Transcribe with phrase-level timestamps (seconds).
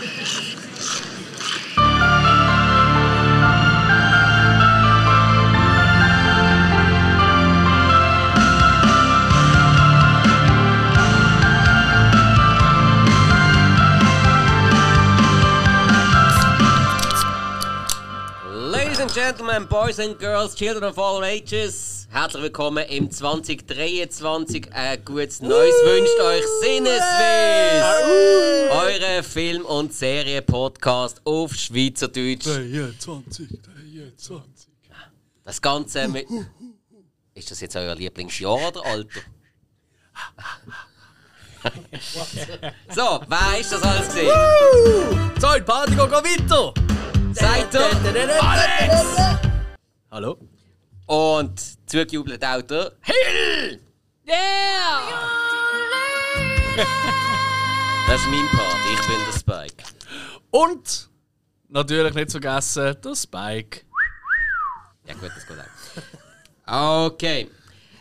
[0.00, 0.16] Ladies
[19.00, 24.72] and Gentlemen, Boys and Girls, Children of all ages, herzlich willkommen im 2023.
[24.72, 27.84] Ein gutes Neues wünscht euch Sinneswiss!
[28.70, 32.46] Eure Film- und Serie-Podcast auf Schweizerdeutsch.
[32.46, 34.68] 23, 23.
[35.44, 36.26] Das Ganze mit.
[37.34, 39.20] Ist das jetzt euer Lieblingsjahr oder Alter?
[42.88, 44.30] so, wer ist das alles gesehen?
[45.40, 46.74] So, die Party geht weiter!
[47.32, 48.42] Seid ihr?
[48.42, 49.40] Alex!
[50.10, 50.36] Hallo?
[51.10, 51.60] Und
[51.90, 53.80] zugejubelt auch der Hill!
[54.28, 55.00] Yeah!
[58.06, 59.84] Das ist mein Part, ich bin der Spike.
[60.52, 61.10] Und
[61.68, 63.80] natürlich nicht vergessen, der Spike.
[65.04, 67.06] Ja gut, das geht auch.
[67.06, 67.50] Okay.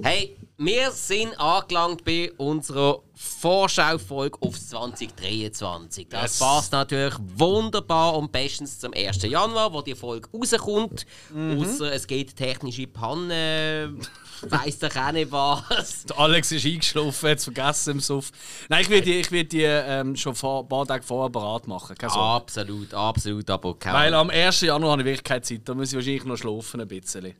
[0.03, 6.07] Hey, wir sind angelangt bei unserer Vorschaufolge auf 2023.
[6.07, 6.39] Das Yes.
[6.39, 9.23] passt natürlich wunderbar und bestens zum 1.
[9.23, 11.05] Januar, wo die Folge rauskommt.
[11.33, 11.59] Mhm.
[11.61, 13.99] Außer es geht technische Pannen,
[14.41, 16.05] weiss doch auch nicht was.
[16.05, 18.31] Der Alex ist eingeschlafen, hat es vergessen im Suff.
[18.69, 21.67] Nein, ich werde die, ich werd die ähm, schon vor, ein paar Tage vorher bereit
[21.67, 21.97] machen.
[21.97, 22.13] Keine.
[22.13, 24.61] Absolut, absolut, aber kein Weil am 1.
[24.61, 25.61] Januar habe ich wirklich keine Zeit.
[25.65, 27.35] Da muss ich wahrscheinlich noch schlafen ein bisschen.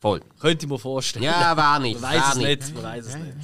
[0.00, 0.22] Voll.
[0.40, 1.24] Könnte ich mir vorstellen.
[1.24, 2.00] Ja, wer nicht.
[2.00, 2.74] Man weiß es nicht.
[2.74, 3.36] Man weiß es nicht.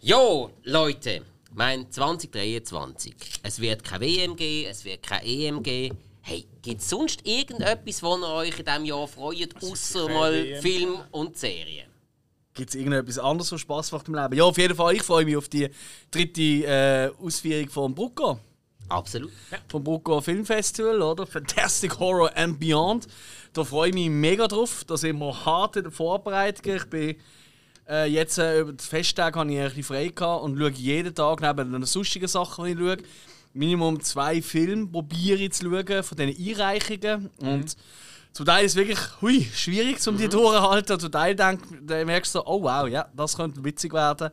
[0.00, 1.22] Jo, Leute,
[1.54, 3.14] mein 2023.
[3.42, 5.98] Es wird kein WM geben, es wird kein EM geben.
[6.22, 10.98] Hey, gibt es sonst irgendetwas, wo ihr euch in diesem Jahr freut, außer mal Film
[11.10, 11.88] und Serien?
[12.54, 14.34] Gibt es irgendetwas anderes, was Spaß macht im Leben?
[14.36, 14.94] Ja, auf jeden Fall.
[14.94, 15.68] Ich freue mich auf die
[16.12, 18.38] dritte äh, Ausführung von Brucko.
[18.88, 19.32] Absolut.
[19.68, 21.26] Vom Brucko Filmfestival, oder?
[21.26, 23.08] Fantastic Horror and Beyond.
[23.52, 24.84] Da freue ich mich mega drauf.
[24.86, 26.76] Da sind wir hart in der Vorbereitung.
[26.76, 27.16] Ich bin
[27.88, 31.14] äh, jetzt äh, über die Festtage habe ich ein bisschen frei gehabt und schaue jeden
[31.14, 32.96] Tag neben den sonstigen Sachen, die ich schaue,
[33.54, 37.30] Minimum zwei Filme probiere ich zu schauen von diesen Einreichungen.
[37.38, 37.76] Und
[38.32, 41.00] zum Teil ist es wirklich hui, schwierig, um die durchzuhalten.
[41.00, 44.30] Zum Teil denk, merkst du so, oh wow, ja, das könnte witzig werden.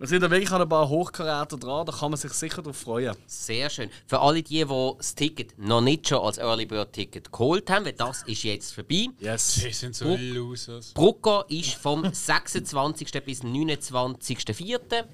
[0.00, 2.76] Wir sind da wirklich an ein paar Hochkaräter dran, da kann man sich sicher darauf
[2.76, 3.16] freuen.
[3.26, 3.90] Sehr schön.
[4.06, 7.84] Für alle die, die das Ticket noch nicht schon als Early Bird Ticket geholt haben,
[7.84, 9.08] weil das ist jetzt vorbei.
[9.18, 9.54] Yes.
[9.54, 10.92] Die sind so Losers.
[10.94, 13.10] Brucko ist vom 26.
[13.24, 15.04] bis 29.04.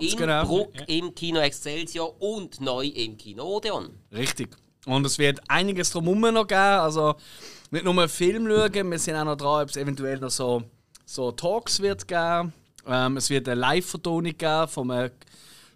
[0.00, 0.44] in genau.
[0.44, 3.88] Bruck im Kino Excelsior und neu im Kino Odeon.
[4.12, 4.50] Richtig.
[4.84, 6.60] Und es wird einiges drumherum noch geben.
[6.60, 7.14] Also
[7.70, 10.62] nicht nur Film schauen, wir sind auch noch dran, ob es eventuell noch so,
[11.06, 12.52] so Talks wird geben.
[12.86, 15.10] Ähm, es wird eine Live-Vertonung geben von einem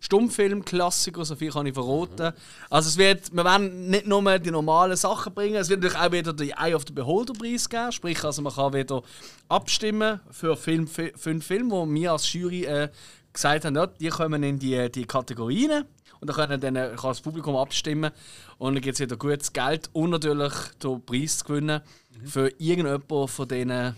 [0.03, 2.32] Stummfilm-Klassiker, so viel kann ich verraten.
[2.71, 6.12] Also es wird, wir werden nicht nur die normalen Sachen bringen, es wird natürlich auch
[6.12, 7.93] wieder den Eye of the Beholder Preis geben.
[7.93, 9.03] Sprich, also man kann wieder
[9.49, 12.88] abstimmen für Film, fi- fünf Filme, die wir als Jury äh,
[13.32, 15.84] gesagt haben, ja, die kommen in die, die Kategorien.
[16.19, 18.10] Und dann können dann, äh, kann das Publikum abstimmen.
[18.56, 21.82] Und dann gibt es wieder gutes Geld und natürlich den Preis zu gewinnen
[22.25, 23.97] für irgendjemanden von diesen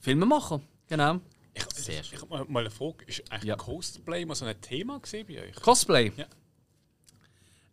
[0.00, 0.62] Filmemachern.
[0.88, 1.20] Genau.
[1.54, 3.04] Ich, Sehr ich, ich hab mal- eine Frage.
[3.06, 3.56] Ist eigentlich Ja.
[3.56, 5.54] Cosplay mal so ein Thema bei euch?
[5.56, 6.12] Cosplay.
[6.16, 6.26] Ja.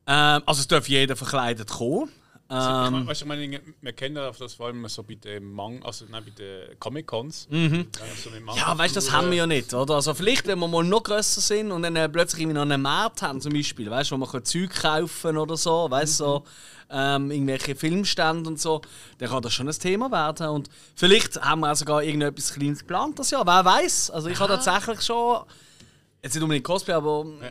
[0.07, 2.11] Ähm, also es darf jeder verkleidet kommen.
[2.51, 6.05] Also, Ähm, du, ich meine, wir kennen das vor allem so bei den Mang, also
[6.09, 7.47] nein, bei den Comic Cons.
[7.51, 7.87] Mhm.
[8.23, 9.93] so mit ja, weißt du, das haben wir ja nicht, oder?
[9.95, 12.81] Also vielleicht, wenn wir mal noch grösser sind und dann äh, plötzlich irgendwie noch einen
[12.81, 16.23] Markt haben, zum Beispiel, weißt du, wo man kann Zeug kaufen oder so, weißt du,
[16.23, 16.43] so,
[16.89, 18.81] ähm, irgendwelche Filmstände und so,
[19.19, 20.47] dann kann das schon ein Thema werden.
[20.47, 24.09] Und vielleicht haben wir auch sogar irgendetwas Kleines geplant das Jahr, wer weiß.
[24.09, 25.43] Also ich habe tatsächlich schon,
[26.21, 27.47] jetzt nicht unbedingt Cosplay, aber ja,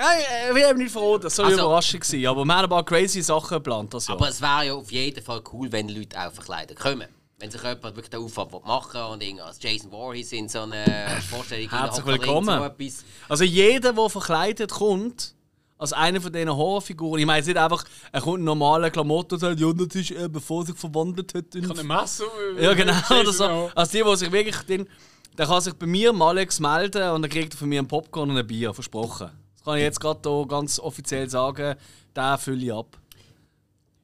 [0.00, 2.26] ja, ich bin nicht froh, das soll eine Also- Überraschung sein.
[2.26, 4.16] Aber wir haben ein paar crazy Sachen geplant das Jahr.
[4.16, 7.08] Aber es wäre ja auf jeden Fall cool, wenn Leute auch verkleidet kommen.
[7.40, 10.62] Wenn sich jemand wirklich den Aufwand machen will und irgendwie als Jason Voorhees in so
[10.62, 12.72] eine Vorstellung Herzlich willkommen.
[12.80, 13.04] So.
[13.28, 15.34] Also jeder, der verkleidet kommt,
[15.78, 19.34] als einer von diesen Horrorfiguren, ich meine jetzt nicht einfach, er kommt in normalen Klamotten
[19.34, 21.54] und sagt, ja, das ist er, bevor er sich verwandelt hat.
[21.54, 22.24] in- Ich habe eine Masse.
[22.58, 23.70] äh, Ja, genau, oder so.
[23.72, 24.88] Also die, die sich wirklich, den,
[25.36, 27.88] der kann sich bei mir am Alex melden und dann kriegt er von mir einen
[27.88, 29.30] Popcorn und ein Bier, versprochen.
[29.54, 31.76] Das kann ich jetzt gerade hier ganz offiziell sagen,
[32.14, 32.96] den fülle ich ab.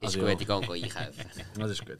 [0.01, 0.41] Ist Also gut, ja.
[0.41, 1.11] ich gehe einkaufen.
[1.59, 1.97] Das ist gut.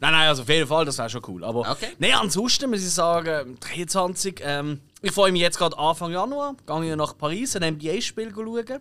[0.00, 1.44] Nein, nein, also auf jeden Fall, das wäre schon cool.
[1.44, 1.88] Aber Okay.
[1.98, 4.40] nein, ansonsten muss ich sagen, 23.
[4.42, 6.54] Ähm, ich freue mich jetzt gerade Anfang Januar.
[6.66, 8.80] Gehe ich nach Paris, ein NBA-Spiel schauen.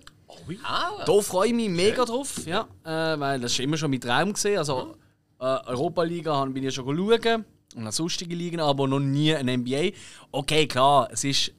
[0.63, 3.99] Ah, Da freue ich mich mega drauf, ja, äh, weil das war immer schon mein
[4.01, 4.31] Traum.
[4.33, 4.57] Gewesen.
[4.57, 4.95] Also,
[5.39, 7.43] äh, Europa-Liga bin ich schon schauen
[7.75, 9.89] und auch sonstige Ligen, aber noch nie ein NBA.
[10.31, 11.51] Okay, klar, es ist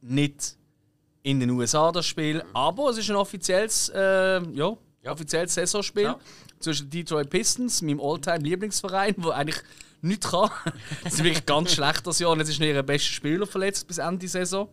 [0.00, 0.56] nicht
[1.22, 4.76] in den USA das Spiel, aber es ist ein offizielles äh, ja,
[5.06, 6.18] Offizielles Saisonspiel Ja.
[6.60, 9.60] zwischen Detroit Pistons, meinem All-Time-Lieblingsverein, wo eigentlich
[10.00, 10.50] nichts kann.
[11.04, 13.86] Sie sind wirklich ganz schlecht das Jahr und jetzt ist noch ihr bester Spieler verletzt
[13.86, 14.68] bis Ende der Saison.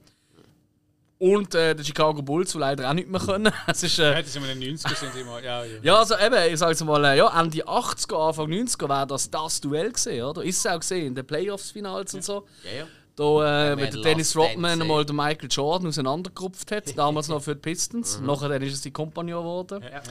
[1.19, 3.51] Und äh, der Chicago Bulls, die leider auch nicht mehr können.
[3.68, 5.44] Es ist, Ja, äh, das sind wir in den 90ern sind immer.
[5.44, 5.71] Ja, ja.
[5.81, 9.30] ja, also eben, ich sage jetzt mal, äh, ja, Ende 80er, Anfang 90er wäre das
[9.30, 10.44] das Duell gesehen, oder?
[10.44, 12.48] Ist es auch gesehen, in den Playoffs-Finals und so.
[12.63, 12.88] Ja, ja.
[13.18, 17.54] Da, äh, wenn der Dennis Rodman mal den Michael Jordan auseinandergerupft hat, damals noch für
[17.54, 18.18] die Pistons.
[18.18, 18.27] Mhm.
[18.27, 19.83] Nachher dann ist es die Kompagnon geworden.
[19.83, 20.01] Ja, ja,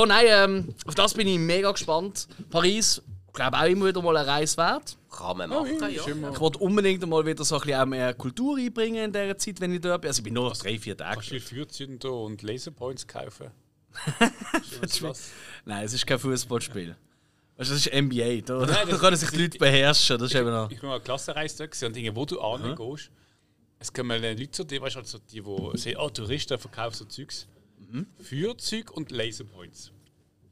[0.00, 2.26] Ja, nein, ähm, auf das bin ich mega gespannt.
[2.50, 3.00] Paris,
[3.30, 4.96] ich glaube auch immer wieder mal eine Reise wert.
[5.10, 6.04] Kann man machen, ja.
[6.06, 9.38] immer- Ich wollte unbedingt mal wieder so ein bisschen auch mehr Kultur einbringen in dieser
[9.38, 10.08] Zeit, wenn ich dort bin.
[10.08, 11.14] Also ich bin nur drei, vier Tage.
[11.14, 13.50] Kannst du Fürzünder und Laserpoints kaufen?
[15.64, 16.86] Nein, es ist kein Fußballspiel.
[16.90, 16.96] Du,
[17.56, 18.40] das ist NBA.
[18.42, 20.18] Da, da das- können sich die Leute beherrschen.
[20.18, 20.70] Das ist eben noch.
[20.70, 23.10] Ich bin mal eine Klassenreise da und Dinge, wo du angehst.
[23.78, 27.04] Es kommen Leute zu dir, weißt du, also die, die sehen, oh, Touristen verkaufen so
[27.06, 27.46] Zeugs.
[28.20, 29.90] Für Zeug und Laserpoints.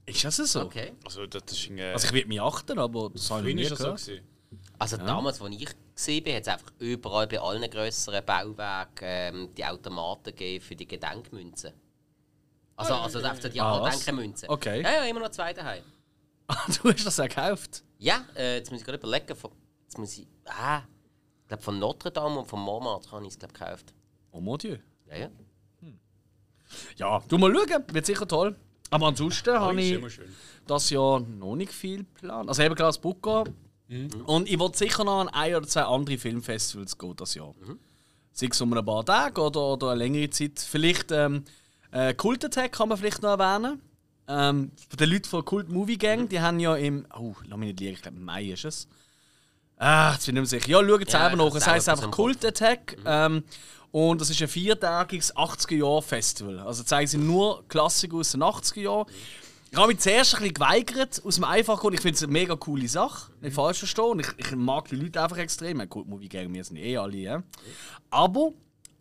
[0.09, 0.63] Ist das so?
[0.63, 0.93] Okay.
[1.05, 1.85] Also, das ist irgendwie.
[1.85, 4.21] Also ich würde mich achten, aber das habe ich nie das so gewesen.
[4.79, 9.55] Also damals, als ich gesehen bin, hat es einfach überall bei allen grösseren Bauwerken ähm,
[9.55, 11.73] die Automaten gegeben für die Gedenkmünzen.
[12.77, 13.91] Also, also einfach so die Ah.
[14.47, 14.83] Okay.
[14.83, 15.83] Ja, ja, immer noch zwei daheim.
[16.51, 17.85] Ah, du hast das auch gekauft?
[17.99, 19.37] Ja, äh, jetzt muss ich gerade überlegen.
[19.37, 19.51] Von,
[19.83, 20.27] jetzt muss ich.
[20.47, 20.81] Ah,
[21.43, 23.93] ich glaube von Notre Dame und von Montmartre habe ich es glaub, gekauft.
[24.31, 24.79] Oh mon Dieu.
[25.11, 25.31] Ja, ja.
[26.97, 28.57] Ja, du mal schauen, wird sicher toll.
[28.91, 30.21] Aber ansonsten habe ist ich
[30.67, 32.49] das Jahr noch nicht viel geplant.
[32.49, 33.45] Also eben klar das Bucco.
[34.27, 37.55] Und ich wollte sicher noch an ein oder zwei andere Filmfestivals gehen das Jahr.
[38.33, 40.61] Sei es um ein paar Tage oder, oder eine längere Zeit.
[40.61, 41.45] Vielleicht ähm,
[41.91, 43.81] äh, Cult Attack kann man vielleicht noch erwähnen.
[44.29, 47.07] Ähm, die Leute von Cult Movie Gang, die haben ja im.
[47.19, 48.89] Oh, lass mich nicht liegen, ich glaube Mai ist es.
[49.79, 50.69] Ah, jetzt bin ich mehr sicher.
[50.69, 51.55] Ja, schaut es Ja, selber nach.
[51.55, 52.97] Es heisst einfach Cult Attack.
[53.07, 53.43] Ähm,
[53.91, 56.61] und das ist ein viertägiges 80er-Jahr-Festival.
[56.61, 59.07] Also zeigen sie nur Klassiker aus den 80er Jahren.
[59.71, 62.33] Ich habe mich zuerst ein bisschen geweigert, aus dem einfachen Grund, ich finde es eine
[62.33, 63.31] mega coole Sache.
[63.43, 64.21] Nicht falsch verstehen.
[64.21, 65.81] Ich, ich mag die Leute einfach extrem.
[65.81, 67.43] Ein Cult Movie Gang, wir sind eh alle, ja.
[68.11, 68.53] Aber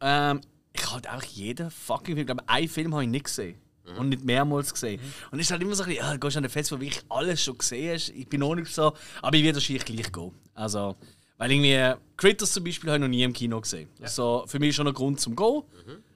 [0.02, 0.42] ähm,
[0.74, 3.56] ich habe halt einfach jeden fucking Film, ich glaube, einen Film habe ich nicht gesehen.
[3.98, 5.00] Und nicht mehrmals gesehen.
[5.32, 6.84] Und es ist halt immer so ein bisschen, ja, du gehst an ein Festival, wo
[6.84, 8.10] wirklich alles schon gesehen hast.
[8.10, 10.34] Ich bin noch nicht so, aber ich werde wahrscheinlich gleich gehen.
[10.54, 10.98] Also,
[11.38, 13.90] weil irgendwie Critters zum Beispiel habe ich noch nie im Kino gesehen.
[14.02, 15.64] Also, für mich schon ein Grund zum Gehen.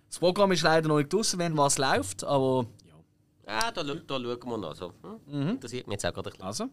[0.07, 2.65] Das Programm ist leider noch nicht draußen, wenn was läuft, aber
[3.47, 3.61] ja.
[3.61, 4.93] Ja, da, da schauen wir noch so.
[5.29, 5.59] Hm?
[5.59, 6.45] Das sieht mir jetzt auch gerade ein bisschen.
[6.45, 6.65] Also.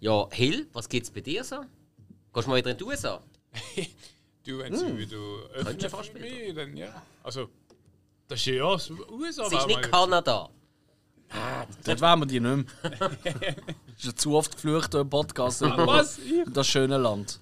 [0.00, 1.60] Ja, Hill, was gibt es bei dir so?
[2.32, 3.22] Gehst du mal wieder in die USA?
[4.44, 5.16] Du, wenn sie wieder
[5.52, 7.00] öffnen Könntest du fast für mich, dann ja.
[7.22, 7.48] Also,
[8.26, 9.46] das ist ja das USA.
[9.46, 10.50] Es ist nicht Kanada.
[11.84, 13.10] Dort wären wir die nicht mehr.
[13.96, 16.18] ist ja zu oft geflucht im Podcast Was?
[16.52, 17.38] Das schöne Land.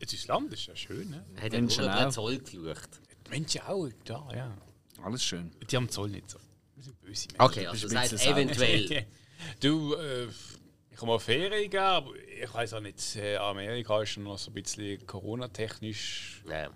[0.00, 1.24] Jetzt ist das Land ist ja schön, ne?
[1.36, 2.10] Hat er Menschen den auch.
[2.10, 3.00] Zoll geflucht.
[3.26, 4.56] Die Menschen auch, da, ja.
[5.02, 5.50] alles schön.
[5.70, 6.38] Die haben den Zoll nicht so.
[6.74, 7.40] Wir sind böse Menschen.
[7.40, 8.32] Okay, also das sauer.
[8.36, 9.06] eventuell.
[9.60, 10.28] Du, äh,
[10.90, 14.50] ich habe mal Ferien gegeben, aber ich weiß auch nicht, äh, Amerika ist noch so
[14.50, 16.70] ein bisschen Corona-technisch Ja.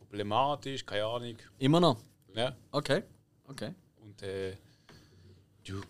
[0.00, 1.36] problematisch, keine Ahnung.
[1.58, 2.02] Immer noch?
[2.34, 2.54] Ja.
[2.72, 3.04] Okay.
[3.44, 3.72] Okay.
[4.02, 4.56] Und äh,
[5.64, 5.80] du.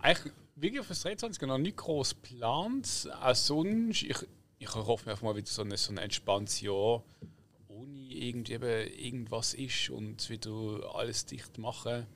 [0.00, 3.08] Eigentlich wirklich für das 23 noch nicht groß geplant.
[3.20, 4.16] Auch sonst, ich,
[4.68, 7.02] ich hoffe mir einfach mal wieder so ein, so ein entspanntes Jahr,
[7.68, 8.64] ohne irgendwie eben
[8.98, 12.06] irgendwas ist und wieder alles dicht machen.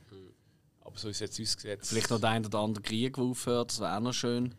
[0.80, 1.90] Aber so ist es jetzt ausgesetzt.
[1.90, 4.54] Vielleicht noch der ein oder andere Krieg, der aufhört, das wäre auch noch schön.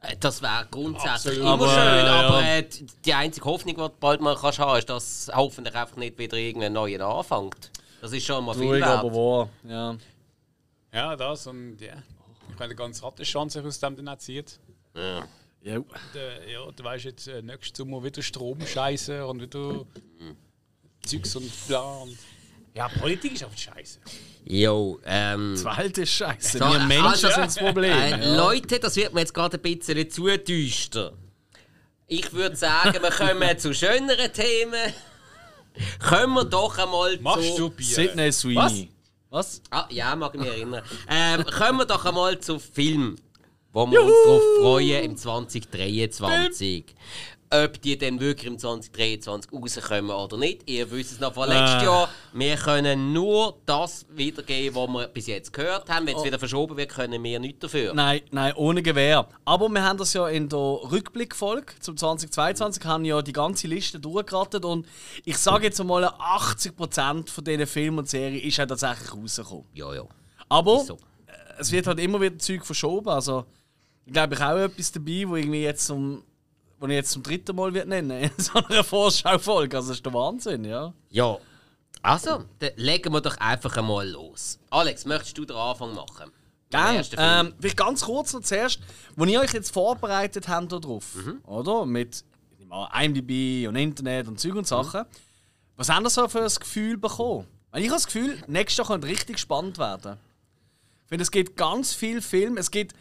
[0.00, 1.38] Äh, Das wäre grundsätzlich Absolut.
[1.38, 2.20] immer Aber, schön, äh, ja.
[2.28, 2.68] aber äh,
[3.04, 6.36] die- einzige Hoffnung, die du bald mal kannst haben, ist, dass hoffentlich einfach nicht wieder
[6.36, 7.70] irgendein neuer anfängt.
[8.00, 9.14] Das ist schon mal viel Ruhig, aber wert.
[9.14, 9.48] wahr.
[9.70, 9.96] Ja.
[10.92, 12.02] Ja, das und ja.
[12.48, 14.58] Ich meine, der ganze Rattenschwanz sich aus dem dann auch zieht.
[14.96, 15.28] Ja.
[15.62, 15.80] Ja.
[16.14, 19.86] Der, ja, du weißt jetzt, äh, nächstes Sommer wieder Strom scheiße und wieder
[21.04, 21.80] Zeugs und bla.
[21.80, 22.16] Und
[22.74, 23.98] ja, Politik ist einfach scheiße.
[24.44, 25.54] Jo, ähm...
[25.56, 26.58] Die Welt ist scheiße.
[26.58, 27.92] So, Wir Menschen also, sind das Problem.
[27.92, 28.36] Äh, ja.
[28.36, 31.12] Leute, das wird mir jetzt gerade ein bisschen zu düster.
[32.06, 34.92] Ich würde sagen, wir kommen zu schöneren Themen.
[36.00, 37.56] Kommen wir doch einmal Machst zu...
[37.56, 37.86] du Bier?
[37.86, 38.90] Sidney Sweeney.
[39.30, 39.62] Was?
[39.70, 40.82] Ah, ja, mag ich mich erinnern.
[41.08, 43.16] Ähm, kommen wir doch einmal zu Film,
[43.72, 46.84] wo wir uns darauf freuen im 2023.
[47.52, 51.82] Ob die dann wirklich im 2023 rauskommen oder nicht, ihr wisst es noch von letztes
[51.82, 51.84] Äh.
[51.86, 52.08] Jahr.
[52.32, 56.06] Wir können nur das wiedergeben, was wir bis jetzt gehört haben.
[56.06, 57.92] Wenn es wieder verschoben wird, können wir nichts dafür.
[57.92, 59.28] Nein, nein, ohne Gewehr.
[59.44, 63.98] Aber wir haben das ja in der Rückblickfolge zum 2022 haben ja die ganze Liste
[63.98, 64.86] durchgeratet und
[65.24, 69.64] ich sage jetzt einmal, 80% von diesen Filmen und Serien ist ja tatsächlich rausgekommen.
[69.74, 70.04] Ja, ja.
[70.48, 70.98] Aber so.
[71.58, 73.08] es wird halt immer wieder Zeug verschoben.
[73.08, 73.44] Also,
[74.12, 76.22] glaube, ich auch etwas dabei, wo irgendwie jetzt zum,
[76.78, 79.76] wo ich jetzt zum dritten Mal wird nennen in so einer Vorschaufolge.
[79.76, 80.92] Also, das ist der Wahnsinn, ja.
[81.10, 81.38] Ja,
[82.02, 84.58] Also, dann legen wir doch einfach einmal los.
[84.70, 86.30] Alex, möchtest du den Anfang machen?
[86.70, 87.04] Gerne.
[87.16, 88.78] Ähm, vielleicht ganz kurz noch zuerst,
[89.16, 91.04] wo ihr euch jetzt vorbereitet habt darauf,
[91.46, 91.84] oder?
[91.84, 92.24] Mit
[93.02, 95.04] IMDb und Internet und Zeug und Sachen.
[95.76, 97.46] Was habt ihr so für ein Gefühl bekommen?
[97.72, 100.16] Weil Ich habe das Gefühl, nächstes Jahr könnte richtig spannend werden.
[101.02, 102.56] Ich finde, es gibt ganz viel Film.
[102.56, 102.94] Es gibt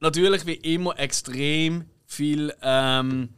[0.00, 3.30] natürlich wie immer extrem viel ähm,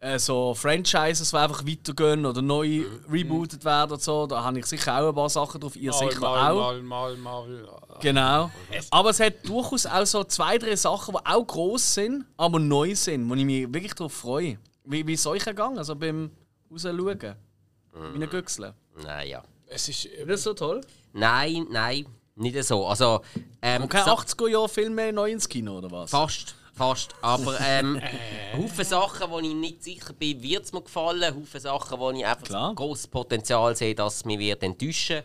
[0.00, 4.26] äh, so Franchises, die einfach weitergehen oder neu rebootet werden und so.
[4.26, 5.76] Da habe ich sicher auch ein paar Sachen drauf.
[5.76, 6.82] Ihr sicher mal, auch.
[6.82, 7.68] mal, mal, mal.
[8.00, 8.50] Genau.
[8.90, 12.94] Aber es hat durchaus auch so zwei, drei Sachen, die auch gross sind, aber neu
[12.94, 14.58] sind, wo ich mich wirklich darauf freue.
[14.84, 16.30] Wie, wie ist es euch gegangen, also beim
[16.70, 17.34] Rausschauen?
[18.12, 18.74] Wie ein Güchseln.
[19.02, 19.42] Naja.
[19.68, 20.04] Es ist.
[20.04, 20.80] Ist das so toll?
[21.12, 22.86] Nein, nein, nicht so.
[22.86, 23.20] Also,
[23.62, 26.10] ähm, Und kein Sa- 80er-Jahr-Film mehr neu ins Kino, oder was?
[26.10, 27.14] Fast, fast.
[27.22, 28.00] Aber ähm,
[28.56, 31.34] Haufen Sachen, wo ich nicht sicher bin, wird es mir gefallen.
[31.34, 32.74] Haufen Sachen, wo ich einfach Klar.
[32.74, 35.22] großes Potenzial sehe, dass es mich wird enttäuschen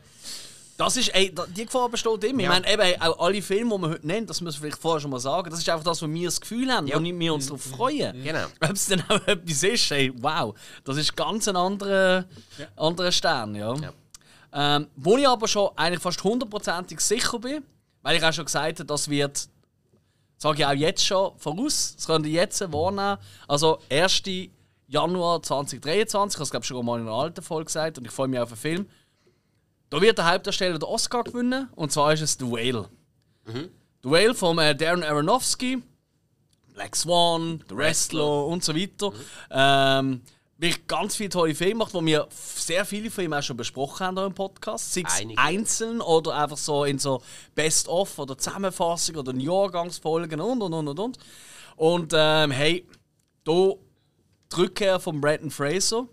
[0.78, 2.42] Das ist, ey, die Gefahr besteht immer.
[2.44, 2.58] Ja.
[2.58, 5.02] Ich meine, eben, auch alle Filme, die man heute nennt, das müssen wir vielleicht vorher
[5.02, 6.98] schon mal sagen, das ist einfach das, wo wir das Gefühl haben, Ja.
[7.00, 8.24] wo wir uns darauf freuen.
[8.24, 8.46] Genau.
[8.64, 12.26] Ob es dann auch etwas ist, ey, wow, das ist ganz ein anderer,
[12.78, 13.76] anderer Stern, ja.
[13.76, 13.94] Ja.
[14.54, 17.64] Ähm, wo ich aber schon eigentlich fast hundertprozentig sicher bin,
[18.02, 19.48] weil ich auch schon gesagt habe, das wird,
[20.38, 23.18] sage ich auch jetzt schon voraus, das könnt ihr jetzt wahrnehmen.
[23.48, 24.24] Also 1.
[24.88, 28.06] Januar 2023, ich habe es glaube ich schon mal in einer alten Folge gesagt und
[28.06, 28.90] ich freue mich auf den Film.
[29.90, 32.90] Da wird der Hauptdarsteller den Oscar gewinnen und zwar ist es The Whale.
[34.04, 35.82] The Whale von äh, Darren Aronofsky,
[36.74, 39.14] Black Swan, The Wrestler und so weiter.
[39.50, 40.22] Ähm,
[40.62, 44.06] wirklich ganz viele tolle Filme macht, wo wir sehr viele von ihm auch schon besprochen
[44.06, 44.94] haben hier im Podcast.
[44.94, 45.42] Sei es Einige.
[45.42, 47.22] einzeln oder einfach so in so
[47.56, 51.18] Best-of oder Zusammenfassung oder Jahrgangsfolgen und und und und und.
[51.76, 52.86] Und ähm, hey,
[53.46, 53.76] hier
[54.54, 56.08] die Rückkehr von Brandon Fraser.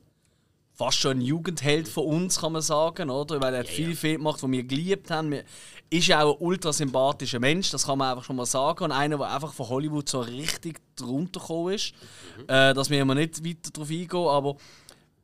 [0.74, 3.40] Fast schon ein Jugendheld von uns, kann man sagen, oder?
[3.42, 3.96] Weil er hat Ja, viele ja.
[3.96, 5.34] Filme gemacht, die wir geliebt haben.
[5.90, 8.84] Ist ja auch ein ultra sympathischer Mensch, das kann man einfach schon mal sagen.
[8.84, 11.94] Und einer, der einfach von Hollywood so richtig drunter gekommen ist.
[12.46, 14.56] Äh, dass wir immer nicht weiter darauf eingehen, aber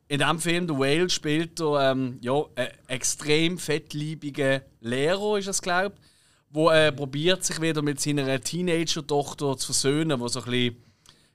[0.09, 5.62] in diesem Film, The Whale, spielt er ähm, ja, einen extrem fettliebigen Lehrer, ist es
[5.62, 6.02] glaube ich,
[6.50, 10.76] wo äh, probiert sich wieder mit seiner Teenager-Tochter zu versöhnen, wo so ein bisschen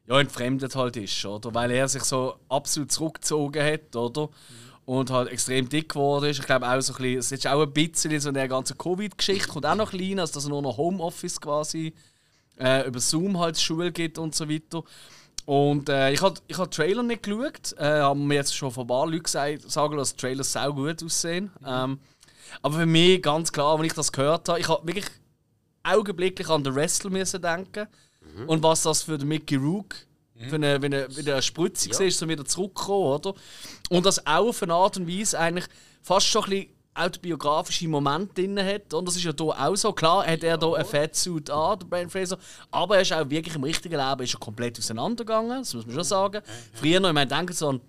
[0.08, 1.54] ja, entfremdet halt ist, oder?
[1.54, 4.30] Weil er sich so absolut zurückgezogen hat, oder?
[4.90, 6.40] Und halt extrem dick geworden ist.
[6.40, 8.76] Ich glaube auch so ein bisschen, es ist auch ein bisschen so in der ganzen
[8.76, 11.94] Covid-Geschichte, kommt auch noch klein, also dass er nur noch Homeoffice quasi
[12.60, 14.82] äh, über Zoom halt Schule geht und so weiter.
[15.46, 18.72] Und äh, ich habe ich hab den Trailer nicht geschaut, äh, haben mir jetzt schon
[18.72, 21.52] von ein paar Leuten gesagt, sagen, dass die Trailers sau gut aussehen.
[21.64, 22.00] Ähm,
[22.64, 25.06] aber für mich ganz klar, wenn ich das gehört habe, ich habe wirklich
[25.84, 27.88] augenblicklich an den Wrestler müssen denken
[28.48, 29.94] und was das für den Mickey Rook
[30.48, 32.00] für eine, wenn wieder eine Spritze Ja.
[32.00, 33.34] war, so wieder zurückgekommen, oder?
[33.90, 35.66] Und das auch auf eine Art und Weise eigentlich
[36.02, 38.94] fast schon ein bisschen autobiografische Momente drin hat.
[38.94, 39.94] Und das ist ja hier auch so.
[39.94, 42.38] Klar hat er hier einen Fettsuit an, der Brian Fraser,
[42.72, 45.96] aber er ist auch wirklich im richtigen Leben ist er komplett auseinandergegangen, das muss man
[45.96, 46.42] schon sagen.
[46.74, 47.82] Früher noch, ich meine, denke so an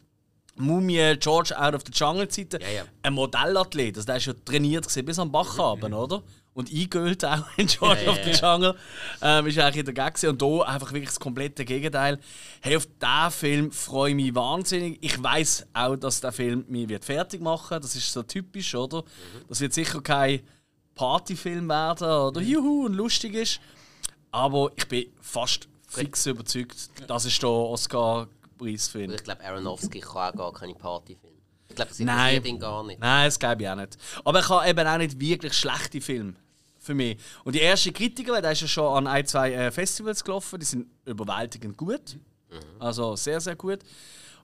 [0.57, 2.83] Mumie George out of the Jungle Zeiten, Ja, ja.
[3.03, 6.23] ein Modellathlet, also der ist ja trainiert gewesen, bis am Bach haben, oder?
[6.53, 8.75] Und eingeölt auch in George Ja, of the Jungle.
[9.23, 10.23] Ähm, ist eigentlich in der Gag.
[10.25, 12.19] Und hier einfach wirklich das komplette Gegenteil.
[12.61, 14.99] Hey, auf diesen Film freue ich mich wahnsinnig.
[15.01, 19.05] Ich weiß auch, dass der Film mich wird fertig machen Das ist so typisch, oder?
[19.49, 20.41] Das wird sicher kein
[20.95, 23.61] Partyfilm werden oder juhu und lustig ist.
[24.33, 29.11] Aber ich bin fast fix überzeugt, das ist der Oscar-Preis für ihn.
[29.13, 31.40] Ich glaube, Aronofsky kann auch gar keine Partyfilme.
[31.71, 32.09] Ich glaube, das Nein.
[32.09, 33.01] interessiert ihn gar nicht.
[33.01, 33.97] Nein, das glaube ich auch nicht.
[34.25, 36.35] Aber ich habe eben auch nicht wirklich schlechte Filme
[36.79, 37.17] für mich.
[37.45, 40.59] Und die ersten Kritiker, weil der ist ja schon an ein, zwei äh, Festivals gelaufen,
[40.59, 42.19] die sind überwältigend gut.
[42.81, 43.79] Also sehr, sehr gut.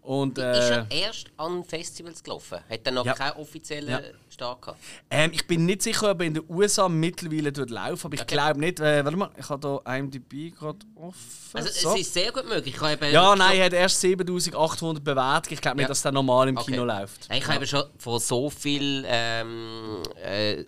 [0.07, 2.61] Und Ist äh, er erst an Festivals gelaufen?
[2.71, 3.13] Hat er noch Ja.
[3.15, 4.01] keinen offiziellen Ja.
[4.31, 4.79] Start gehabt?
[5.11, 8.21] ähm, ich bin nicht sicher, ob er in den USA mittlerweile dort laufen, aber ich
[8.21, 8.35] Okay.
[8.37, 8.79] glaube nicht.
[8.79, 11.19] Äh, warte mal, ich habe hier IMDb gerade offen.
[11.55, 11.95] Also, So.
[11.95, 12.77] es ist sehr gut möglich.
[13.11, 15.55] Ja, nein, er hat erst 7800 Bewertungen.
[15.55, 15.89] Ich glaube nicht, Ja.
[15.89, 16.71] dass der normal im Okay.
[16.71, 17.29] Kino läuft.
[17.35, 20.63] Ich habe schon von so vielen ähm, äh,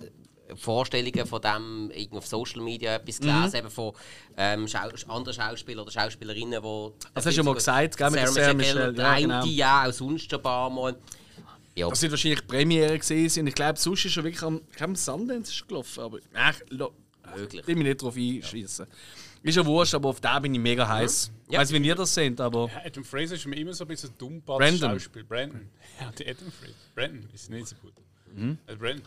[0.56, 3.92] Vorstellungen von dem auf Social Media etwas gelesen, eben von
[4.36, 6.90] ähm, Schau anderen Schauspielern oder Schauspielerinnen, die.
[7.14, 9.44] Das hast du ja mal gesagt, gell, mit Sarah Michelle, ja, genau.
[9.44, 10.96] ja, auch sonst ein paar Mal.
[11.74, 13.40] Ja, Das wird wahrscheinlich die Premiere gewesen.
[13.40, 16.00] Und ich glaube, sonst ist er wirklich am, ich glaube, am Sundance ist gelaufen.
[16.02, 16.58] Aber ach,
[17.36, 17.66] möglich.
[17.66, 18.86] will mich nicht drauf einschießen.
[19.44, 21.30] Ist ja wurscht, aber auf den bin ich mega heiß.
[21.46, 21.60] Ich Ja.
[21.60, 22.68] weiß, wie ihr das seht, aber.
[22.84, 24.90] Adam Fraser ist mir immer so ein bisschen dumm Brandon.
[24.98, 25.22] Schauspiel.
[25.24, 25.68] Brandon.
[26.00, 26.72] Ja, der Adam Fraser.
[26.94, 27.92] Brandon ist nicht so gut.
[28.34, 28.58] Mhm.
[28.66, 29.02] Also Brandon.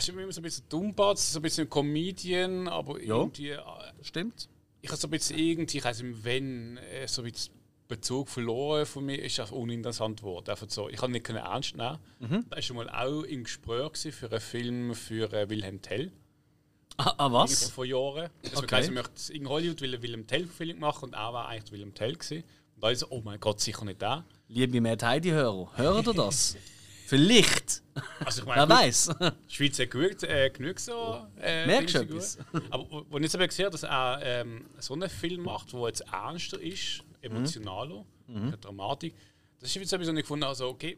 [0.00, 3.16] Er ist immer so ein bisschen dumm, so ein bisschen Comedian, aber Ja.
[3.16, 3.50] irgendwie.
[3.50, 3.60] äh,
[4.00, 4.48] Stimmt.
[4.80, 7.52] Ich habe so ein bisschen irgendwie, ich weiß nicht, wenn, äh, so ein bisschen
[7.86, 10.48] Bezug verloren von mir, ist einfach uninteressant geworden.
[10.48, 11.98] Einfach so, ich habe nicht ernst nehmen.
[12.20, 12.46] Mhm.
[12.48, 16.10] Da war schon mal auch im Gespräch für einen Film für äh, Wilhelm Tell.
[16.96, 17.68] Ah, ah was?
[17.70, 18.30] Vor Jahren.
[18.50, 18.76] Also Okay.
[18.76, 21.92] heisst, er möchte in Hollywood will Wilhelm Tell Film machen und er war eigentlich Wilhelm
[21.92, 22.44] Tell gewesen.
[22.74, 24.24] Und da ist so, oh mein Gott, sicher nicht der.
[24.48, 26.56] Liebe Mad Heidi-Hörer, hören ihr das?
[27.10, 27.82] Vielleicht.
[28.24, 29.10] Also ich Wer meine, gut, weiß.
[29.50, 31.26] die Schweiz hat genug, äh, genug so.
[31.40, 32.62] Äh, Merkst du Filmfiguren.
[32.70, 35.72] Aber wo- wo ich jetzt aber gesehen habe, dass er ähm, so einen Film macht,
[35.72, 38.54] der jetzt ernster ist, emotionaler, Mhm.
[38.60, 39.14] Dramatik,
[39.58, 40.96] das ist jetzt etwas, was ich gefunden habe, also, okay,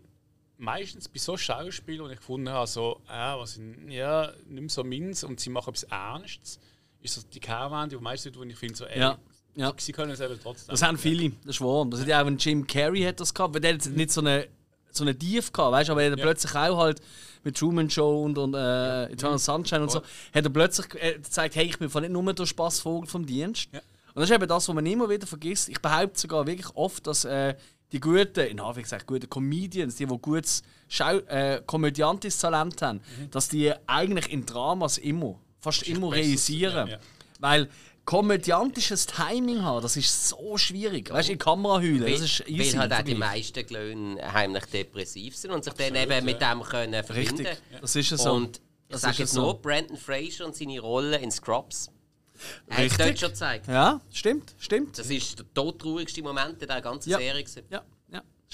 [0.59, 4.85] meistens bei so Schauspielern, die ich gefunden habe, so, ah, was ja, nicht mehr so
[4.85, 6.61] meins und sie machen etwas Ernstes,
[7.00, 9.19] ist das die Kehrwende, die meisten Leute, wo ich finde, so, ey, Ja,
[9.57, 9.73] ja.
[9.78, 10.73] sie können es eben trotzdem.
[10.73, 11.87] Das haben viele, das ist wahr.
[11.88, 14.21] Das hat ja auch ein Jim Carrey hat das gehabt, weil der hat nicht so
[14.21, 14.47] eine,
[14.97, 16.25] so eine Tief gehabt, weißt du, aber er hat Ja.
[16.25, 17.01] plötzlich auch halt
[17.45, 21.57] mit Truman Show und, und äh, Eternal Sunshine und so, hat er plötzlich äh, gezeigt,
[21.57, 23.69] hey, ich bin nicht nur der Spaßvogel vom Dienst.
[23.73, 23.81] Und
[24.21, 25.69] das ist eben das, was man immer wieder vergisst.
[25.69, 27.55] Ich behaupte sogar wirklich oft, dass äh,
[27.93, 33.49] die guten, in Anführungszeichen guten Comedians, die, die gutes Schau äh, komödiantisches Talent haben, dass
[33.49, 36.89] die eigentlich in Dramas immer, fast immer realisieren.
[36.89, 36.99] ja, ja.
[37.41, 37.69] Weil
[38.05, 41.11] komödiantisches Timing haben, das ist so schwierig.
[41.11, 42.75] Weißt du, in Kamera heulen, das ist easy.
[42.75, 46.63] weil halt auch die meisten Glöhnen heimlich depressiv sind und sich dann eben mit dem
[46.63, 48.33] können verbinden Richtig, das ist ja so.
[48.33, 49.43] Und ich sage ja jetzt so.
[49.43, 51.91] nur Brandon Fraser und seine Rolle in Scrubs.
[52.67, 53.69] Er hat es dort schon gezeigt.
[53.69, 54.99] Ja, stimmt, stimmt.
[54.99, 57.19] Das ist der todtraurigste Moment in der ganzen Ja.
[57.19, 57.45] Serie.
[57.45, 57.63] gewesen.
[57.71, 57.85] Ja, ja,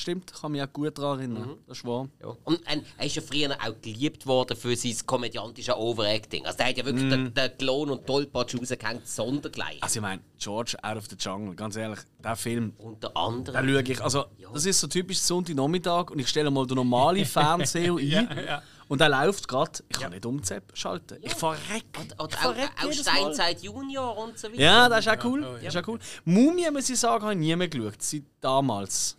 [0.00, 0.32] stimmt.
[0.32, 1.42] Kann mich auch gut daran erinnern.
[1.48, 1.56] Mhm.
[1.66, 2.08] Das ist wahr.
[2.22, 2.34] Ja.
[2.44, 6.44] Und ähm, er ist ja früher auch geliebt worden für sein komödiantische Overacting.
[6.46, 7.10] Also der hat ja wirklich Mhm.
[7.10, 9.78] den, den Klon und Tollpatsch rausgehängt, sondergleich.
[9.82, 13.68] Also ich meine, George Out of the Jungle, ganz ehrlich, der Film, Unter den anderem.
[13.68, 14.00] schaue ich.
[14.02, 18.22] Also, das ist so typisch Sonntagnachmittag und ich stelle mal den normalen Fernseher ein Ja,
[18.22, 18.62] ja.
[18.88, 19.72] und der läuft gerade.
[19.88, 21.18] Ich kann nicht umschalten.
[21.22, 21.84] Ich verreck.
[22.18, 22.92] Oder Ich auch, verreck auch Mal.
[22.94, 24.60] Steinzeit Junior und so weiter.
[24.60, 25.58] Ja, das ist auch cool.
[25.62, 25.98] Das ist auch cool.
[26.24, 28.00] Mumie, muss ich sagen, habe ich nie mehr geschaut.
[28.00, 29.16] Seit damals.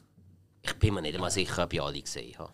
[0.61, 2.51] Ich bin mir nicht einmal sicher, ob ich alle gesehen habe.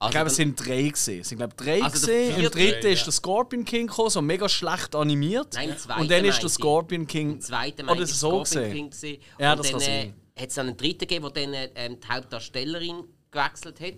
[0.00, 1.20] Also Ich glaube, es sind drei gesehen.
[1.22, 2.44] Es sind glaube drei Also der gesehen.
[2.44, 2.92] Im dritten Ja.
[2.92, 5.54] ist der Scorpion King gekommen, so mega schlecht animiert.
[5.54, 6.48] Nein, zweiten und dann ist der.
[6.50, 7.32] Scorpion King.
[7.32, 8.90] Im zweiten Oder Mal ist es so gesehen?
[8.90, 9.18] King.
[9.38, 12.08] Ja, und das dann kann äh, hat es einen dritten gegeben, wo dann ähm, die
[12.08, 13.94] Hauptdarstellerin gewechselt hat.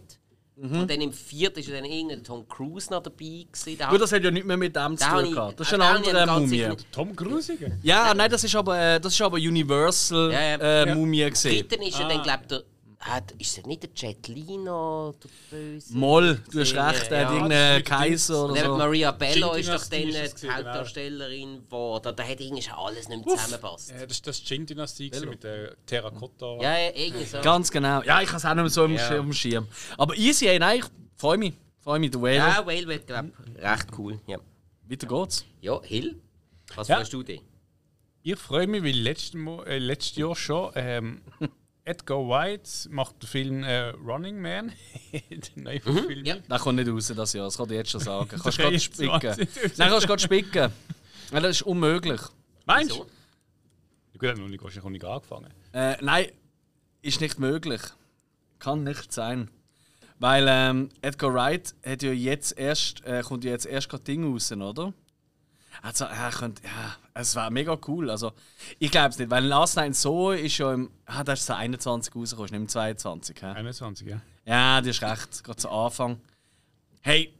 [0.56, 0.80] Mhm.
[0.82, 3.78] Und dann im vierten ist dann irgendein Tom Cruise noch dabei gewesen.
[3.78, 5.60] Der Gut, das hat ja nicht mehr mit dem zu tun gehabt.
[5.60, 6.68] Das ist ein anderer Mumie.
[6.92, 7.78] Tom Grusige?
[7.82, 10.56] Ja, nein, das ist aber, äh, das ist aber Universal Ja, ja.
[10.56, 10.94] Äh, Ja.
[10.94, 11.66] Mumie Im gesehen.
[11.68, 12.64] dritten ist ja dann, glaube ich,
[13.02, 15.96] Hat, ist das nicht der Jet Lino, der Böse?
[15.96, 17.26] Moll, du hast recht, der ja.
[17.28, 18.76] hat irgendeinen Kaiser oder so.
[18.76, 20.52] Maria Bello ist doch dann die genau.
[20.52, 22.14] Hauptdarstellerin geworden.
[22.14, 23.90] Da hat irgendwie alles nicht mehr zusammenpasst.
[23.90, 26.56] Ja, das ist das Gin-Dynastie mit der Terracotta.
[26.60, 27.40] Ja, ja, irgendwie so.
[27.40, 28.02] Ganz genau.
[28.02, 29.08] Ja, ich habe es auch nicht mehr so im, Ja.
[29.08, 29.68] Schirm- im Schirm.
[29.96, 30.84] Aber easy, ey, nein, ich
[31.16, 31.54] freue mich.
[31.78, 32.36] Freue mich, der Whale.
[32.36, 34.20] Ja, Whale wird, glaube ich, recht cool.
[34.26, 34.36] Ja,
[34.86, 35.46] Weiter geht's.
[35.62, 36.20] ja Hill,
[36.74, 36.96] was Ja.
[36.96, 37.40] freust du dich?
[38.22, 41.22] Ich freue mich, weil letztes, Mo äh, letztes Jahr schon ähm,
[41.84, 44.72] Edgar White macht den Film äh, Running Man.
[45.12, 46.24] den neuen Film.
[46.24, 46.36] ja.
[46.48, 48.28] Das kommt nicht raus das Jahr, das kann ich jetzt schon sagen.
[48.42, 49.08] Kannst du gerade 23.
[49.08, 49.48] spicken.
[49.76, 50.72] Nein, kannst du gerade spicken.
[51.30, 52.20] Das ist unmöglich.
[52.66, 52.96] Meinst du?
[52.96, 53.06] So.
[54.12, 55.50] Gut, er hat noch nicht, wahrscheinlich noch nicht angefangen.
[55.72, 56.26] Äh, nein,
[57.02, 57.80] ist nicht möglich.
[58.58, 59.50] Kann nicht sein.
[60.18, 64.30] Weil ähm, Edgar Wright hat ja jetzt erst, äh, kommt ja jetzt erst gerade Ding
[64.30, 64.92] raus, oder?
[65.80, 68.10] Also, er könnte, ja, es wäre mega cool.
[68.10, 68.32] Also,
[68.78, 71.54] ich glaube es nicht, weil Last Night So ist ja im, ah, das ist so
[71.54, 73.36] 21 rausgekommen, nicht im 22.
[73.42, 73.46] Hä?
[73.46, 74.20] 21, ja.
[74.44, 76.20] Ja, das ist recht, gerade zu Anfang.
[77.02, 77.34] Hey,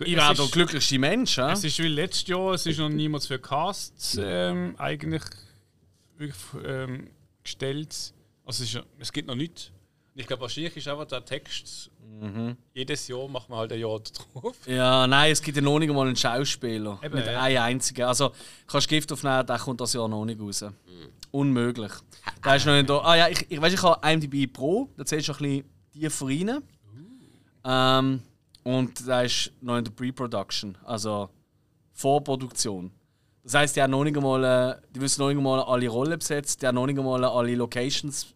[0.00, 1.52] ich wäre der glücklichste Mensch, hä?
[1.52, 5.22] Es ist wie letztes Jahr, es ist noch niemals für Casts ähm, eigentlich
[6.64, 7.10] ähm,
[7.42, 8.14] gestellt.
[8.44, 9.72] Also es, ist, es gibt noch nichts.
[10.18, 11.92] Ich glaube, wahrscheinlich ist einfach der Text,
[12.74, 14.00] jedes Jahr macht man halt ein Jahr
[14.34, 14.56] drauf.
[14.66, 16.98] Ja, nein, es gibt ja noch nicht mal einen Schauspieler.
[17.04, 17.40] Eben, mit ja.
[17.40, 18.02] einem einzigen.
[18.02, 18.32] Also,
[18.66, 20.64] kannst Gift aufnehmen, der kommt das Jahr noch nicht raus.
[21.30, 21.92] Unmöglich.
[22.44, 22.98] Der ist noch nicht da.
[22.98, 26.26] Ah ja, ich, ich weiß, ich habe IMDb Pro, da zählst du ein bisschen tiefer
[26.26, 26.62] rein.
[27.64, 28.22] Ähm,
[28.64, 31.30] und der ist noch in der Pre-Production, also
[31.92, 32.90] Vorproduktion.
[33.44, 36.18] Das heisst, die haben noch nicht einmal, äh, die wissen noch nicht einmal alle Rollen
[36.18, 38.34] besetzt, die haben noch nicht einmal alle Locations.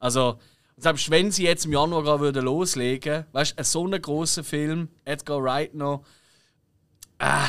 [0.00, 0.40] Also,
[0.76, 4.88] selbst wenn sie jetzt im Januar gerade würden loslegen, weißt du, so einen grossen Film,
[5.04, 6.04] Edgar Wright noch,
[7.18, 7.48] ah,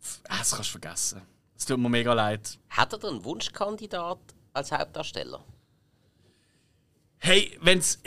[0.00, 1.22] f- ah, das kannst du vergessen.
[1.56, 2.58] Es tut mir mega leid.
[2.70, 4.18] Hat er denn einen Wunschkandidat
[4.52, 5.44] als Hauptdarsteller?
[7.20, 7.98] Hey, wenn es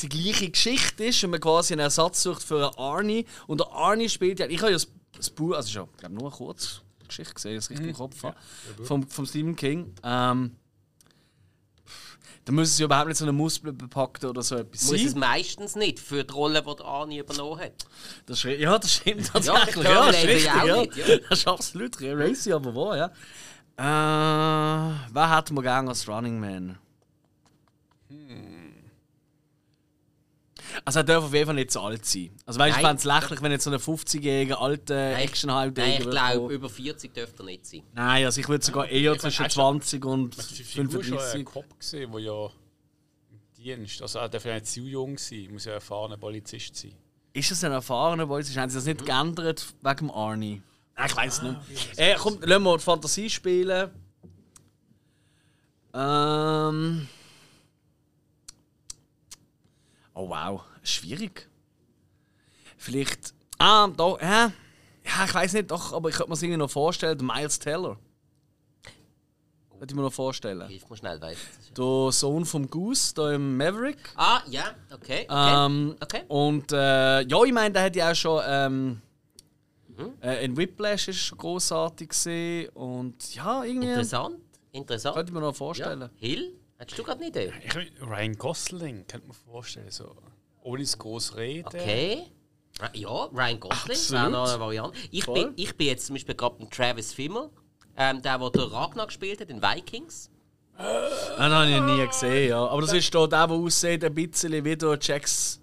[0.00, 3.70] die gleiche Geschichte ist und man quasi einen Ersatz sucht für einen Arnie und der
[3.70, 6.30] Arnie spielt ja, ich habe ja das, das Buch, also schon, ich glaube nur eine
[6.30, 8.36] Kurzgeschichte gesehen, das richtig im Kopf habe,
[8.84, 9.94] vom, vom Stephen King.
[10.02, 10.56] Ähm,
[12.44, 15.20] da müssen sie überhaupt nicht so eine Muskel bepackt oder so etwas Muss es sein.
[15.20, 17.86] meistens nicht für die Rolle, die der Arnie übernommen hat.
[18.26, 19.74] Das ist, ja, das stimmt Ja, tatsächlich.
[19.74, 20.76] das Ja, das ist Terminator richtig, ja auch ja.
[20.82, 21.16] nicht, ja.
[21.30, 23.06] Das ist absolut racy, aber wahr, ja.
[23.76, 26.78] Äh, wer hat man gerne als Running Man?
[30.84, 32.30] Also er darf auf jeden Fall nicht zu alt sein.
[32.46, 35.82] Also weißt du, ich fände es lächerlich, wenn jetzt so ein 50-jähriger alter Nein, Actionhalter
[35.82, 37.82] Nein, ich glaube, über 40 dürfte er nicht sein.
[37.94, 40.64] Nein, also ich würde sogar eher Ich zwischen hast du- 20 und Hast du die
[40.64, 41.44] Figur schon einen 35.
[41.44, 45.64] Cop gesehen, der ja im Dienst, also er darf ja nicht zu jung sein, muss
[45.64, 46.92] ja ein erfahrener Polizist sein.
[47.32, 48.56] Ist das ein erfahrener Boys?
[48.56, 48.92] Haben sie das Mhm.
[48.92, 50.62] nicht geändert wegen dem Arnie?
[50.96, 51.58] Nein, ich weiß nicht.
[51.96, 53.90] Äh, komm, lassen wir die Fantasie spielen.
[55.92, 57.08] Ähm.
[60.14, 61.48] Oh wow, schwierig.
[62.76, 63.34] Vielleicht.
[63.58, 64.52] Ah, da, hä?
[65.06, 67.18] Ja, ich weiß nicht, doch, aber ich könnte mir das irgendwie noch vorstellen.
[67.24, 67.96] Miles Teller.
[69.70, 70.66] Könnte ich mir noch vorstellen.
[70.68, 71.40] Hilf mir schnell, weißt
[71.74, 72.04] du.
[72.06, 73.98] Der Sohn vom Goose, da im Maverick.
[74.16, 75.26] Ah, ja, okay.
[75.28, 75.66] okay.
[75.66, 76.22] Ähm, okay.
[76.28, 79.00] Und äh, ja, ich meine, der hat ja auch schon ähm,
[79.96, 80.12] Mhm.
[80.22, 84.38] äh, in Whiplash ist schon großartig gesehen und ja, irgendwie Interessant.
[84.72, 85.14] Interessant.
[85.14, 86.00] könnte ich mir noch vorstellen.
[86.00, 86.10] Ja.
[86.16, 86.52] Hill,
[86.84, 87.52] hättest du gerade eine Idee?
[87.64, 90.14] Ich Ryan Gosling, könnte man vorstellen, so
[90.62, 91.66] ohne es groß reden.
[91.66, 92.24] Okay.
[92.80, 94.98] Ah, Ja, Ryan Gosling wäre noch eine Variante.
[95.10, 95.46] Ich Voll.
[95.46, 97.50] bin, ich bin jetzt zum Beispiel gerade mit Travis Fimmel,
[97.96, 100.30] ähm, der, der den Ragnar gespielt hat, in Vikings.
[100.76, 102.66] Ah, Den habe ich nie gesehen, ja.
[102.66, 105.60] Aber das ist da der, der aussieht ein bisschen wie der Jax.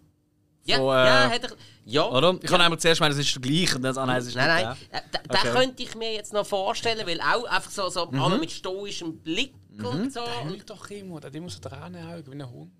[0.64, 1.52] Ja, Von, äh, ja, hat er.
[1.86, 2.08] Ja.
[2.10, 2.36] Oder?
[2.36, 2.50] Ich ja.
[2.50, 4.56] kann einmal zuerst meinen, das ist der gleiche und dann ah, nein, es ist Nein,
[4.56, 5.00] nicht nein, der.
[5.00, 5.40] äh, da, Okay.
[5.48, 8.40] den könnte ich mir jetzt noch vorstellen, weil auch einfach so, so Mhm.
[8.40, 10.20] mit stoischem Blick und so.
[10.24, 12.72] Der heult doch immer, der hat immer so Tränenaugen wie ein Hund.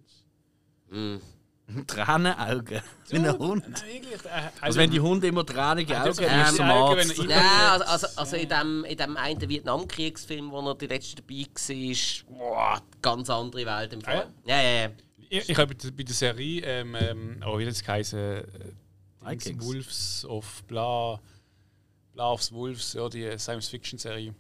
[1.88, 2.82] Tränenaugen.
[3.10, 3.64] Wie ein Hund.
[3.70, 4.26] Nein, wirklich.
[4.26, 7.20] Äh, Also wenn die Hunde immer tränige Ah, Augen das- haben, ähm, ist zum Arzt.
[7.20, 11.22] er- ja, also, also, also in dem, in dem einen Vietnamkriegsfilm, wo er die letzte
[11.22, 14.28] dabei war, boah, ganz andere Welt im Fall.
[14.46, 14.90] Ja, ja, ja.
[15.30, 18.44] Ich, ich habe bei der- Serie, ähm, ähm, oh, wie das geheißen, äh,
[19.22, 19.66] Vikings.
[19.66, 21.20] Wolves of Bla,
[22.14, 24.34] Bla aufs Wolves, ja, die Science-Fiction-Serie.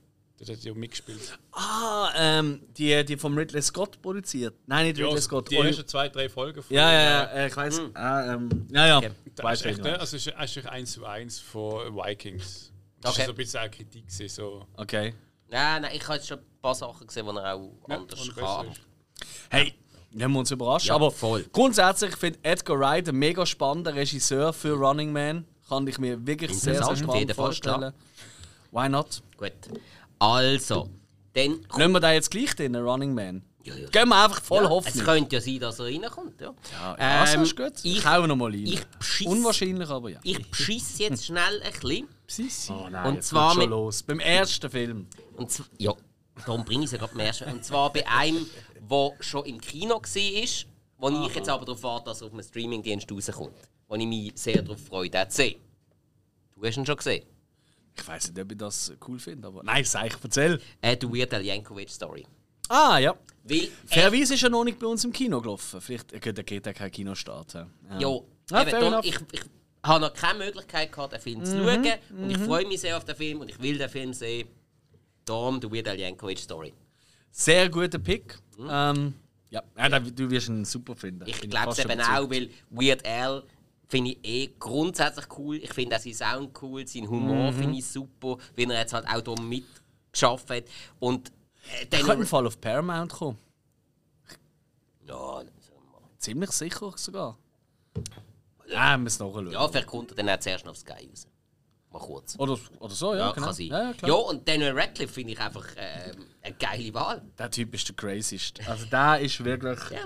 [0.44, 1.38] Da hat ja mitgespielt.
[1.52, 4.56] Ah, ähm, die, die vom Ridley Scott produziert.
[4.65, 5.52] Nein, nicht Ridley Scott.
[5.52, 7.82] die Oli- ersten zwei, drei Folgen von ja, ja, ja, äh, ich weiß.
[7.94, 8.98] Ah, ähm, ja, ja.
[8.98, 9.12] Okay.
[9.36, 10.00] Das du, echt, ne?
[10.00, 12.72] also es ist eigentlich eins zu eins von Vikings.
[13.02, 13.22] Das Okay.
[13.22, 14.08] ist so ein bisschen eine Kritik.
[14.08, 14.65] gewesen, So.
[14.78, 15.13] Okay.
[15.52, 18.20] Ja, nein, ich habe jetzt schon ein paar Sachen gesehen, die er auch Ja, anders
[18.28, 18.67] und kann.
[18.67, 19.65] besser
[20.12, 20.88] wir haben uns überrascht.
[20.88, 21.45] Ja, aber voll.
[21.52, 25.45] grundsätzlich finde ich Edgar Wright ein mega spannender Regisseur für Running Man.
[25.69, 27.93] Kann ich mir wirklich sehr, sehr spannend vorstellen.
[28.71, 29.21] Why not?
[29.38, 29.52] Gut.
[30.19, 30.89] Also,
[31.34, 31.60] dann.
[31.78, 33.43] Nehmen wir da jetzt gleich den Running Man?
[33.63, 33.88] Ja, ja.
[33.89, 35.06] Gehen wir einfach voll Ja, es Hoffnung.
[35.06, 36.41] könnte ja sein, dass er reinkommt.
[36.41, 37.74] Ja, Ja, ja Ähm, ist gut.
[37.84, 38.65] ich- hau noch mal rein.
[38.65, 40.19] ich beschiss- Unwahrscheinlich, aber ja.
[40.24, 42.76] Ich beschiss jetzt schnell ein bisschen.
[42.76, 44.02] Oh nein, Und zwar mit- los.
[44.04, 45.06] Beim ersten Film.
[45.38, 45.93] Und ja,
[46.46, 47.52] darum bringe ich es ja gerade ersten.
[47.52, 48.46] Und zwar bei einem,
[48.90, 50.02] der schon im Kino war,
[50.98, 53.56] wo ich jetzt aber darauf warte, dass er auf einem Streamingdienst rauskommt.
[53.88, 55.60] Wo ich mich sehr darauf freue, den zu sehen.
[56.56, 57.26] Du hast ihn schon gesehen.
[57.98, 59.64] Ich weiß nicht, ob ich das cool finde, aber.
[59.64, 60.62] Nein, sag ich, erzähl.
[60.82, 62.26] Äh, die Weird Al Yankovic Story.
[62.70, 63.16] Ah, ja.
[63.44, 65.82] Weil, Fairerweise ist er noch nicht bei uns im Kino gelaufen.
[65.82, 67.54] Vielleicht äh, da geht ja kein Kinostart.
[67.54, 67.68] Ja.
[68.00, 68.20] Ja,
[68.52, 69.42] Ah, eben, darum, ich, ich
[69.84, 71.86] habe noch keine Möglichkeit gehabt, den Film zu schauen.
[72.12, 74.48] Und ich freue mich sehr auf den Film und ich will den Film sehen.
[75.32, 76.74] Darum die Weird Al Yankovic Story.
[77.32, 78.38] Sehr guter Pick.
[78.60, 79.13] Ähm,
[79.50, 81.22] ja, ja du wirst ihn super finden.
[81.24, 81.30] Mhm.
[81.30, 82.17] Ich glaube es eben überzeugt.
[82.17, 83.44] auch, weil Weird Al
[83.88, 85.56] finde ich eh grundsätzlich cool.
[85.58, 87.56] Ich finde auch seinen Sound cool, seinen Humor Mhm.
[87.58, 90.63] finde ich super, wie er jetzt halt auch hier mitgeschafft hat.
[91.00, 92.02] Und äh, Ich dann...
[92.02, 93.38] könnte im Fall auf Paramount kommen.
[95.08, 95.44] ja.
[96.17, 97.38] Ziemlich sicher sogar.
[98.67, 99.52] Ja, wir müssen nachschauen.
[99.52, 101.26] ja, vielleicht kommt er dann auch zuerst noch auf Sky raus.
[101.92, 102.36] Mal kurz.
[102.40, 103.20] Oder, oder so, ja.
[103.20, 103.46] Ja, genau.
[103.48, 103.68] kann sein.
[103.68, 104.26] Ja, ja, Ja, klar.
[104.26, 107.22] und Daniel Radcliffe finde ich einfach ähm, eine geile Wahl.
[107.38, 108.60] Der Typ ist der craziest.
[108.68, 109.80] Also der ist wirklich.
[109.92, 110.06] Ja.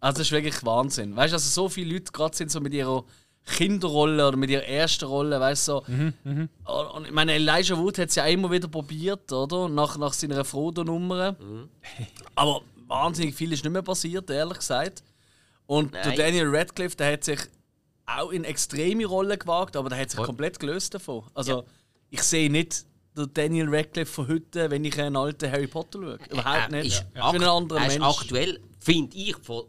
[0.00, 1.14] Also das ist wirklich Wahnsinn.
[1.16, 3.04] Weißt du, also so viele Leute gerade sind so mit ihrer
[3.44, 5.84] Kinderrolle oder mit ihrer ersten Rolle, weißt du, so.
[5.88, 9.68] Mhm, Und ich meine, Elijah Wood hat es ja immer wieder probiert, oder?
[9.68, 11.32] Nach, nach seiner Frodo-Nummer.
[11.32, 11.68] Mhm.
[12.36, 15.02] Aber wahnsinnig viel ist nicht mehr passiert, ehrlich gesagt.
[15.66, 16.12] Und der.
[16.14, 17.40] Daniel Radcliffe, der hat sich
[18.18, 20.26] auch in extreme Rollen gewagt, aber der hat sich Voll.
[20.26, 21.24] komplett gelöst davon.
[21.34, 21.64] Also
[22.10, 22.84] ich sehe nicht
[23.16, 26.18] den Daniel Radcliffe von heute, wenn ich einen alten Harry Potter schaue.
[26.30, 26.86] Überhaupt Er nicht.
[26.86, 28.20] Ist Ich bin ein anderer er ist Mensch.
[28.20, 29.64] aktuell, finde ich, von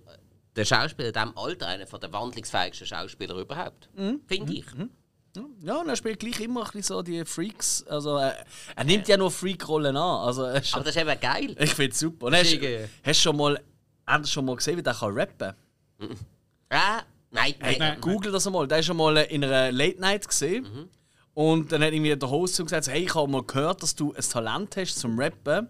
[0.55, 3.89] der Schauspieler in diesem Alter einer der wandlungsfähigsten Schauspieler überhaupt.
[3.95, 4.21] Mhm.
[4.27, 4.65] Finde ich.
[5.61, 7.83] Ja, und er spielt gleich immer ein bisschen so die Freaks.
[7.87, 8.33] Also, äh,
[8.75, 10.27] er nimmt ja nur Freak-Rollen an.
[10.27, 11.55] Also, er ist, Aber das ist eben geil.
[11.59, 12.27] ich finde es super.
[12.27, 12.59] Und hast, hast
[13.05, 13.59] du schon mal,
[14.05, 15.53] hast du schon mal gesehen, wie der kann rappen
[16.69, 17.01] Ah,
[17.33, 17.75] nein, nein.
[17.79, 18.01] nein.
[18.01, 18.67] Google das einmal.
[18.67, 20.63] Der ist schon mal in einer Late Night gesehen.
[20.63, 20.89] Mhm.
[21.33, 24.13] Und dann hat irgendwie der Host zu gesagt: Hey, ich habe mal gehört, dass du
[24.13, 25.67] ein Talent hast zum Rappen.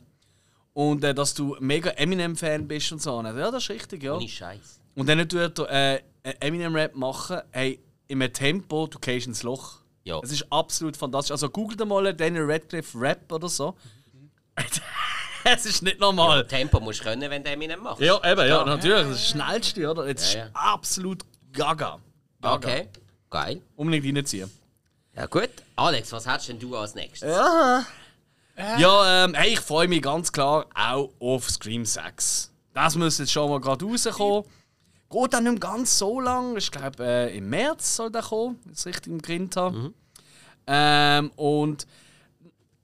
[0.74, 3.16] Und äh, dass du mega Eminem-Fan bist und so.
[3.16, 4.16] Und ja, das ist richtig, ja.
[4.16, 4.80] Ohne Scheiß.
[4.96, 9.80] Und dann tut er äh, Eminem-Rap machen, hey, in einem Tempo, du gehst ins Loch.
[10.04, 10.20] Ja.
[10.24, 11.32] Es ist absolut fantastisch.
[11.32, 13.76] Also googelt mal Daniel Radcliffe Rap oder so.
[15.46, 16.46] es ist nicht normal.
[16.48, 18.02] Tempo musst du können, wenn du ihn machst.
[18.02, 19.08] Ja, eben, ja, natürlich.
[19.08, 20.08] Das ist das Schnellste, oder?
[20.08, 20.50] Jetzt ist Ja, ja.
[20.54, 22.00] absolut gaga.
[22.42, 22.56] gaga.
[22.56, 22.88] Okay,
[23.30, 23.62] geil.
[23.76, 24.50] Unbedingt reinziehen.
[25.16, 25.50] Ja gut.
[25.76, 27.30] Alex, was hättest denn du als nächstes?
[27.30, 27.86] Ja,
[28.78, 32.52] ja ähm, hey, ich freue mich ganz klar auch auf Scream 6.
[32.74, 34.44] Das muss jetzt schon mal gerade rauskommen.
[35.12, 36.58] Geht dann nicht ganz so lang.
[36.58, 39.94] Ich glaube, äh, im März soll der kommen, wenn ich es richtig im Grind habe.
[40.66, 41.86] Ähm, und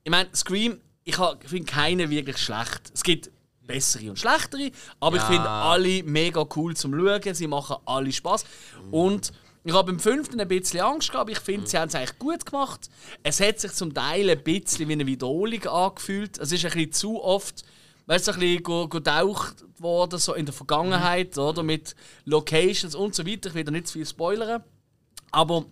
[0.04, 2.92] ich meine, Scream, ich ha- ich finde keinen wirklich schlecht.
[2.94, 3.32] Es gibt
[3.70, 5.28] bessere und schlechtere, aber ich Ja.
[5.28, 7.34] finde alle mega cool zum Schauen.
[7.34, 8.44] Sie machen alle Spaß.
[8.92, 9.32] Und
[9.64, 11.30] ich habe beim fünften ein bisschen Angst gehabt.
[11.30, 12.90] Ich finde, sie haben es eigentlich gut gemacht.
[13.24, 16.38] Es hat sich zum Teil ein bisschen wie eine Wiederholung angefühlt.
[16.40, 17.64] Es ist ein bisschen zu oft,
[18.08, 21.62] weißt du, ein bisschen getaucht worden, so in der Vergangenheit, oder?
[21.62, 23.50] Mit Locations und so weiter.
[23.50, 24.64] Ich will da nicht zu viel spoilern.
[25.32, 25.66] Aber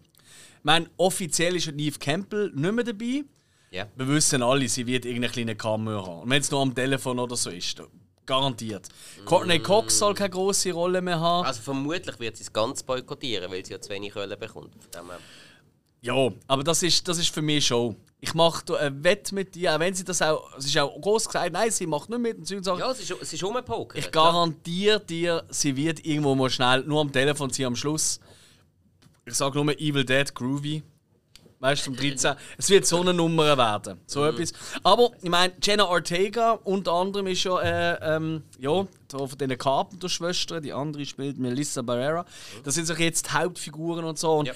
[0.60, 3.24] ich meine, offiziell ist Neve Campbell nicht mehr dabei.
[3.78, 3.88] Ja.
[3.96, 6.22] Wir wissen alle, sie wird irgendeine kleine Kamera haben.
[6.22, 7.80] Und wenn es nur am Telefon oder so ist,
[8.26, 8.88] garantiert.
[9.24, 11.46] Courtney Cox soll keine große Rolle mehr haben.
[11.46, 14.74] Also vermutlich wird sie es ganz boykottieren, weil sie ja zu wenig Kohle bekommt.
[16.02, 17.96] Ja, aber das ist, das ist für mich Show.
[18.20, 20.58] Ich mache ein Wett mit ihr, auch wenn sie das auch.
[20.58, 22.38] Es ist auch groß gesagt, nein, sie macht nicht mit.
[22.38, 22.80] Und so Sachen.
[22.80, 24.00] Ja, es ist, es ist rumgepokert.
[24.00, 28.20] Ich garantiere dir, sie wird irgendwo mal schnell nur am Telefon sein am Schluss.
[29.24, 30.82] Ich sage nur Evil Dead Groovy.
[31.60, 32.36] Weißt du, zum 13.
[32.58, 34.00] Es wird so eine Nummer werden.
[34.06, 34.54] So etwas.
[34.84, 40.62] Aber ich meine, Jenna Ortega unter anderem ist ja, äh, ähm, ja, von den Carpenter-Schwestern.
[40.62, 42.26] Die andere spielt Melissa Barrera.
[42.64, 44.36] Das sind so jetzt die Hauptfiguren und so.
[44.38, 44.54] Und Ja.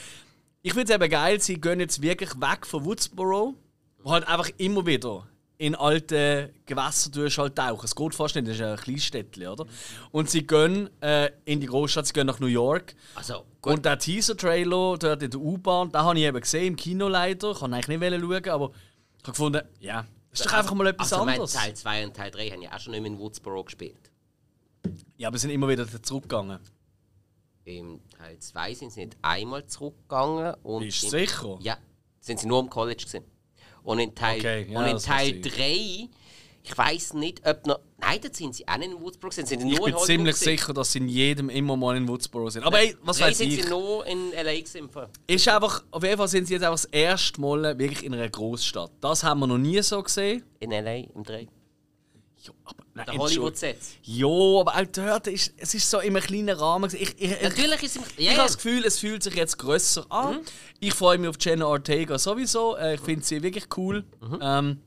[0.62, 3.56] ich finde es eben geil, sie gehen jetzt wirklich weg von Woodsboro,
[4.04, 5.26] wo halt einfach immer wieder
[5.58, 7.86] in alte Gewässer durch halt tauchen.
[7.86, 9.66] Es geht fast nicht, das ist ein Kleinstädtchen, oder?
[10.12, 12.96] Und sie gehen äh, in die Großstadt, sie gehen nach New York.
[13.16, 13.74] Also, gut.
[13.74, 17.52] Und der Teaser-Trailer dort in der U-Bahn, den habe ich eben gesehen, im Kino leider.
[17.52, 20.88] Ich kann eigentlich nicht schauen, aber ich habe gefunden, ja, das ist doch einfach mal
[20.88, 21.54] etwas also, anderes.
[21.54, 24.12] Teil 2 und Teil 3 haben ja auch schon nicht mehr in Woodsboro gespielt.
[25.18, 26.60] Ja, aber sie sind immer wieder zurückgegangen.
[27.66, 30.56] Im Teil 2 sind sie nicht einmal zurückgegangen.
[30.64, 31.58] Und im- sicher?
[31.62, 31.78] Ja,
[32.20, 33.26] sind sie nur im College gewesen.
[33.84, 36.10] Und in Teil, Okay, ja, und in Teil verstehe 3,
[36.64, 37.80] ich weiß nicht, ob noch.
[38.00, 40.06] Nein, da sind sie auch nicht in Woodsboro, sind sie nur Ich in bin Hollywood
[40.06, 40.58] ziemlich gewesen.
[40.58, 42.64] sicher, dass sie in jedem immer mal in Woodsboro sind.
[42.64, 43.64] Aber ey, was Drei weiß sind ich?
[43.64, 44.78] sie nur in LA gewesen.
[44.78, 44.90] im.
[45.28, 48.28] Ist einfach, auf jeden Fall sind sie jetzt einfach das erste Mal wirklich in einer
[48.30, 48.92] Großstadt.
[49.02, 50.44] Das haben wir noch nie so gesehen.
[50.60, 51.48] In LA, im 3.
[52.44, 53.44] Ja, aber nein, Der Entschuldigung.
[53.46, 53.78] Hollywood-Set.
[54.02, 56.90] Ja, aber auch dort ist es ist so in einem kleinen Rahmen.
[56.92, 58.02] Ich, ich, ich, Natürlich ist es.
[58.18, 58.44] ich Ja, habe ja.
[58.46, 60.40] das Gefühl, es fühlt sich jetzt grösser an.
[60.80, 62.76] Ich freue mich auf Jenna Ortega sowieso.
[62.78, 64.04] Äh, Ich finde sie wirklich cool.
[64.42, 64.82] Ähm,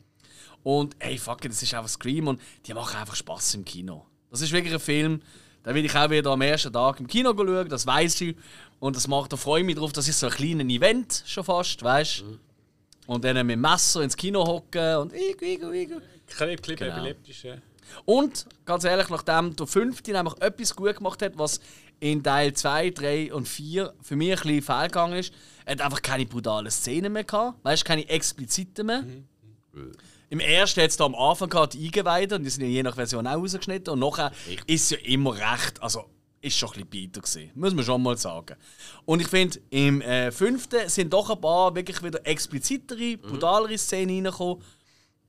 [0.65, 4.05] und ey, fuck it, das ist einfach Scream und die machen einfach Spaß im Kino.
[4.31, 5.23] Das ist wirklich ein Film,
[5.63, 8.37] da will ich auch wieder am ersten Tag im Kino schauen, das weiß ich.
[8.81, 9.93] Und das macht, da freue ich mich drauf.
[9.93, 12.39] Das ist so ein kleines Event schon fast, weißt du?
[13.07, 16.01] Und dann mit dem Messer ins Kino hocken und igu, igu, igu.
[16.27, 16.97] Clip, Clip, Genau.
[16.97, 17.45] epileptisch.
[17.45, 17.55] ja.
[18.07, 21.61] Und ganz ehrlich, nachdem der fünfte nämlich etwas gut gemacht hat, was
[22.01, 25.33] in Teil 2, 3 und 4 für mich ein bisschen fehlgegangen ist,
[25.65, 27.63] er hat einfach keine brutalen Szenen mehr gehabt.
[27.63, 29.05] Weißt du, keine expliziten mehr.
[30.35, 32.83] Im ersten hat es da am Anfang gehabt, die Eingeweide, und die sind ja je
[32.83, 33.93] nach Version auch rausgeschnitten.
[33.93, 34.33] Und nachher
[34.67, 36.07] ist es ja immer recht, also
[36.41, 38.57] ist schon ein bisschen bitter gewesen, muss man schon mal sagen.
[39.05, 44.27] Und ich finde, im äh, fünften sind doch ein paar wirklich wieder explizitere, brutalere Szenen
[44.27, 44.61] reingekommen.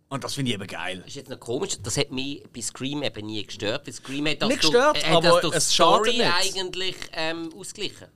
[0.09, 0.97] Und das finde ich eben geil.
[0.97, 3.85] Das ist jetzt noch komisch, das hat mich bei Scream eben nie gestört.
[3.85, 6.33] Weil Scream hat das Nicht durch, gestört, äh, hat aber das durch es Story nicht.
[6.33, 8.07] eigentlich ähm, ausgeglichen.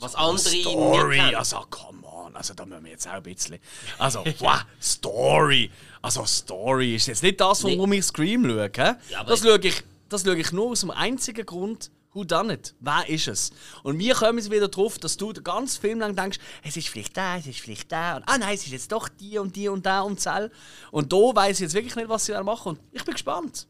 [0.00, 3.58] Was andere Story, also come on, also da müssen wir jetzt auch ein bisschen.
[3.98, 5.70] Also, wow, Story.
[6.02, 8.70] Also Story ist jetzt nicht das, warum ich Scream schaue.
[9.10, 12.54] Ja, das, ich- schaue ich, das schaue ich nur aus dem einzigen Grund, who done
[12.54, 12.74] it?
[12.80, 13.50] Wer ist es?
[13.82, 17.16] Und wir kommen wieder drauf, dass du den ganzen Film lang denkst, es ist vielleicht
[17.16, 18.16] der, es ist vielleicht der.
[18.16, 20.52] Und, ah nein, es ist jetzt doch die und die und der und Zell.
[20.92, 22.70] Und da weiß ich jetzt wirklich nicht, was sie da machen.
[22.76, 23.66] Und ich bin gespannt.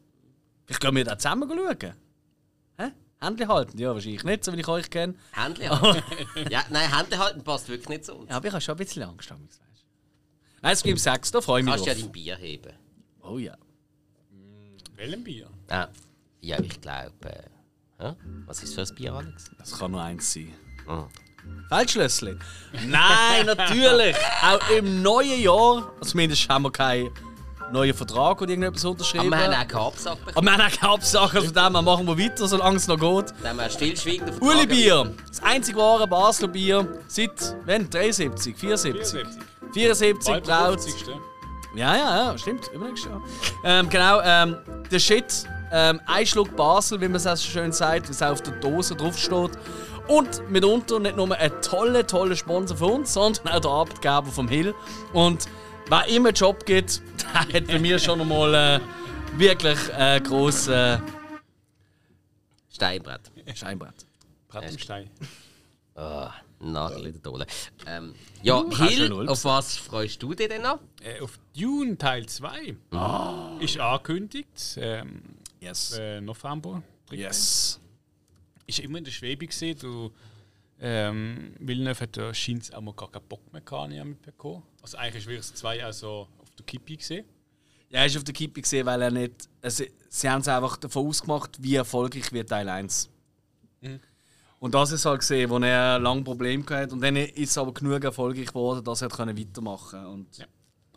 [0.65, 1.93] Vielleicht können wir da zusammen schauen.
[3.21, 3.25] Hä?
[3.25, 3.77] Hände halten?
[3.77, 5.15] Ja, wahrscheinlich nicht, so wie ich euch kenne.
[5.31, 6.03] Händchen halten.
[6.49, 8.29] ja, nein, Händchen halten passt wirklich nicht zu uns.
[8.29, 9.29] Ja, aber ich habe schon ein bisschen Angst.
[9.29, 10.59] Weißt du.
[10.61, 12.03] Nein, Scream 6, da freue ich mich Kannst ja drauf.
[12.03, 12.73] dein Bier heben.
[13.21, 13.55] Oh ja.
[14.95, 15.49] Welchen Bier?
[15.69, 15.87] Ah,
[16.41, 17.29] ja, ich glaube.
[17.29, 17.43] Äh,
[17.99, 18.15] hä?
[18.45, 19.51] was ist für ein Bier, Alex?
[19.57, 20.53] Das kann nur eins sein.
[20.87, 21.07] Ah.
[21.69, 22.37] Feldschlössli?
[22.87, 24.15] Nein, natürlich.
[24.43, 27.11] Auch im neuen Jahr, also zumindest haben wir keinen
[27.71, 29.29] neuen Vertrag oder irgendetwas Aber unterschrieben.
[29.29, 30.47] wir haben auch keine Absage Aber bekommen.
[30.47, 32.99] wir haben auch keine Absage, also von dem her machen wir weiter, solange es noch
[32.99, 33.33] geht.
[33.41, 37.89] Dann haben wir stillschweigend auf Uli Bier, das einzig wahre Basler Bier seit, wenn?
[37.89, 39.11] 73, 74?
[39.11, 39.43] 74.
[39.73, 40.81] 74 Bald braut.
[40.81, 41.07] 50.
[41.75, 42.67] Ja, ja, ja, stimmt.
[42.73, 43.21] Übernächstes Jahr.
[43.63, 44.57] Ähm, genau, ähm,
[44.91, 45.45] der Shit.
[45.71, 48.41] Ähm, ein Schluck Basel, wie man es auch so schön sagt, wie es auch auf
[48.41, 49.51] der Dose draufsteht.
[50.07, 54.47] Und mitunter nicht nur ein toller, toller Sponsor für uns, sondern auch der Arbeitgeber vom
[54.47, 54.73] Hill.
[55.13, 55.45] Und
[55.89, 57.01] wer immer einen Job gibt,
[57.33, 58.79] der hat bei mir schon einmal äh,
[59.37, 60.99] wirklich äh, grosses
[62.71, 63.21] Steinbrett.
[63.55, 64.05] Scheinbrett.
[64.47, 65.09] Brattenstein.
[65.95, 67.45] Ah, Nagel in der Dole.
[67.85, 70.79] Ähm, ja, hast Hill, auf was freust du dich denn noch?
[71.01, 72.75] Äh, auf Dune Teil 2
[73.59, 74.47] ist angekündigt.
[74.77, 75.21] Ähm,
[75.61, 75.97] Yes.
[75.99, 76.81] äh, November.
[77.07, 77.19] 13.
[77.25, 77.79] Yes.
[78.65, 79.77] Ist immer in der Schwebe gesehen.
[79.77, 80.11] Du,
[80.81, 84.63] ähm, Villeneuve hat da scheint auch mal gar keinen Bock mehr gehabt, mitbekommen.
[84.81, 87.25] Also eigentlich ist wirklich 2 also auf der Kippe gesehen.
[87.89, 89.49] Ja, er ist auf der Kippe gesehen, weil er nicht.
[89.61, 93.09] Also, sie haben es einfach davon ausgemacht, wie erfolgreich wird Teil 1.
[94.59, 96.93] Und das ist halt gesehen, wo er lange Probleme hatte.
[96.93, 100.41] Und dann ist es aber genug erfolgreich geworden, dass er können weitermachen konnte.
[100.41, 100.47] Ja.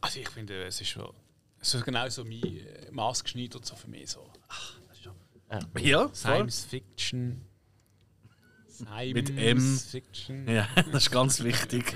[0.03, 1.15] Also ich finde, es ist schon
[1.63, 4.29] es ist genau so mein äh, maßgeschneidert so für mich so.
[4.49, 5.15] Ach, das ist schon
[5.79, 6.15] ja, voll.
[6.15, 7.41] Science Fiction.
[8.73, 9.79] Science Mit M.
[9.79, 10.49] Fiction.
[10.49, 11.95] Ja, das ist ganz wichtig.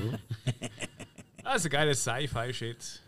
[1.45, 3.03] Also geiles Sci-Fi-Shit.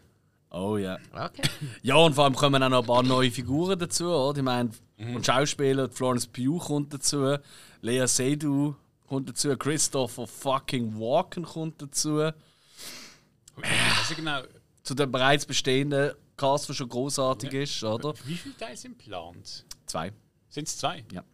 [0.50, 0.98] Oh ja.
[1.12, 1.42] Okay.
[1.82, 4.06] Ja, und vor allem kommen auch noch ein paar neue Figuren dazu.
[4.06, 4.38] Oder?
[4.38, 7.36] Ich meine, und Schauspieler, Florence Pugh kommt dazu,
[7.82, 8.74] Lea Seydoux
[9.06, 12.20] kommt dazu, Christopher fucking Walken kommt dazu.
[12.20, 14.42] Also genau,
[14.82, 18.14] Zu dem bereits bestehenden Cast, der schon großartig ist, oder?
[18.24, 19.64] wie viele Teile sind geplant?
[19.86, 20.12] Zwei.
[20.48, 21.04] Sind es zwei?
[21.12, 21.24] Ja.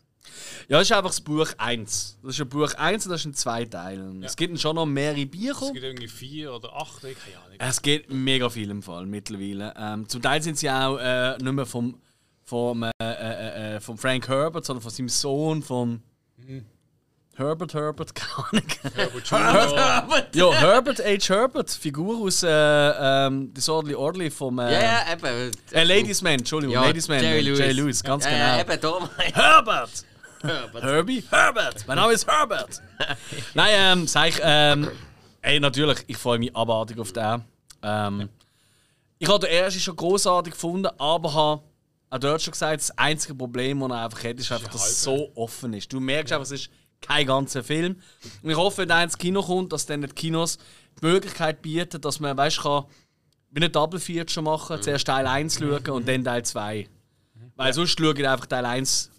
[0.69, 2.19] Ja, das ist einfach das Buch 1.
[2.23, 4.23] Das ist ein Buch 1 und das ist in zwei Teilen.
[4.23, 5.63] Es gibt schon noch mehrere Bücher.
[5.67, 7.57] Es gibt irgendwie vier oder acht, ich keine Ahnung.
[7.59, 9.75] Es geht mega viel im Fall mittlerweile.
[9.77, 12.01] Ähm, zum Teil sind sie auch äh, nicht mehr vom,
[12.45, 16.03] vom, äh, äh, äh, vom Frank Herbert, sondern von seinem Sohn, vom
[17.37, 18.65] Herbert Herbert, keine Ahnung.
[18.95, 20.53] Herbert Junior.
[20.53, 21.29] ja, Herbert H.
[21.35, 25.51] Herbert, Figur aus äh, ähm, Disorderly Orderly vom äh, Ja, ja, eben.
[25.73, 27.59] äh, Ladies Man, Entschuldigung, Ja, Ladies Man, Jerry äh, Lewis.
[27.59, 28.73] Jerry Lewis, ganz Ja, genau.
[28.73, 29.09] eben, darum.
[29.19, 29.91] Herbert!
[30.45, 30.83] Herbert.
[30.83, 31.25] Herbie?
[31.31, 31.87] Herbert!
[31.87, 32.83] Mein Name ist Herbert!
[33.55, 34.91] Nein, ähm, sag ich, ähm,
[35.41, 37.43] ey, natürlich, ich freue mich abartig auf den.
[37.83, 38.29] Ähm,
[39.19, 41.63] ich habe den ersten schon großartig gefunden, aber habe
[42.11, 45.03] auch dort schon gesagt, das einzige Problem, das er einfach hat, ist einfach, dass es
[45.03, 45.91] so offen ist.
[45.91, 47.97] Du merkst einfach, es ist kein ganzer Film.
[48.43, 50.59] Und ich hoffe, wenn er ins Kino kommt, dass dann die Kinos
[51.01, 52.85] die Möglichkeit bieten, dass man, weißt, kann,
[53.51, 56.87] wie eine Double Feature machen, zuerst Teil 1 schauen und dann Teil 2.
[57.57, 59.11] Weil sonst schaue ich einfach Teil 1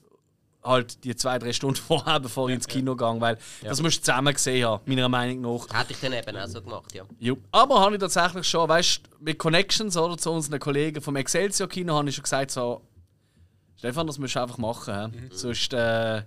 [0.65, 4.01] halt die zwei, drei Stunden vorher, bevor ich ins Kino gehe, weil das musst du
[4.01, 5.79] zusammen gesehen haben, meiner Meinung nach.
[5.79, 7.03] Hätte ich dann eben auch so gemacht, ja.
[7.19, 7.37] Jo.
[7.51, 11.69] Aber habe ich tatsächlich schon, weißt du, mit Connections oder zu unseren Kollegen vom Excelsior
[11.69, 12.81] Kino, habe ich schon gesagt, so,
[13.77, 15.11] Stefan, das musst du einfach machen.
[15.11, 15.35] Mhm.
[15.35, 16.23] Sonst, äh,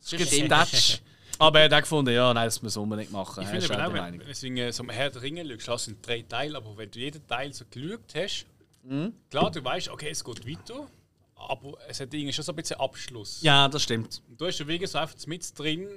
[0.00, 0.70] sonst gibt es.
[0.70, 1.02] Touch.
[1.38, 3.42] Aber er hat auch gefunden, ja, nein, das muss man unbedingt machen.
[3.42, 4.20] Ich finde ist aber auch wenn, Meinung.
[4.26, 6.98] wenn du so am Herr der Ringe schaust, das sind drei Teile, aber wenn du
[6.98, 8.46] jeden Teil so geschaut hast,
[8.82, 9.12] Mhm.
[9.30, 10.86] klar, du weißt, okay, es geht weiter,
[11.48, 13.40] aber es hat irgendwie schon so ein bisschen Abschluss.
[13.42, 14.22] Ja, das stimmt.
[14.28, 15.88] Und du hast ja wirklich so einfach mit drin,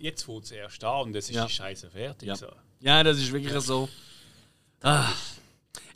[0.00, 1.46] jetzt fängt es erst an und es ist Ja.
[1.46, 2.28] die Scheiße fertig.
[2.28, 2.36] Ja.
[2.36, 2.46] So.
[2.80, 3.88] Ja, das ist wirklich so.
[4.82, 5.08] Ah.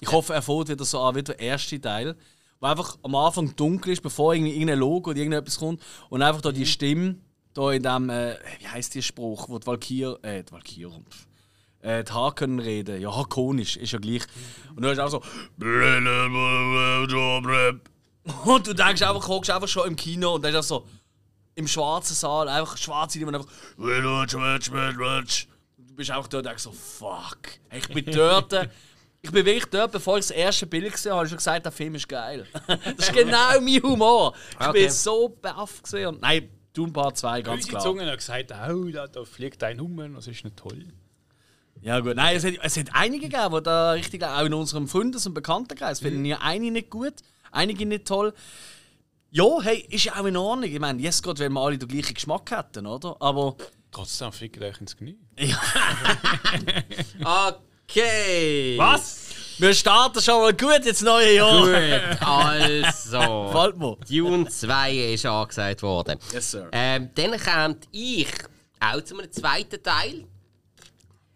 [0.00, 2.16] Ich hoffe, er fährt wieder so an wie der erste Teil,
[2.58, 6.40] wo einfach am Anfang dunkel ist, bevor irgendwie irgendein Logo oder irgendetwas kommt und einfach
[6.40, 7.16] da die Stimme
[7.52, 10.90] da in dem, äh, wie heißt der Spruch, wo die Valkyr, äh, die Valkyr,
[11.80, 14.22] äh, die Haare können reden, ja, hakonisch, ist ja gleich.
[14.76, 15.22] Und du hast auch so
[18.44, 20.86] und du denkst einfach, guckst einfach schon im Kino und dann ist das so
[21.54, 23.48] im schwarzen Saal, einfach schwarze, die man einfach
[25.76, 27.38] Du bist einfach dort und denkst so, fuck.
[27.72, 28.68] Ich bin dort.
[29.22, 31.66] Ich bin wirklich dort, bevor ich das erste Bild gesehen habe, habe ich schon gesagt,
[31.66, 32.46] der Film ist geil.
[32.66, 34.32] das ist genau mein Humor.
[34.58, 34.84] Ich Okay.
[34.84, 36.06] bin so baff gesehen.
[36.06, 37.82] Und nein, Doom Part 2, ganz klar.
[37.82, 40.86] Zunge hat gesagt, oh, da, da fliegt ein Hummer, das ist nicht toll.
[41.82, 44.88] Ja gut, nein, es hat, es hat einige gegeben, die da richtig, auch in unserem
[44.88, 47.14] Freundes- und Bekanntenkreis, finden ja einige nicht gut,
[47.52, 48.32] einige nicht toll.
[49.30, 50.70] Ja, hey, ist ja auch in Ordnung.
[50.70, 53.16] Ich meine, jetzt gerade, wenn wir alle den gleichen Geschmack hätten, oder?
[53.20, 53.56] Aber
[53.92, 55.18] Trotzdem fickt euch ins Knie.
[57.92, 58.78] Okay.
[58.78, 59.30] Was?
[59.58, 61.60] Wir starten schon mal gut ins neue Jahr.
[61.60, 63.46] Gut, also.
[63.52, 63.96] Gefällt mir.
[64.08, 66.18] Dune 2 ist angesagt worden.
[66.32, 66.68] Yes, sir.
[66.70, 68.28] Ähm, dann kommt ich
[68.78, 70.24] auch zu einem zweiten Teil.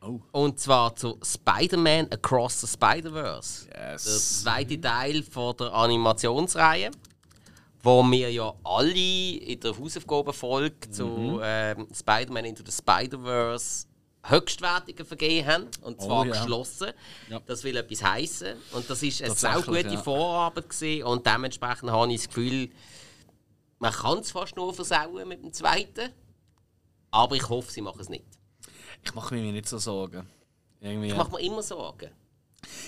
[0.07, 0.21] Oh.
[0.33, 3.67] Und zwar zu Spider-Man Across the Spider-Verse.
[3.69, 4.05] Yes.
[4.05, 6.91] Der zweite Teil von der Animationsreihe,
[7.83, 8.93] wo wir ja alle
[9.37, 11.41] in der Hausaufgabenfolge zu Mhm.
[11.43, 13.87] ähm, Spider-Man Into the Spider-Verse
[14.27, 15.67] Höchstwertungen vergeben haben.
[15.83, 16.33] Und zwar Oh, ja.
[16.33, 16.93] geschlossen.
[17.29, 17.41] Ja.
[17.47, 18.57] Das will etwas heißen.
[18.73, 20.03] Und das ist eine sehr gute ja.
[20.03, 21.05] Vorarbeit gewesen.
[21.05, 22.71] Und dementsprechend habe ich das Gefühl,
[23.79, 26.11] man kann es fast nur versauen mit dem zweiten.
[27.11, 28.25] Aber ich hoffe, sie machen es nicht.
[29.05, 30.29] Ich mache mir nicht so Sorgen.
[30.81, 31.09] Irgendwie.
[31.09, 32.11] Ich mache mir immer Sorgen.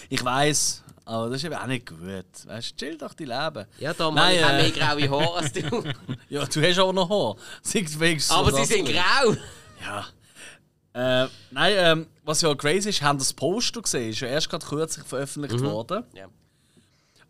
[0.09, 2.01] Ich weiß, aber das ist eben auch nicht gut.
[2.47, 3.67] Weißt du, chill doch die Leben.
[3.79, 5.61] Ja, da Nein, ich habe äh, mehr graue Haare als du.
[6.29, 7.37] Ja, du hast auch noch Haar.
[7.63, 9.37] Sieht wenigstens Aber so sie sind grau.
[9.83, 10.07] Ja.
[11.25, 14.11] Äh, nein, ähm, was ja crazy ist, haben das Poster gesehen.
[14.11, 16.05] Ist ja erst gerade kürzlich veröffentlicht worden.
[16.15, 16.29] Ja.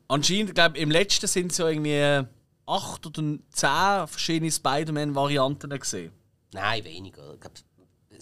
[0.09, 2.27] anscheinend, glaube im letzten sind es ja irgendwie
[2.67, 6.13] acht oder zehn verschiedene Spider-Man-Varianten gesehen.
[6.53, 7.35] Nein, weniger.
[7.35, 7.57] Ich glaube,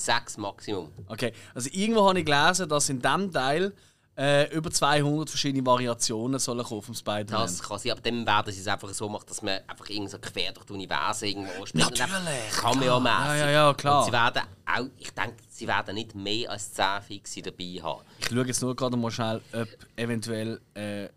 [0.00, 0.90] sechs Maximum.
[1.08, 3.72] Okay, also irgendwo habe ich gelesen, dass in diesem Teil
[4.16, 7.42] äh, über 200 verschiedene Variationen sollen kommen vom Spider-Man.
[7.42, 10.10] Das kann sein, aber dann werden sie es einfach so machen, dass man einfach irgendwie
[10.12, 11.84] so quer durch die Universen irgendwo spielt.
[11.90, 13.18] Natürlich, Kann man ja mäßig.
[13.18, 13.98] Ja, ja, ja, klar.
[14.00, 18.02] Und sie werden auch, ich denke, sie werden nicht mehr als 10 Fixe dabei haben.
[18.20, 20.60] Ich schaue jetzt nur gerade mal schnell, ob eventuell.
[20.74, 21.08] Äh,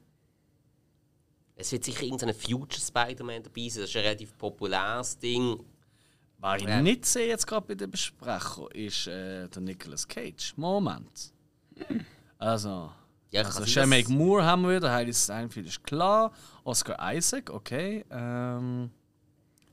[1.56, 5.60] Es wird sicher irgendein Future Spider-Man dabei sein, das ist ein relativ populäres Ding.
[6.40, 10.54] Was ich nicht sehe jetzt gerade bei den Besprechern, ist äh, der Nicolas Cage.
[10.56, 11.34] Moment.
[12.38, 12.92] Also.
[13.32, 16.32] Ja, Also sein, Moore haben wir wieder, Heidi Steinfeld ist klar.
[16.64, 18.06] Oscar Isaac, okay.
[18.10, 18.90] Ähm,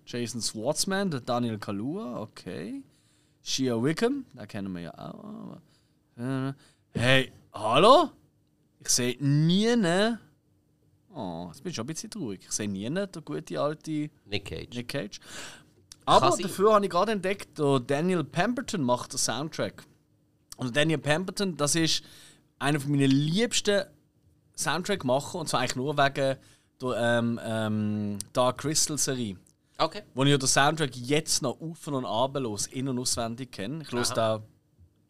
[0.06, 2.82] Jason Schwartzman, der Daniel Kalua, okay.
[3.42, 5.58] Shia Wickham, den kennen wir ja auch.
[6.16, 6.52] Äh,
[6.94, 8.10] hey, hallo?
[8.80, 9.68] Ich sehe nie.
[11.14, 12.40] Oh, jetzt bin ich schon ein bisschen traurig.
[12.42, 14.74] Ich sehe nie der gute alte Nick Cage.
[14.74, 15.20] Nick Cage.
[16.04, 16.42] Aber sein.
[16.42, 19.84] dafür habe ich gerade entdeckt, der Daniel Pemberton macht den Soundtrack.
[20.56, 22.04] Und Daniel Pemberton, das ist
[22.58, 23.84] einer von meinen liebsten
[24.56, 26.36] Soundtrack-Macher, und zwar eigentlich nur wegen
[26.80, 29.36] der ähm, ähm, Dark Crystal Serie.
[29.78, 30.02] Okay.
[30.14, 33.82] Wo ich ja den Soundtrack jetzt noch auf und ab los, in- und auswendig kenne.
[33.82, 34.42] Ich höre da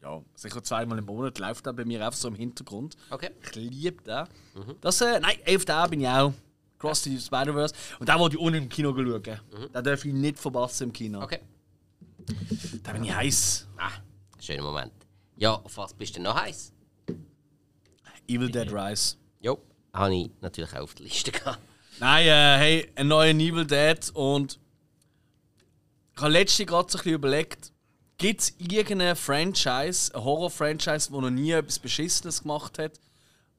[0.01, 2.95] ja, sicher zweimal im Monat, läuft da bei mir einfach so im Hintergrund.
[3.09, 3.31] Okay.
[3.43, 4.25] Ich liebe den.
[4.81, 6.33] Das, äh, nein, auf den bin ich auch.
[6.85, 7.73] Cross the Spider-Verse.
[7.99, 9.23] Und den wollte ich ohne im Kino schauen.
[9.23, 11.23] Den darf ich nicht verpassen im Kino.
[11.23, 11.39] Okay.
[12.83, 13.67] Da bin ich heiß.
[13.77, 13.89] Ah,
[14.39, 14.93] schöner Moment.
[15.35, 16.71] Ja, auf was bist du noch heiß?
[18.27, 19.15] Evil Dead Rise.
[19.41, 19.59] Jo,
[19.93, 21.59] habe ich natürlich auch auf der Liste gehabt.
[21.99, 24.59] Nein, äh, hey, ein neuer Evil Dead und
[26.15, 27.71] ich habe letztens gerade so ein bisschen überlegt,
[28.17, 32.99] gibt es irgendeine Franchise, ein Horror-Franchise, wo noch nie etwas Beschissenes gemacht hat?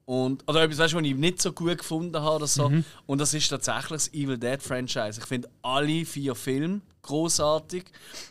[0.06, 2.70] Und, oder etwas, weißt was ich nicht so gut gefunden habe oder so.
[3.06, 5.20] Und das ist tatsächlich das Evil Dead Franchise.
[5.20, 7.84] Ich finde alle vier Filme großartig.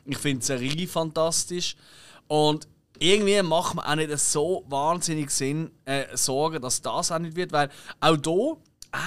[0.06, 1.76] Ich finde die Serie fantastisch.
[2.28, 2.68] Und
[2.98, 7.52] irgendwie macht man auch nicht so wahnsinnig Sinn, äh, Sorgen, dass das auch nicht wird,
[7.52, 7.70] weil
[8.00, 8.58] auch hier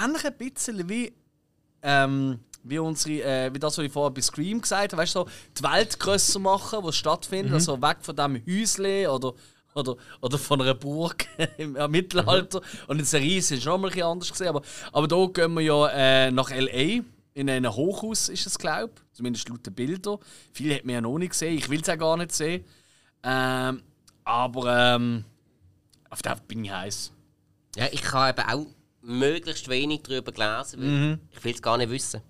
[0.03, 1.11] ähnlich ein bisschen wie
[1.81, 5.19] ähm, wie, unsere, äh, wie das, was ich vorher bei Scream gesagt habe, weißt du,
[5.19, 9.33] so, die Welt grösser machen, wo es stattfindet, also weg von diesem Häusle oder,
[9.79, 11.25] oder, oder von einer Burg
[11.57, 12.61] im Mittelalter.
[12.87, 14.61] Und in Serie ist es schon mal ein bisschen anders gesehen, aber,
[14.91, 17.03] aber da gehen wir ja äh, nach L.A.,
[17.35, 20.17] in einem Hochhaus ist es, glaube ich, zumindest laut den Bildern.
[20.51, 22.65] Viele hat man ja noch nicht gesehen, ich will es auch gar nicht sehen.
[23.23, 23.81] Ähm,
[24.25, 25.23] aber ähm,
[26.09, 27.13] auf das bin ich heiß.
[27.77, 28.65] Ja, ich habe eben auch
[29.01, 32.21] möglichst wenig darüber gelesen, weil ich will es gar nicht wissen.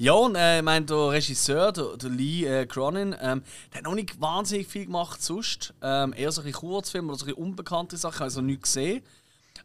[0.00, 3.42] Ja, und äh, ich meine, der Regisseur, der, der Lee äh, Cronin, ähm,
[3.72, 5.74] der hat noch nicht wahnsinnig viel gemacht sonst.
[5.82, 9.02] Ähm, eher so ein Kurzfilme oder so ein unbekannte Sachen, also nicht gesehen.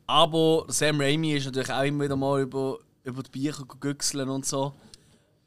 [0.08, 4.46] Aber Sam Raimi ist natürlich auch immer wieder mal über, über die Bücher gegüchselt und
[4.46, 4.74] so.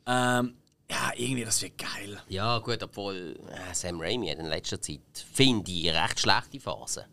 [0.07, 0.55] Ähm,
[0.89, 2.21] ja, irgendwie, das wird geil.
[2.29, 5.01] Ja, gut, obwohl äh, Sam Raimi hat in letzter Zeit,
[5.33, 7.05] finde ich, recht schlechte Phasen.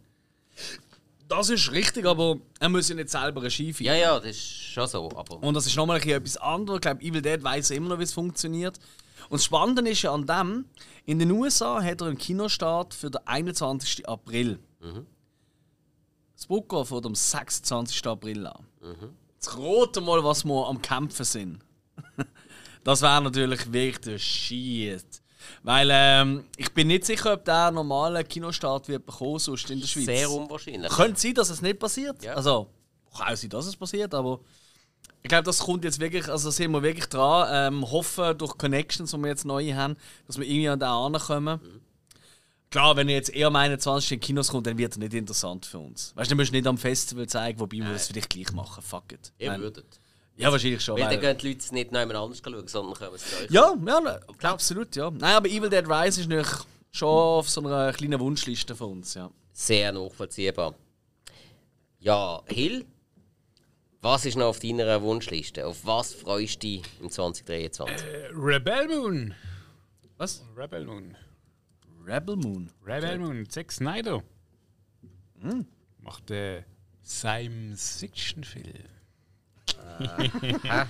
[1.35, 3.87] Das ist richtig, aber er muss ja nicht selber Regie führen.
[3.87, 5.41] Ja, ja, das ist schon so, aber...
[5.41, 6.77] Und das ist nochmal ein bisschen etwas anderes.
[6.77, 8.77] Ich glaube, Evil Dead weiß immer noch, wie es funktioniert.
[9.29, 10.65] Und das Spannende ist ja an dem,
[11.05, 14.07] in den USA hat er einen Kinostart für den 21.
[14.07, 14.59] April.
[16.35, 18.05] Das Booker von dem 26.
[18.05, 18.65] April an.
[19.33, 21.59] Jetzt rate mal, was wir am Kämpfen sind.
[22.83, 25.22] das wäre natürlich wirklich der Shit.
[25.63, 29.87] Weil ähm, ich bin nicht sicher, ob der normale Kinostart wird bekommen, sonst in der
[29.87, 30.05] Schweiz.
[30.05, 30.91] Sehr unwahrscheinlich.
[30.91, 32.23] Könnte sein, dass es nicht passiert.
[32.23, 32.33] Ja.
[32.33, 32.67] Also,
[33.17, 34.39] kann auch sein, dass es passiert, aber
[35.21, 37.73] ich glaube, das kommt jetzt wirklich, also da sind wir wirklich dran.
[37.73, 39.95] Ähm, hoffen durch Connections, die wir jetzt neu haben,
[40.27, 41.59] dass wir irgendwie an den ankommen.
[42.69, 44.13] Klar, wenn er jetzt eher am 21.
[44.13, 46.11] in Kinos kommt, dann wird er nicht interessant für uns.
[46.15, 48.81] Weißt du, dann musst du nicht am Festival zeigen, wobei wir das vielleicht gleich machen.
[48.81, 49.31] Fuck it.
[49.37, 49.61] Ihr Nein.
[49.61, 49.99] würdet.
[50.35, 50.99] Ja, wahrscheinlich schon.
[50.99, 53.51] Weil dann gehen die Leute nicht noch jemand anders schauen, sondern kommen zu euch.
[53.51, 54.19] ja, ja,
[54.51, 55.11] absolut, ja.
[55.11, 59.13] Nein, aber Evil Dead Rise ist natürlich schon auf so einer kleinen Wunschliste von uns,
[59.13, 59.29] ja.
[59.51, 60.73] Sehr nachvollziehbar.
[61.99, 62.85] Ja, Hill,
[64.01, 65.65] was ist noch auf deiner Wunschliste?
[65.65, 68.05] Auf was freust du dich im 2023?
[68.35, 69.33] Rebel Moon.
[70.17, 70.43] Was?
[70.57, 71.15] Rebel Moon.
[72.05, 72.69] Rebel Moon.
[72.85, 73.49] Rebel Moon.
[73.49, 74.21] Zack Snyder.
[75.99, 76.65] Macht den
[77.05, 78.89] Science-Fiction-Film.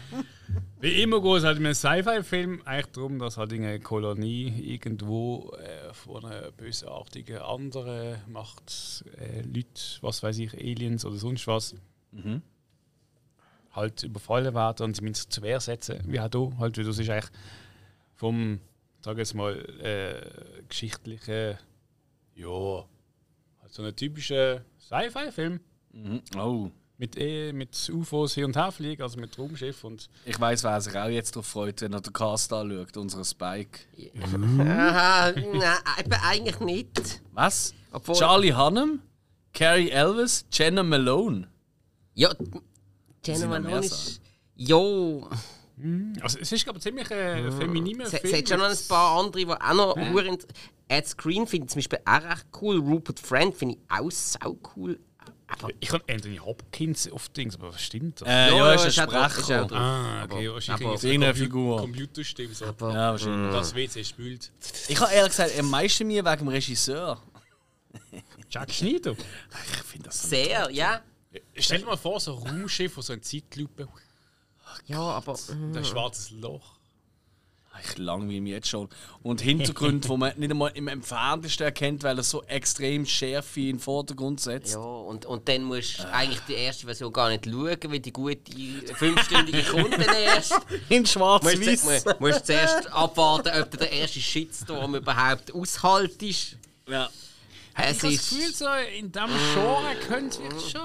[0.80, 2.62] Wie immer geht es halt in einem Sci-Fi-Film.
[2.66, 9.82] Eigentlich darum, dass halt eine Kolonie irgendwo äh, von einer bösartigen anderen Macht, äh, Leute,
[10.02, 11.76] was weiß ich, Aliens oder sonst was,
[13.72, 16.00] halt überfallen werden und sie müssen sich zur Wehr setzen.
[16.06, 17.32] Wie auch du, halt, das ist eigentlich
[18.16, 18.60] vom,
[19.02, 21.58] sag jetzt mal, äh, geschichtlichen,
[22.36, 22.86] ja,
[23.62, 25.60] halt so ein typischer Sci-Fi-Film.
[25.92, 26.22] Mhm.
[26.38, 26.72] Oh.
[27.04, 30.80] Mit e, mit UFOs hin und her fliegen, also mit Raumschiff und Ich weiß, wer
[30.80, 33.80] sich auch jetzt darauf freut, wenn er den Cast anschaut, unseren Spike.
[34.60, 37.22] Aha, nein, eben eigentlich nicht.
[37.34, 37.74] Was?
[37.92, 39.02] Obwohl- Charlie Hunnam,
[39.54, 41.50] Carrie Elvis, Jenna Malone.
[42.14, 42.34] Ja,
[43.26, 44.22] Jenna noch mehr Malone ist.
[44.56, 44.78] Ja,
[46.22, 48.34] also es ist glaube ich ziemlich ein femininer es es Film.
[48.36, 50.38] hat schon noch ein paar andere, die auch noch ja.
[50.88, 52.78] Ed Screen finde ich zum Beispiel auch recht cool.
[52.78, 55.00] Rupert Friend finde ich auch sau cool.
[55.80, 58.28] Ich habe Anthony Hopkins auf Dings, aber was stimmt das?
[58.28, 59.66] Äh, ja, Ja, ist ein ist ist Sprecher.
[59.66, 59.72] drauf.
[59.74, 61.78] ah, okay, aber- wahrscheinlich aber- Irgendeine eine Figur.
[61.80, 62.66] Computerstimme so.
[62.66, 63.54] aber Ja, wahrscheinlich.
[63.54, 64.52] Das WC spült.
[64.88, 67.22] Ich habe ehrlich gesagt am meisten mir wegen dem Regisseur.
[68.50, 69.12] Jack Schneider.
[69.12, 70.28] Ich finde das so.
[70.30, 71.02] sehr, ja.
[71.58, 73.88] Stell dir mal vor, so ein Raumschiff, wo so eine Zeitlupe,
[74.88, 75.38] Ja, aber.
[75.50, 76.76] ein schwarzes Loch.
[77.82, 78.88] Ich langweile mich jetzt schon.
[79.24, 83.66] Und Hintergründe, die man nicht einmal im Entferntesten erkennt, weil er so extrem Schärfe in
[83.66, 84.74] den Vordergrund setzt.
[84.74, 88.14] Ja, und, und dann musst du eigentlich die erste Version gar nicht schauen, weil die
[88.14, 90.54] gute fünfstündige kommt dann erst.
[90.90, 91.84] In Musst, schwarz-weiß.
[91.84, 96.58] musst, musst zuerst abwarten, ob du den ersten Shitstorm überhaupt aushaltest.
[96.88, 97.10] Ja.
[97.76, 98.30] Es Ich habe das ist.
[98.30, 98.66] Gefühl, so
[98.98, 100.82] in diesem Genre könnte es schon.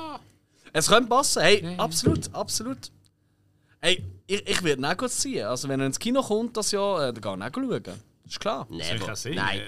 [0.72, 1.42] Es könnte passen.
[1.42, 2.90] Hey, absolut, absolut.
[3.80, 5.46] Hey, ich, ich würde ihn auch kurz ziehen.
[5.46, 7.82] Also, wenn er ins Kino kommt das Jahr, äh, dann kann ich auch schauen.
[7.82, 8.66] Das ist klar.
[8.68, 9.06] Never.
[9.06, 9.36] das sehen?
[9.36, 9.60] Nein.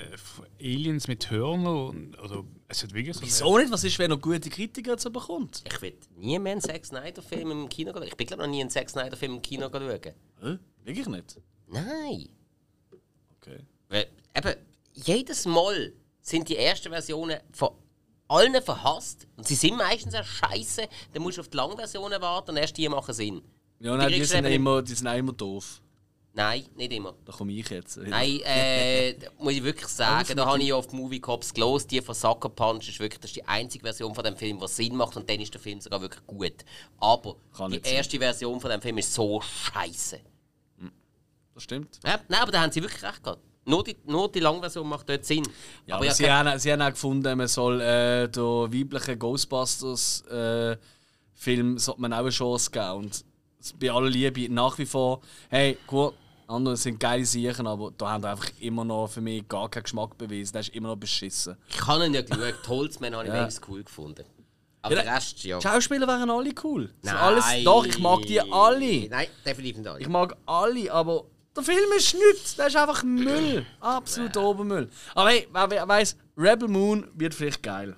[0.58, 2.14] Äh, Aliens mit Hörnern.
[2.20, 3.72] Also, es hat wirklich so Wieso nicht?
[3.72, 5.64] Was ist, wenn er gute Kritiker dazu bekommt?
[5.66, 8.02] Ich will nie mehr einen Zack Snyder-Film im Kino schauen.
[8.02, 10.00] Ich bin glaube noch nie einen Zack Snyder-Film im Kino schauen.
[10.42, 10.58] Hä?
[10.84, 11.40] Wirklich nicht?
[11.66, 12.28] Nein.
[13.40, 13.61] Okay.
[13.88, 14.54] Weil, eben,
[14.92, 17.70] jedes Mal sind die ersten Versionen von
[18.28, 19.26] allen verhasst.
[19.36, 20.86] Und sie sind meistens auch scheiße.
[21.14, 23.42] Dann musst du auf die Langversionen warten und erst die machen Sinn.
[23.81, 25.81] Ja, nein, die, du sind immer, die sind auch immer doof.
[26.33, 27.14] Nein, nicht immer.
[27.24, 27.97] Da komme ich jetzt.
[27.97, 31.91] Nein, äh, muss ich wirklich sagen, da habe ich auf die Movie Cops gelost.
[31.91, 34.68] Die von Sucker Punch ist wirklich das ist die einzige Version von dem Film, die
[34.68, 36.64] Sinn macht und dann ist der Film sogar wirklich gut.
[36.99, 37.97] Aber Kann die nicht sein.
[37.97, 40.20] erste Version von dem Film ist so scheiße.
[41.55, 41.99] Das stimmt.
[42.05, 43.43] Ja, nein, aber da haben sie wirklich recht gehabt.
[43.66, 45.43] Nur die, nur die Langversion macht dort Sinn.
[45.87, 50.78] Ja, aber aber sie, haben, sie haben auch gefunden, man soll äh, den weiblichen Ghostbusters-Film
[51.78, 52.93] sollte man auch eine Chance geben.
[52.93, 53.24] Und
[53.78, 56.14] bei aller Liebe nach wie vor, hey, gut,
[56.46, 60.16] andere sind geile Sachen, aber da haben einfach immer noch für mich gar keinen Geschmack
[60.18, 60.52] bewiesen.
[60.52, 61.56] Der ist immer noch beschissen.
[61.68, 62.68] ich habe ihn ja geschaut.
[62.68, 63.38] Holzman habe ich Ja.
[63.40, 64.24] wenigstens cool gefunden.
[64.82, 65.58] Aber Ja, der Rest, ja.
[65.58, 66.90] Die Schauspieler wären alle cool.
[67.02, 67.16] Nein.
[67.16, 69.08] alles, doch, ich mag die alle.
[69.08, 70.00] Nein, definitiv nicht alle.
[70.00, 72.56] Ich mag alle, aber der Film ist nichts.
[72.56, 73.66] Der ist einfach Müll.
[73.80, 74.88] Absolut Obermüll.
[75.14, 77.94] Aber hey, wer, weiß, Rebel Moon wird vielleicht geil.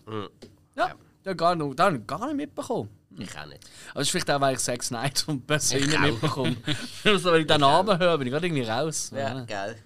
[0.76, 0.90] Ja,
[1.24, 2.90] ja gar, nicht, da habe ich gar nicht mitbekommen.
[3.18, 3.60] Ich auch nicht.
[3.90, 6.56] Aber das ist vielleicht auch, weil ich Sex Night und persönlich mitbekomme.
[7.04, 9.10] also, wenn ich den Namen höre, bin ich gerade irgendwie raus.
[9.14, 9.76] Ja, geil.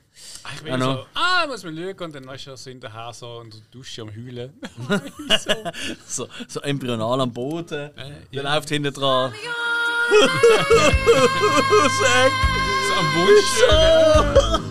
[0.42, 3.12] Ah, Ich bin Ja, so, ah, muss man schauen und dann ist er so hinterher
[3.12, 4.52] so der Dusche am Heulen.
[6.06, 7.90] So, so embryonal am Boden.
[7.96, 8.04] ja.
[8.32, 9.32] Der läuft hinten dran.
[12.86, 14.66] so am Wunsch.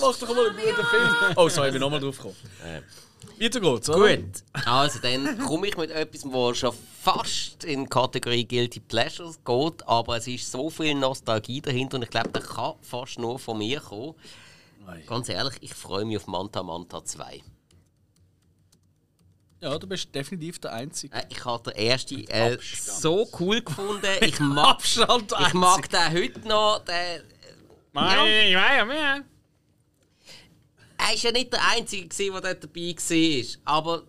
[0.00, 1.08] Mach doch mal einen guten Film.
[1.36, 2.36] Oh, sorry, ich bin nochmal drauf gekommen.
[3.38, 4.16] Weiter geht's, oder?
[4.16, 9.38] Gut, also dann komme ich mit etwas, was schon fast in die Kategorie Guilty Pleasures
[9.44, 13.38] geht, aber es ist so viel Nostalgie dahinter und ich glaube, der kann fast nur
[13.38, 14.14] von mir kommen.
[15.06, 17.42] Ganz ehrlich, ich freue mich auf Manta Manta 2.
[19.62, 21.14] Ja, du bist definitiv der Einzige.
[21.14, 24.06] Äh, Ich habe den ersten äh, so cool gefunden.
[24.22, 26.78] Ich mag, ich mag den heute noch.
[26.86, 27.22] Den,
[27.92, 29.20] Mei, mei, mei.
[31.00, 33.74] Er war ja nicht der Einzige, der dort dabei war.
[33.76, 34.02] Aber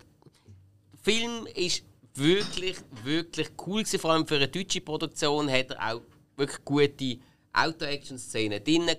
[0.94, 1.84] der Film ist
[2.16, 3.86] wirklich, wirklich cool.
[3.86, 6.02] Vor allem für eine deutsche Produktion hat er auch
[6.38, 7.20] wirklich gute
[7.54, 8.90] Auto-Action-Szenen drin.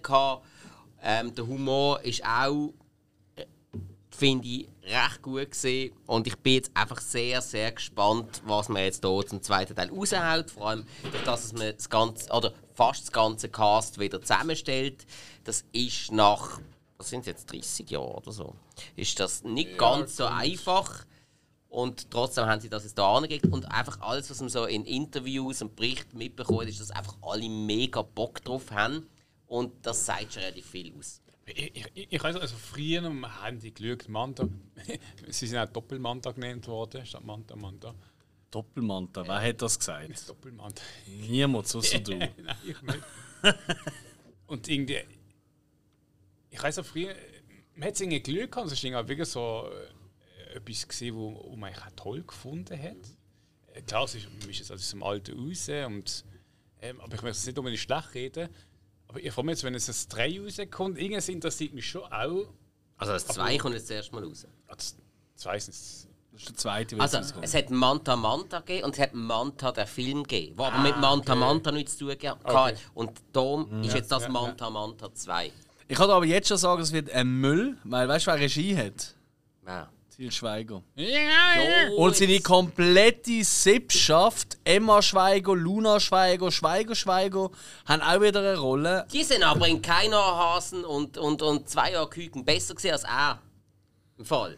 [1.04, 2.72] Ähm, der Humor ist auch,
[3.34, 3.44] äh,
[4.10, 5.92] finde ich, recht gut gesehen.
[6.06, 9.90] Und ich bin jetzt einfach sehr, sehr gespannt, was man jetzt hier zum zweiten Teil
[9.90, 10.50] raushaut.
[10.50, 15.06] Vor allem, durch das dass man das ganze, oder fast das ganze Cast wieder zusammenstellt.
[15.44, 16.60] Das ist nach,
[17.02, 18.54] was sind jetzt, 30 Jahren oder so,
[18.94, 21.04] ist das nicht ganz so einfach.
[21.68, 23.46] Und trotzdem haben sie das jetzt da angekriegt.
[23.46, 27.48] Und einfach alles, was man so in Interviews und Berichten mitbekommt, ist, dass einfach alle
[27.48, 29.08] mega Bock drauf haben.
[29.46, 31.20] Und das sagt schon relativ viel aus.
[31.44, 34.48] Ich, ich, ich weiß also früher haben die geschaut, Manta.
[35.28, 37.94] Sie sind auch Doppelmanta genannt worden, statt Manta Manta.
[38.50, 40.28] Doppelmanta, wer hat das gesagt?
[40.28, 40.82] Doppelmanta.
[41.06, 42.16] Niemand, außer du.
[42.16, 42.30] Nein,
[42.64, 43.00] ich nicht.
[44.46, 45.00] Und irgendwie.
[46.52, 47.14] Ich weiß auch früher,
[47.74, 49.68] man hat es irgendwie Glück gehabt, es ist irgendwie wirklich so
[50.52, 52.96] äh, etwas gesehen, wo, wo man eigentlich auch toll gefunden hat.
[53.74, 56.24] Äh, Klar, es ist, man ist jetzt aus dem Alter raus, und,
[56.82, 58.48] ähm, aber ich möchte es nicht unbedingt schlecht reden.
[59.08, 62.52] Aber ich freue mich jetzt, wenn es ein 3 rauskommt, irgendwas interessiert mich schon auch.
[62.98, 64.46] Also das 2 kommt jetzt das erste Mal raus.
[64.68, 64.96] Ah, Das
[65.38, 65.78] Ich weiß nicht.
[66.32, 69.86] Das ist der zweite, Also, es hat Manta Manta gegeben und es hat Manta der
[69.86, 72.78] Film gegeben, der aber Ah, mit Manta Manta nichts zu tun hatte.
[72.94, 73.84] Und darum Mhm.
[73.84, 75.52] ist jetzt das Manta Manta 2.
[75.92, 78.74] Ich kann aber jetzt schon sagen, es wird ein Müll, weil weißt du, wer Regie
[78.74, 79.14] hat?
[79.66, 79.90] Ja.
[80.16, 80.82] Til Schweiger.
[80.96, 87.50] Oh, Und seine komplette Sippschaft, Emma Schweiger, Luna Schweiger, Schweiger Schweiger,
[87.84, 89.06] haben auch wieder eine Rolle.
[89.12, 93.04] Die sind aber in keiner Hasen und, und, und zwei Jahre Küken besser gesehen als
[93.04, 93.42] er.
[94.16, 94.56] Im Fall.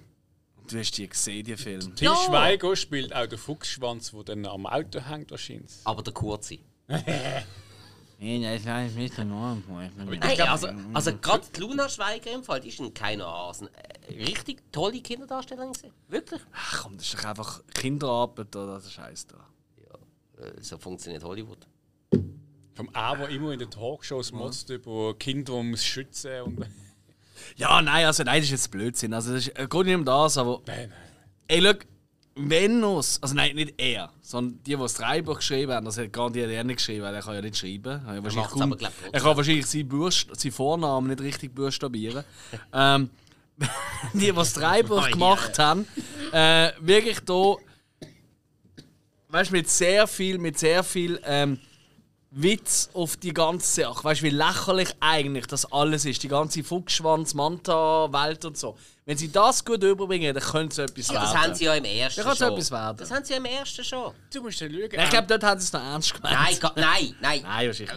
[0.70, 1.96] Du hast die gesehen, die Film.
[1.96, 2.14] Til Ja.
[2.14, 5.72] Schweiger spielt auch den Fuchsschwanz, der dann am Auto hängt, wahrscheinlich.
[5.82, 6.58] Aber der kurze.
[8.18, 9.62] Nee, das war nicht der Norm.
[10.20, 13.68] Also, also gerade die Luna Schweiger im Fall, die ist in keiner Hasen.
[14.08, 15.92] Äh, Richtig tolle Kinderdarstellerin gesehen.
[16.08, 16.40] Wirklich.
[16.52, 19.36] Ach komm, das ist doch einfach Kinderarbeit oder das Scheiß da.
[20.42, 21.66] Äh, So funktioniert Hollywood.
[22.74, 26.66] Vom A, der immer in den Talkshows motzt über Kinder, muss schützen und.
[27.56, 29.12] Ja, nein, also nein, das ist jetzt Blödsinn.
[29.12, 30.92] Also das ist, äh, geht nicht um das, aber Nein, nein.
[31.48, 31.72] ey, schau,
[32.36, 36.12] wenn es, also nein, nicht er, sondern die, die das Drehbuch geschrieben haben, das hat
[36.12, 38.02] garantiert er nicht geschrieben, weil er kann ja nicht schreiben.
[38.06, 42.24] Er, hat wahrscheinlich kaum, aber, er kann wahrscheinlich seinen, Burst, seinen Vornamen nicht richtig buchstabieren.
[42.72, 43.10] ähm,
[44.12, 45.86] die, die das Drehbuch Oh, gemacht haben,
[46.32, 47.56] äh, wirklich da,
[49.28, 51.60] weißt du, mit sehr viel, mit sehr viel ähm,
[52.32, 54.02] Witz auf die ganze Sache.
[54.02, 58.76] Weißt du, wie lächerlich eigentlich das alles ist, die ganze Fuchsschwanz-Manta-Welt und so.
[59.06, 61.32] Wenn sie das gut überbringen, dann könnte es etwas Aber werden.
[61.34, 62.52] das haben sie ja im ersten Da kann's schon.
[62.52, 62.96] etwas werden.
[62.96, 64.14] Das haben sie ja im ersten schon.
[64.32, 64.80] Du musst ja schauen.
[65.04, 66.34] Ich glaube, dort haben sie es noch ernst gemeint.
[66.62, 67.40] Nein, nein, nein.
[67.42, 67.96] Nein, wahrscheinlich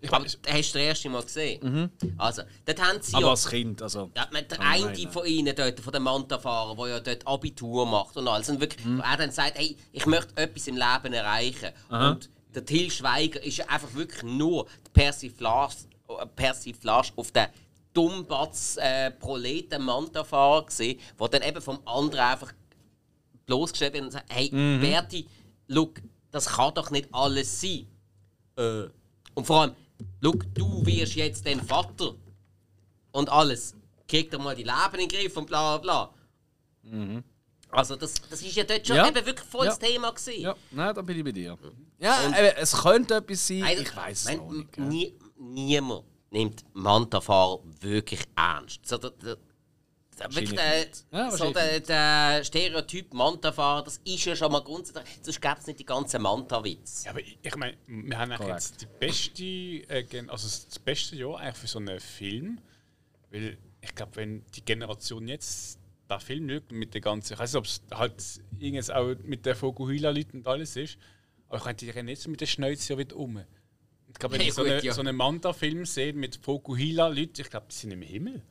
[0.00, 0.12] nicht.
[0.12, 1.92] Aber hast du das erste Mal gesehen?
[2.18, 3.30] Also, dort haben sie Aber ja...
[3.30, 4.10] als Kind, also.
[4.16, 5.10] Ja, man- der Oh nein, eine nein.
[5.12, 8.48] von ihnen dort, von den Manta-Fahrern, der ja dort Abitur macht und alles.
[8.48, 11.70] Und wirklich, wo er dann sagt, hey, ich möchte etwas im Leben erreichen.
[11.88, 15.74] Und der Till Schweiger ist ja einfach wirklich nur die Persiflage,
[16.08, 17.46] äh, Persiflage auf den
[17.92, 22.52] Dummbatz äh, Proleten Manta-Fahrer gesehen, der dann eben vom anderen einfach
[23.46, 25.26] bloßgestellt wird und sagt, hey, Berti,
[25.68, 27.86] look, das kann doch nicht alles sein.
[28.56, 28.84] Äh,
[29.34, 29.74] und vor allem,
[30.20, 32.14] look, du wirst jetzt dein Vater
[33.12, 33.74] und alles.
[34.08, 36.10] Krieg doch mal die Leben in den Griff und bla bla
[36.84, 37.12] bla.
[37.70, 39.08] Also das, das ist ja dort schon Ja.
[39.08, 39.88] eben wirklich voll das Ja.
[39.88, 40.40] Thema gewesen.
[40.42, 41.56] Ja, nein, da bin ich bei dir.
[41.98, 44.78] Ja, eben, es könnte etwas sein, Nein, ich weiß es auch nicht.
[44.78, 48.86] nie, niemand nimmt Manta-Fahrer wirklich ernst.
[48.86, 49.36] So, der, der,
[50.18, 51.04] der, wirklich nicht.
[51.10, 55.04] Ja, so der, der Stereotyp Manta-Fahrer, das ist ja schon mal grundsätzlich.
[55.22, 57.04] Sonst gäbe es nicht die ganzen Manta-Witz.
[57.04, 61.16] Ja, aber ich, ich meine, wir haben eigentlich jetzt die beste, äh, also das beste
[61.16, 62.60] Jahr eigentlich für so einen Film.
[63.30, 65.78] Weil ich glaube, wenn die Generation jetzt
[66.10, 69.46] den Film schaut mit der ganzen, ich weiß nicht, ob es halt irgendwas auch mit
[69.46, 70.98] der Fokuhila-Leuten und alles ist,
[71.48, 73.42] aber ich könnte die rennen jetzt mit der Schnauze ja wieder um.
[74.12, 74.92] Ich glaube, wenn Ja, ich so, gut, eine, ja.
[74.92, 78.42] so einen Manta-Film sehe mit Fokuhila-Leuten, ich glaube, die sind im Himmel.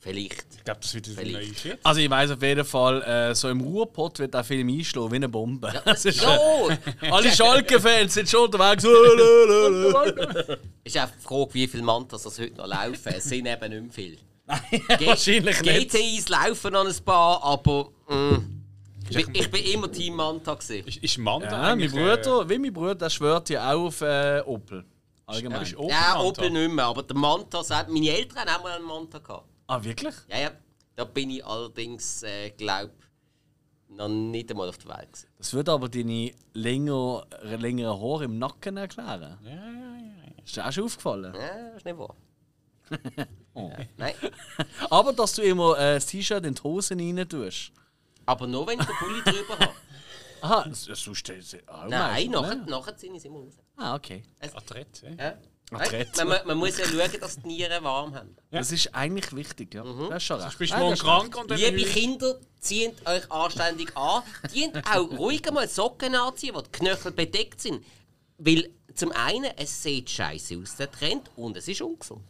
[0.00, 0.44] Vielleicht.
[0.56, 1.48] Ich glaube, das wird ein Vielleicht.
[1.48, 1.78] neuer Shit.
[1.82, 5.16] Also ich weiß auf jeden Fall, äh, so im Ruhrpott wird der Film einschlagen wie
[5.16, 5.72] eine Bombe.
[5.84, 6.70] Das ist, äh, Jo!
[7.10, 8.84] alle Schalke-Fans sind schon unterwegs.
[10.84, 13.14] ist auch die Frage, wie viele Mantas das heute noch laufen.
[13.16, 14.16] Es sind eben nicht mehr viele.
[14.98, 15.90] Ge- Wahrscheinlich nicht.
[15.92, 18.62] GTIs laufen noch ein paar, aber mm,
[19.08, 20.52] ich, ich bin immer Team Manta.
[20.54, 20.86] Gewesen.
[20.86, 24.42] Ist, ist Manta Ja, mein Bruder, wie mein Bruder, der schwört ja auch auf äh,
[24.44, 24.84] Opel.
[25.26, 25.62] Allgemein.
[25.62, 26.22] ist Opel Ja, Manta?
[26.42, 29.48] Opel nicht mehr, aber der Manta sagt, meine Eltern haben auch mal einen Manta gehabt.
[29.66, 30.14] Ah, wirklich?
[30.28, 30.50] Ja, ja.
[30.96, 32.90] Da bin ich allerdings, äh, glaub,
[33.88, 35.12] noch nicht einmal auf der Welt.
[35.12, 35.28] Gewesen.
[35.38, 39.38] Das würde aber deine länger, längeren Haare im Nacken erklären.
[39.42, 39.56] Ja, ja,
[40.36, 40.44] ja.
[40.44, 41.34] Ist dir auch schon aufgefallen?
[41.34, 42.14] Ja, ist nicht wahr.
[43.56, 43.70] Oh.
[43.96, 44.14] Nein,
[44.90, 47.70] Aber dass du immer äh, das T-Shirt in die Hosen rein tust.
[48.26, 49.70] aber nur wenn ich den Pulli drüber habe.
[50.44, 52.66] Aha, sonst ist auch Nein, nachher, ne?
[52.68, 53.54] nachher ich es immer raus.
[53.76, 54.22] Ah, okay.
[54.40, 55.10] Adrett, ja.
[55.10, 55.38] Ja.
[55.70, 56.16] Adrett.
[56.18, 58.36] Man, man, muss ja schauen, dass die Nieren warm haben.
[58.50, 59.82] Das ist eigentlich wichtig, ja.
[59.82, 60.52] Das ist schon recht.
[60.52, 64.22] Du bist Nein, morgen ist krank und dann Liebe Kinder, zieht euch anständig an.
[64.54, 67.82] Dient auch ruhig mal Socken anziehen, wo die Knöchel bedeckt sind.
[68.36, 72.22] Weil zum einen, es sieht scheiße aus, der Trend, und es ist ungesund.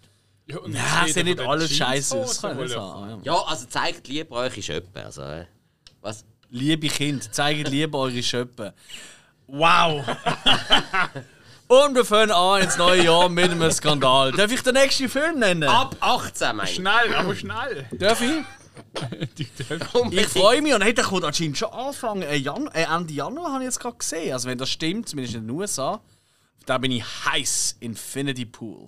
[0.47, 2.43] Ja, und Ja, jetzt es sieht nicht alles scheiße aus.
[2.43, 3.19] Ja.
[3.25, 5.05] Ja, also zeigt lieber euch Schöppe.
[5.05, 5.47] Also, äh,
[6.01, 6.25] was?
[6.51, 8.73] Liebe Kinder, zeigt lieber eure Schöppen.
[9.47, 10.05] Wow!
[11.67, 14.33] Und wir fangen an ins neue Jahr mit einem Skandal.
[14.33, 15.65] Darf ich den nächsten Film nennen?
[15.65, 16.77] Ab 18, meine ich.
[16.77, 17.87] Schnell, aber schnell.
[17.93, 18.45] Darf ich?
[20.11, 23.53] Ich freue mich und hey, der kommt anscheinend schon Anfang äh, Jan äh, Ende Januar,
[23.53, 24.33] habe ich jetzt gerade gesehen.
[24.33, 26.01] Also wenn das stimmt, zumindest in den USA,
[26.67, 27.77] da bin ich heiß.
[27.81, 28.87] Infinity Pool.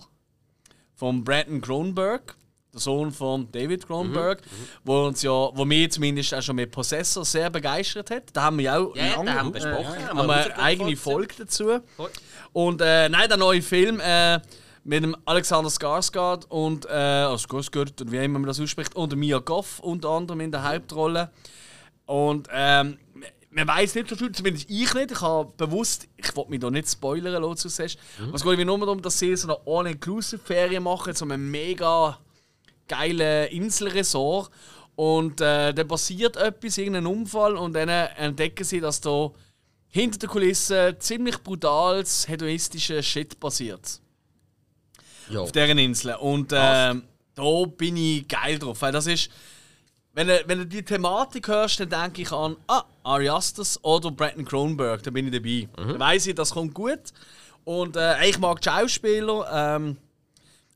[0.95, 2.35] Von Brandon Cronenberg,
[2.77, 4.41] der Sohn von David Cronenberg,
[4.83, 8.23] wo uns ja, wo mir zumindest auch schon mit Possessor sehr begeistert hat.
[8.33, 9.95] Da haben wir ja auch Ja, ja, lange- haben wir besprochen.
[9.99, 11.01] äh, Haben haben wir eine eigene dazu.
[11.01, 11.79] Folge dazu.
[12.53, 14.39] Und äh, nein, der neue Film äh,
[14.83, 19.15] mit dem Alexander Skarsgård und äh, also Skarsgård, oder wie immer man das ausspricht, und
[19.15, 21.29] Mia Goff unter anderem in der Hauptrolle.
[22.05, 22.97] Und ähm,
[23.49, 25.11] man weiß nicht so viel, zumindest ich nicht.
[25.11, 27.67] Ich habe bewusst, ich wollte mich da nicht spoilern, lassen.
[28.19, 28.33] Mhm.
[28.33, 32.17] Es geht mir nur darum, dass sie so eine All-Inclusive-Ferien machen, so einem mega
[32.87, 34.49] geilen Inselresort.
[34.95, 39.31] Und äh, dann passiert etwas, irgendein Unfall, und dann entdecken sie, dass da
[39.89, 44.01] hinter der Kulisse ziemlich brutales, hedonistisches Shit passiert.
[45.29, 45.43] Jo.
[45.43, 46.15] Auf deren Insel.
[46.15, 46.95] Und äh,
[47.35, 49.29] da bin ich geil drauf, weil das ist.
[50.13, 54.09] Wenn du, wenn du die Thematik hörst, dann denke ich an ah, Ari Aster oder
[54.09, 55.69] Brandon Cronenberg, da bin ich dabei.
[55.77, 55.89] Mhm.
[55.89, 57.13] Dann weiss ich, das kommt gut.
[57.65, 59.47] Und äh, ich mag die Schauspieler.
[59.53, 59.97] Ähm,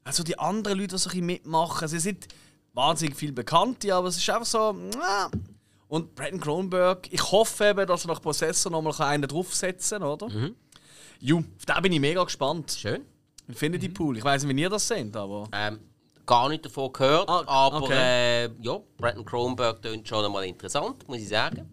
[0.04, 2.28] also die anderen Leute, die so ein mitmachen, sie sind
[2.74, 4.72] wahnsinnig viel Bekannte, aber es ist einfach so.
[4.72, 5.38] Äh.
[5.88, 10.30] Und Brandon Cronenberg, ich hoffe eben, dass er nach Possessor nochmal einen draufsetzen kann, oder?
[10.30, 10.56] Mhm.
[11.20, 12.72] Ju, auf den bin ich mega gespannt.
[12.72, 13.06] Schön.
[13.48, 13.94] Infinity mhm.
[13.94, 14.18] Pool.
[14.18, 15.50] Ich weiß nicht, wie ihr das seht, aber.
[15.52, 15.80] Ähm,
[16.26, 18.46] gar nicht davon gehört, ah, aber okay.
[18.46, 21.70] äh, ja, Brandon Cronenberg klingt schon einmal interessant, muss ich sagen.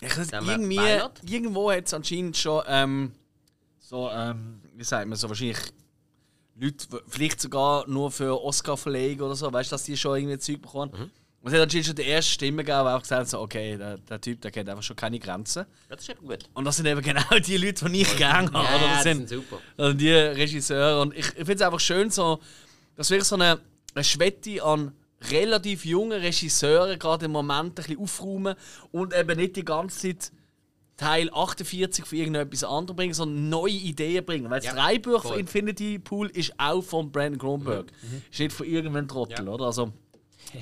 [0.00, 0.78] Ich irgendwie,
[1.22, 3.12] irgendwo hat es anscheinend schon ähm,
[3.80, 5.58] so, ähm, wie sagt man, so wahrscheinlich
[6.58, 10.62] Leute, vielleicht sogar nur für Oscar-Verleihung oder so, weißt du, dass die schon irgendwie Zeug
[10.62, 10.92] bekommen.
[10.96, 11.10] Mhm.
[11.42, 13.98] Und es hat anscheinend schon die erste Stimme gegeben, die auch gesagt so, okay, der,
[13.98, 15.64] der, Typ, der kennt einfach schon keine Grenzen.
[15.88, 16.44] Ja, das ist eben gut.
[16.54, 18.64] Und das sind eben genau die Leute, die ich gerne habe.
[18.64, 19.60] Ja, das, sind, sind super.
[19.76, 21.02] Also die Regisseure.
[21.02, 22.40] Und ich, ich finde es einfach schön, so,
[22.96, 23.60] dass wirklich so eine
[23.96, 24.92] eine Schwette an
[25.30, 28.54] relativ jungen Regisseuren gerade im Moment ein bisschen aufräumen
[28.92, 30.32] und eben nicht die ganze Zeit
[30.96, 34.50] Teil 48 von irgendetwas anderem bringen, sondern neue Ideen bringen.
[34.50, 37.92] Weil das ja, Drehbuch von Infinity Pool ist auch von Brandon Kronberg.
[38.02, 38.22] Mhm.
[38.30, 39.52] Ist nicht von irgendeinem Trottel, ja.
[39.52, 39.66] oder?
[39.66, 39.92] Also,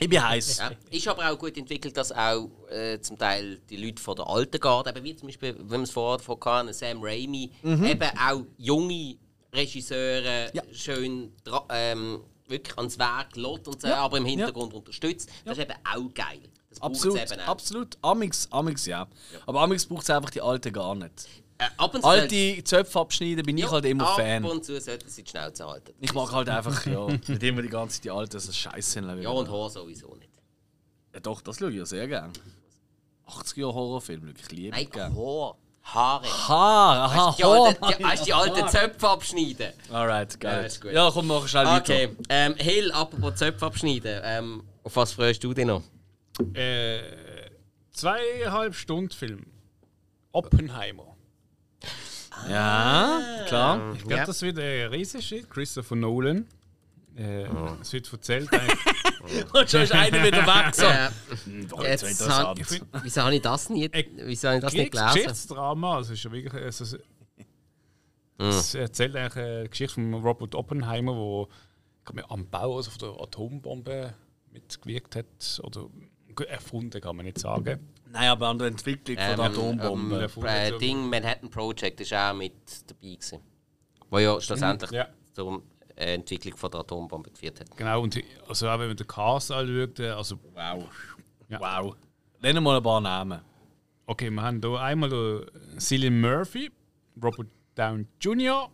[0.01, 0.59] ich bin heiß.
[0.59, 4.27] Ja, ist aber auch gut entwickelt, dass auch äh, zum Teil die Leute von der
[4.27, 7.85] alten Garde, eben wie zum Beispiel, wenn man es vorher von kann, Sam Raimi, mhm.
[7.85, 9.17] eben auch junge
[9.53, 10.63] Regisseure ja.
[10.73, 11.33] schön
[11.71, 13.97] ähm, wirklich ans Werk lässt und ja.
[13.97, 14.79] aber im Hintergrund ja.
[14.79, 15.31] unterstützt.
[15.45, 16.41] Das ist eben auch geil.
[16.75, 17.99] Das absolut, absolut.
[18.03, 19.01] Amix, Amix ja.
[19.33, 19.39] ja.
[19.47, 21.29] Aber Amix braucht es einfach die alte gar nicht.
[21.59, 21.67] Äh,
[22.03, 24.45] Alte Zöpfe abschneiden bin ich halt immer ab Fan.
[24.45, 25.95] Ab und zu sollten sie die Schnauze halten.
[26.01, 29.23] Ich mag halt einfach, ja, nicht immer die ganze Zeit die alten, so scheiße sind.
[29.23, 30.33] Ja, und Horror sowieso nicht.
[31.13, 32.33] Ja, doch, das schaue ich ja sehr gerne.
[33.27, 35.15] 80 Jahre Horrorfilm, ich liebe Nein, gern.
[35.15, 35.57] Horror.
[35.85, 36.27] Haare.
[36.27, 39.73] Haare, aha, hast die, alte, die, hast die alten Zöpfe abschneiden.
[39.93, 40.71] Alright, geil.
[40.85, 41.95] Ja, ja, komm, mach schnell weiter.
[41.95, 44.21] Okay, ähm, Hill, apropos Zöpfe abschneiden.
[44.25, 45.83] Ähm, auf was freust du dich noch?
[46.55, 47.01] Äh,
[47.93, 49.47] zweieinhalb Stunden Film.
[50.33, 51.17] Oppenheimer.
[52.49, 53.93] Ja, klar.
[53.95, 54.27] Ich glaube, ja.
[54.27, 56.47] das wird ein riesiges Christopher Nolan.
[57.17, 57.77] Äh, oh.
[57.81, 58.49] Es wird erzählt.
[59.53, 60.75] und schon ist einer wieder weg.
[60.75, 60.85] So.
[60.85, 62.59] Äh, jetzt hat,
[63.03, 65.15] wieso habe ich das nicht, wieso habe ich das nicht gelesen?
[65.15, 66.63] Geschichtsdrama, also ist ja wirklich.
[66.63, 66.99] Also,
[68.37, 71.47] es erzählt eigentlich eine Geschichte von Robert Oppenheimer,
[72.13, 74.13] der am Bau also der Atombombe
[74.53, 75.61] mitgewirkt hat.
[75.63, 75.89] Oder
[76.41, 77.81] erfunden, kann man nicht sagen.
[78.11, 80.31] Nein, aber an der Entwicklung ähm, von der Atombombe.
[80.37, 82.53] Ähm, äh, Ding Manhattan Project ist auch mit
[82.87, 83.41] dabei gewesen.
[84.11, 85.09] Wo ja schlussendlich ja.
[85.33, 85.63] zum
[85.97, 87.77] äh, Entwicklung von der Atombombe geführt hat.
[87.77, 88.17] Genau, und
[88.49, 90.85] also auch wenn man den Cast anschaut, äh, also wow.
[91.49, 91.61] Ja.
[91.61, 91.97] Wow.
[92.41, 93.41] Nennen mal ein paar Namen.
[94.07, 96.71] Okay, wir haben hier einmal den Cillian Murphy,
[97.23, 98.71] Robert Down Jr.,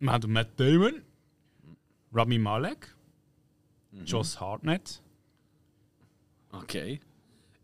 [0.00, 1.02] wir haben Matt Damon,
[2.12, 2.88] Rami Malek,
[3.92, 4.04] mhm.
[4.06, 5.02] Josh Hartnett.
[6.52, 7.00] Okay.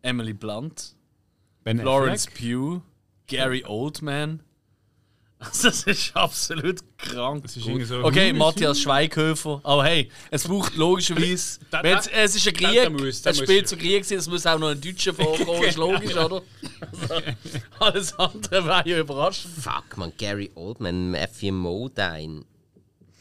[0.03, 0.95] Emily Blunt,
[1.65, 2.83] ben Florence Pugh,
[3.27, 4.43] Gary Oldman,
[5.63, 7.43] Das ist absolut krank.
[7.43, 9.61] Das ist so okay, Matthias Schweighöfer.
[9.65, 11.61] Aber hey, es braucht logischerweise.
[11.71, 14.29] da, da, jetzt, es ist ein Krieg, da, muss, es spielt zu Krieg sein, es
[14.29, 16.43] muss auch noch ein Deutscher vorkommen, ist logisch, oder?
[17.79, 19.55] alles andere wäre ja überraschend.
[19.55, 22.45] Fuck man, Gary Oldman, Matthew Modine,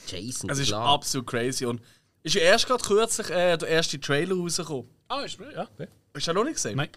[0.08, 0.90] Jason Es ist Clark.
[0.90, 1.66] absolut crazy.
[1.66, 1.82] Und
[2.24, 4.90] ist ja erst gerade kürzlich äh, der erste Trailer rausgekommen.
[5.08, 5.68] Ah, ist ja.
[5.74, 5.88] Okay.
[6.14, 6.78] Hast du noch nicht gesehen?
[6.78, 6.90] Nein.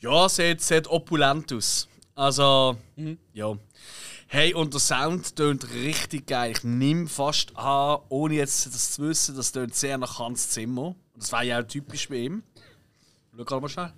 [0.00, 1.88] Ja, sieht, sieht opulent aus.
[2.14, 3.18] Also, mhm.
[3.32, 3.56] ja.
[4.28, 6.52] Hey, und der Sound tönt richtig geil.
[6.52, 10.96] Ich nehme fast an, ohne jetzt das zu wissen, das tönt sehr nach Hans Zimmer.
[11.14, 12.42] Das war ja auch typisch bei ihm.
[13.36, 13.92] Schau gerade mal schnell.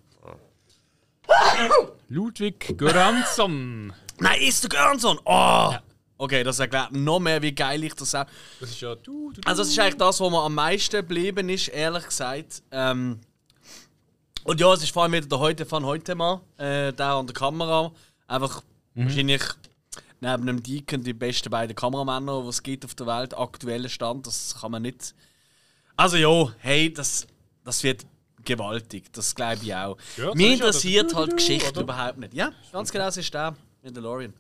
[2.09, 3.93] Ludwig Göransson.
[4.19, 5.19] Nein, ist der Göransson?
[5.25, 5.71] Oh!
[5.73, 5.83] Ja.
[6.21, 8.27] Okay, das erklärt noch mehr, wie geil ich das auch.
[8.59, 9.49] Das ist ja du, du, du.
[9.49, 12.63] Also, das ist eigentlich das, was mir am meisten geblieben ist, ehrlich gesagt.
[12.73, 13.21] Ähm,
[14.43, 17.27] und ja, es ist vor allem wieder der heute von heute mal, äh, der an
[17.27, 17.93] der Kamera.
[18.27, 18.63] Einfach
[18.95, 19.05] mhm.
[19.05, 19.43] wahrscheinlich
[20.21, 24.27] neben dem Deacon die besten beiden Kameramänner, die es gibt auf der Welt, aktueller Stand.
[24.27, 25.15] Das kann man nicht.
[25.97, 27.29] Also ja, hey, das,
[27.65, 28.05] das wird
[28.45, 29.13] gewaltig.
[29.13, 29.97] Das glaube ich auch.
[30.17, 31.83] Ja, Mir interessiert halt Geschichte oder?
[31.83, 32.35] überhaupt nicht.
[32.35, 33.55] Ja, ganz genau, das ist der
[33.85, 34.33] Mandalorian.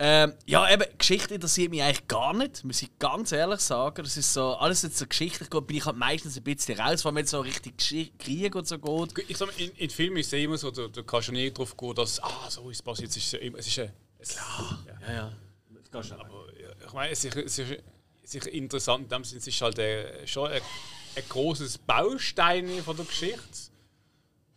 [0.00, 4.02] Ähm, ja, eben, Geschichte interessiert mich eigentlich gar nicht, muss ich ganz ehrlich sagen.
[4.02, 7.04] Das ist so, alles jetzt so geschichtlich geht, bin ich halt meistens ein bisschen raus,
[7.04, 9.30] wenn es so richtig Geschi- Krieg und so geht.
[9.30, 11.50] Ich sag mal, in, in Filmen ist es immer so, du, du kannst ja nie
[11.52, 13.10] drauf gehen, dass ah, so ist es passiert.
[13.10, 14.78] Es ist, ja immer- es ist, ein- es, ja.
[15.06, 15.32] Ja, ja.
[16.18, 17.70] Aber ja, ich meine, es ist, es, ist,
[18.24, 20.60] es ist interessant in dem Sinne, es ist halt ein, schon ein,
[21.14, 23.38] ein großes Baustein von der Geschichte.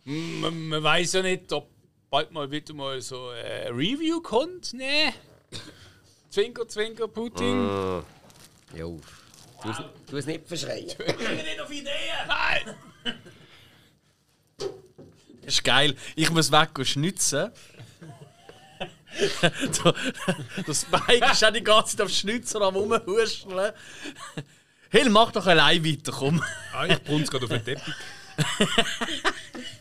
[0.04, 1.70] Man, man weiß ja nicht, ob
[2.10, 4.72] bald mal wieder mal so ein Review kommt.
[4.72, 5.12] Nee.
[6.30, 8.02] Zwinker, Zwinker, Putin.
[8.74, 9.00] Jo.
[9.62, 9.76] Du, es-
[10.10, 10.86] du es nicht verschreien.
[12.28, 12.74] Nein!
[14.56, 15.96] Das ist geil.
[16.14, 17.50] Ich muss weg und schnitzen.
[19.42, 19.50] der,
[20.66, 23.72] der Spike ist auch die ganze Zeit am Schnitzen und am Rumhuscheln.
[24.90, 26.42] Hill, mach doch allein weiter, komm.
[26.72, 27.94] Ah, ich brunz gerade auf den Teppich.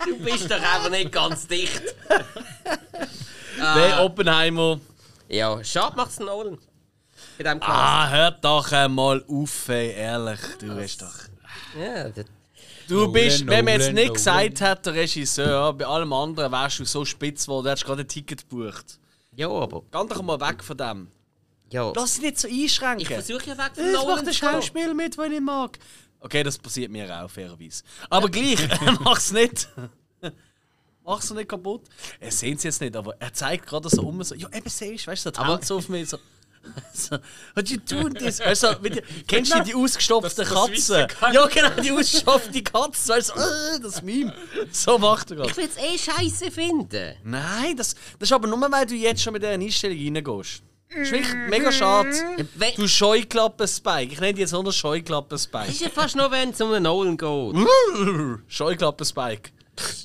[0.06, 1.84] Du bist doch einfach nicht ganz dicht.
[3.58, 4.80] Nein, Oppenheimer.
[5.30, 6.58] Ja, schade macht's Nolan.
[7.38, 7.72] Bei dem Cast.
[7.72, 10.40] Ah, hört doch einmal auf, ey, ehrlich.
[10.60, 11.14] Du bist doch.
[11.80, 12.26] Ja, das,
[12.88, 14.14] Du bist, wenn man jetzt nicht Nolan.
[14.14, 18.02] gesagt hat, der Regisseur, bei allem anderen wärst du so spitz geworden, du hättest gerade
[18.04, 19.00] ein Ticket gebucht.
[19.36, 19.82] ja, aber.
[19.92, 21.08] Geh doch mal weg von dem.
[21.70, 21.92] Ja.
[21.96, 23.02] Lass dich nicht so einschränken.
[23.02, 24.50] Ich versuche ja weg von Ich Nolan mach ein zu gehen.
[24.52, 25.78] Schauspiel mit, wenn ich mag.
[26.22, 27.84] Okay, das passiert mir auch, fairerweise.
[28.10, 28.58] Aber gleich,
[29.02, 29.68] mach's nicht.
[31.08, 31.84] Mach's nicht kaputt.
[32.20, 35.08] Er sehen sie jetzt nicht, aber er zeigt gerade so um, so, ja, eben siehst
[35.08, 36.18] du, weißt du, die Aber- Hand so auf mich, so.
[36.93, 37.18] So,
[37.55, 38.39] what you doing this?
[38.45, 41.08] Weißt du, die, kennst du die ausgestopfte Das- Katze?
[41.32, 43.14] Ja, genau, die ausgestopfte Katze.
[43.14, 44.34] Weißt du, äh, das Meme.
[44.74, 45.49] So macht er gerade.
[45.51, 47.16] Ich will es eh scheiße finden.
[47.24, 50.62] Nein, das, das ist aber nur, weil du jetzt schon mit dieser Einstellung reingehst.
[50.89, 52.10] Das ist wirklich mega schade.
[52.76, 54.12] Du Scheuklappen-Spike.
[54.12, 55.68] Ich nenne dich jetzt nur noch Scheuklappen-Spike.
[55.68, 57.68] das ist ja fast nur, wenn es um einen Nolan geht.
[58.49, 59.51] Scheuklappen-Spike.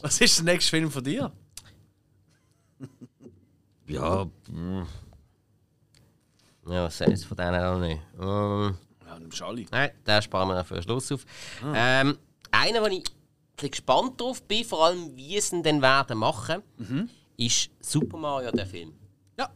[0.03, 1.33] Was ist der nächste Film von dir?
[3.87, 4.87] Ja, hm.
[6.66, 8.01] Ja, was ist von denen auch nicht?
[8.20, 9.66] Ähm, Ja, nimm Schali.
[9.70, 11.25] nein, den sparen wir für den Schluss auf.
[11.75, 12.16] Ähm,
[12.51, 13.03] einer, wo ich ein
[13.57, 16.62] bisschen gespannt drauf bin, vor allem wie sie ihn dann werden machen,
[17.37, 18.93] ist Super Mario, der Film.
[19.39, 19.51] Ja.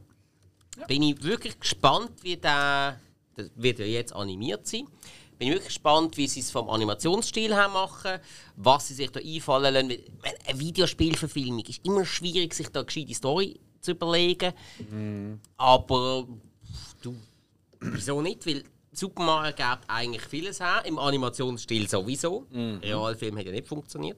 [0.88, 2.98] Bin ich wirklich gespannt, wie der.
[3.36, 4.88] Das wird ja jetzt animiert sein.
[5.38, 8.18] Bin ich wirklich gespannt, wie sie es vom Animationsstil her machen,
[8.56, 10.02] was sie sich da einfallen lassen.
[10.46, 14.52] Eine Videospielverfilmung ist immer schwierig, sich da eine gescheite Story zu überlegen.
[15.58, 16.26] Aber
[17.02, 17.14] du,
[17.80, 18.46] wieso nicht?
[18.46, 22.46] Weil Super Mario gibt eigentlich vieles her, im Animationsstil sowieso.
[22.50, 24.16] Der Realfilm hat ja nicht funktioniert.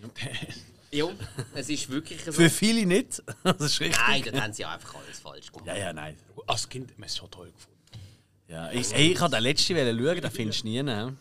[0.90, 1.06] ja,
[1.54, 2.32] es ist wirklich so.
[2.32, 3.22] Für viele nicht.
[3.44, 3.98] Das ist richtig.
[4.08, 5.66] Nein, dann haben sie einfach alles falsch gemacht.
[5.68, 6.16] Ja, ja, nein.
[6.46, 7.77] Als Kind haben wir es schon toll gefunden.
[8.48, 10.82] Ja, ich, ey, ich habe den letzten schauen, den findest du nie.
[10.82, 11.16] Ne?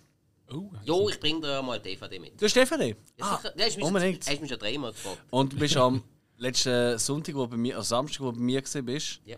[0.49, 2.39] Oh, Jo, ich bringe dir mal DVD mit.
[2.39, 2.95] Du hast DVD?
[3.17, 3.53] Ja, sicher.
[3.57, 4.25] Ja, hast mich unbedingt.
[4.27, 5.17] Hast mich schon dreimal gefragt.
[5.29, 6.01] Und du bist am
[6.37, 9.35] letzten Sonntag, wo bei mir, also Samstag, wo du bei mir bist, Ja.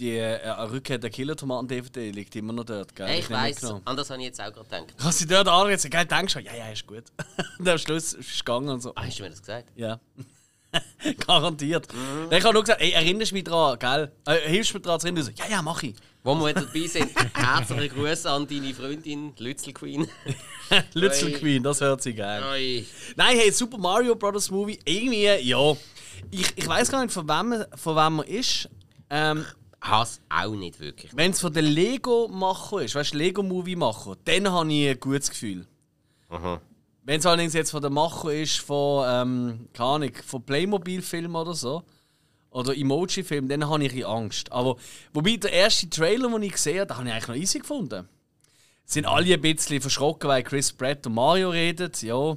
[0.00, 3.08] die äh, Rückkehr der Killer-Tomaten-DVD liegt immer noch dort, gell?
[3.10, 4.94] Ich nicht weiß, anders habe ich jetzt auch gerade gedacht.
[4.98, 5.90] Hast du dort angesetzt?
[5.92, 7.04] Gell, denkst du, ja, ja, ist gut.
[7.60, 8.92] und am Schluss ist es gegangen und so.
[8.96, 9.70] Ah, hast du mir das gesagt?
[9.76, 10.00] Ja.
[11.26, 11.86] Garantiert.
[12.30, 14.12] Ich habe nur gesagt, ey, erinnerst du mich dran, gell?
[14.26, 15.22] Äh, hilfst du mir dran zu erinnern?
[15.24, 15.94] So, Ja, ja, mach ich.
[16.28, 20.06] Wo wir wieder dabei sind, herzliche Grüße an deine Freundin, Lützel Queen.
[20.94, 21.32] Oi.
[21.32, 22.42] Queen, das hört sich geil.
[22.52, 22.84] Oi.
[23.16, 24.50] Nein, hey, Super Mario Bros.
[24.50, 25.72] Movie, irgendwie, ja.
[26.30, 28.68] Ich, ich weiß gar nicht, von wem, von wem man ist.
[29.08, 29.42] Ähm,
[29.80, 31.16] Hass auch nicht wirklich.
[31.16, 35.66] Wenn es von den Lego-Macher ist, weißt du, Lego-Movie-Macher, dann habe ich ein gutes Gefühl.
[37.04, 41.54] Wenn es allerdings jetzt von der Macher ist, von, ähm, keine Ahnung, von Playmobil-Filmen oder
[41.54, 41.84] so,
[42.50, 44.52] oder Emoji-Film, dann habe ich Angst.
[44.52, 44.76] Aber
[45.12, 48.08] wobei der erste Trailer, den ich gesehen habe, den habe ich eigentlich noch easy gefunden.
[48.84, 52.36] Sind alle ein bisschen verschrocken, weil Chris Pratt und Mario reden, ja.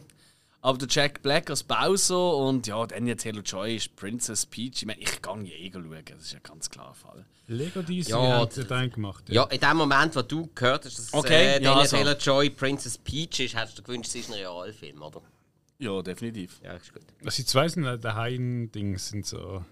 [0.64, 4.82] Aber der Jack Black als Bowser und ja, Anya Taylor-Joy ist Princess Peach.
[4.82, 7.26] Ich meine, ich kann je eh schauen, das ist ja ganz klar der Fall.
[7.48, 9.24] Lego DC Ja, hat ja dann gemacht.
[9.30, 11.96] Ja, in dem Moment, wo du gehört hast, dass Okay, äh, ja, also.
[11.96, 15.22] Taylor-Joy Princess Peach ist, hättest du gewünscht, es ist ein Realfilm, oder?
[15.80, 16.60] Ja, definitiv.
[16.64, 17.02] Ja, ist gut.
[17.24, 19.66] Was ich zwei sind, äh, der Haien-Dings sind so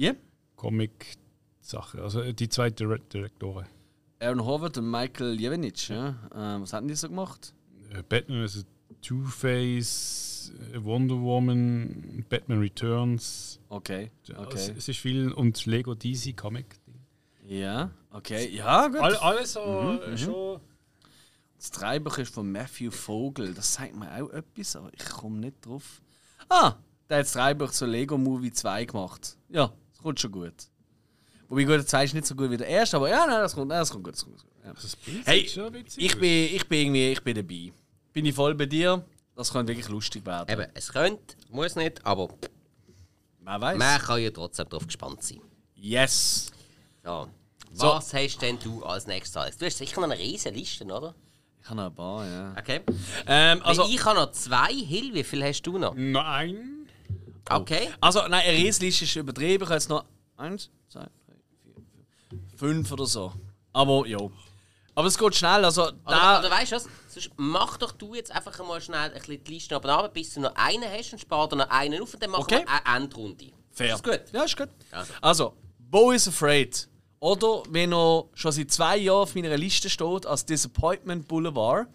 [0.00, 0.12] Ja?
[0.56, 2.00] Comic-Sachen.
[2.00, 3.66] Also die zwei Dire Direktoren.
[4.18, 6.14] Aaron Howard und Michael Jevenic, ja.
[6.34, 7.54] Ähm, was haben die so gemacht?
[7.90, 8.66] Äh, Batman ist
[9.02, 13.60] Two-Face, äh, Wonder Woman, Batman Returns.
[13.68, 14.10] Okay.
[14.30, 14.74] Also, Okay.
[14.76, 16.78] es ist viel und Lego DC Comic.
[17.46, 18.48] Ja, okay.
[18.54, 19.00] Ja, gut.
[19.00, 20.60] All, alles so Mhm, äh, schon.
[21.58, 23.52] Das Drehbuch ist von Matthew Vogel.
[23.52, 26.00] Das sagt mir auch etwas, aber ich komme nicht drauf.
[26.48, 26.74] Ah,
[27.08, 29.36] der hat das Drehbuch zu Lego Movie 2 gemacht.
[29.50, 30.54] Ja, das kommt schon gut.
[31.48, 33.54] Wobei gut, der 2 ist nicht so gut wie der erste, aber ja, nein, das
[33.54, 34.14] kommt, das kommt gut.
[34.14, 34.46] Das kommt gut.
[34.64, 34.72] Ja.
[34.72, 34.96] Das
[35.26, 35.40] Hey,
[35.96, 37.72] Ich bin, ich bin irgendwie ich bin dabei.
[38.12, 39.04] Bin ich voll bei dir?
[39.34, 40.48] Das könnte wirklich lustig werden.
[40.52, 42.28] Eben, es könnte, muss nicht, aber
[43.40, 43.78] Wer weiß.
[43.78, 45.40] man kann ja trotzdem darauf gespannt sein.
[45.74, 46.52] Yes.
[47.04, 47.26] Ja.
[47.72, 49.56] Was hast denn du als nächstes?
[49.56, 51.14] Du hast sicher noch eine riesige Liste, oder?
[51.62, 52.54] Ich habe noch ein paar, ja.
[52.58, 52.80] Okay.
[53.26, 54.72] Ähm, also, Also, ich habe noch zwei.
[54.72, 55.94] Hill, wie viel hast du noch?
[55.96, 56.79] Nein.
[57.48, 57.88] Okay.
[58.00, 59.62] also, nein, eine Riesenliste ist übertrieben.
[59.64, 60.04] Ich habe jetzt noch
[60.36, 61.74] eins, zwei, drei, vier,
[62.28, 63.32] fünf, fünf oder so.
[63.72, 64.18] Aber ja.
[64.94, 65.64] Aber es geht schnell.
[65.64, 66.86] Also, Oder, da, oder weißt du was?
[67.08, 70.40] Sonst mach doch du jetzt einfach mal schnell ein bisschen die Liste runter, bis du
[70.40, 72.64] noch einen hast und spar dir noch einen auf und dann machen Okay.
[72.66, 73.52] wir eine Endrunde.
[73.70, 73.94] Fair.
[73.94, 74.20] Ist gut?
[74.32, 74.68] Ja, ist gut.
[74.90, 75.12] Also.
[75.22, 76.88] Also, Bo is Afraid.
[77.20, 81.86] Oder, wenn er schon seit zwei Jahren auf meiner Liste steht, als Disappointment Boulevard.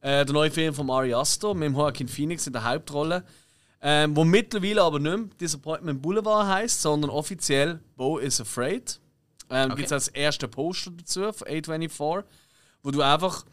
[0.00, 3.24] Äh, der neue Film von Ari Aster mit dem Joaquin Phoenix in der Hauptrolle.
[3.82, 8.98] Ähm, wo mittlerweile aber nicht mehr Disappointment Boulevard heißt, sondern offiziell Bo is Afraid.
[9.50, 9.76] Ähm, Okay.
[9.76, 12.24] Gibt es als ersten Poster dazu von A24,
[12.82, 13.44] wo du einfach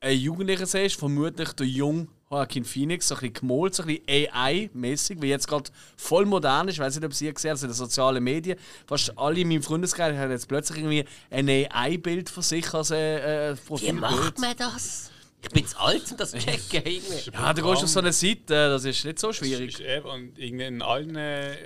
[0.00, 4.32] einen Jugendlichen siehst, vermutlich der junge Joaquin Phoenix, so ein bisschen gemalt, so ein bisschen
[4.34, 6.74] AI-mäßig, wie jetzt gerade voll modern ist.
[6.74, 8.58] Ich weiß nicht, ob Sie ihr gesehen haben, also in den sozialen Medien.
[8.86, 13.50] Fast alle in meinem Freundeskreis haben jetzt plötzlich irgendwie ein AI-Bild von sich als äh,
[13.50, 14.00] äh, Wie Profilbild.
[14.00, 15.11] macht man das?
[15.44, 16.82] Ich bin zu alt, um das zu checken.
[16.84, 17.30] irgendwie.
[17.32, 19.80] Ja, du gehst auf so eine Seite, das ist nicht so Ist schwierig.
[19.80, 21.14] eben, und irgendwie in allen,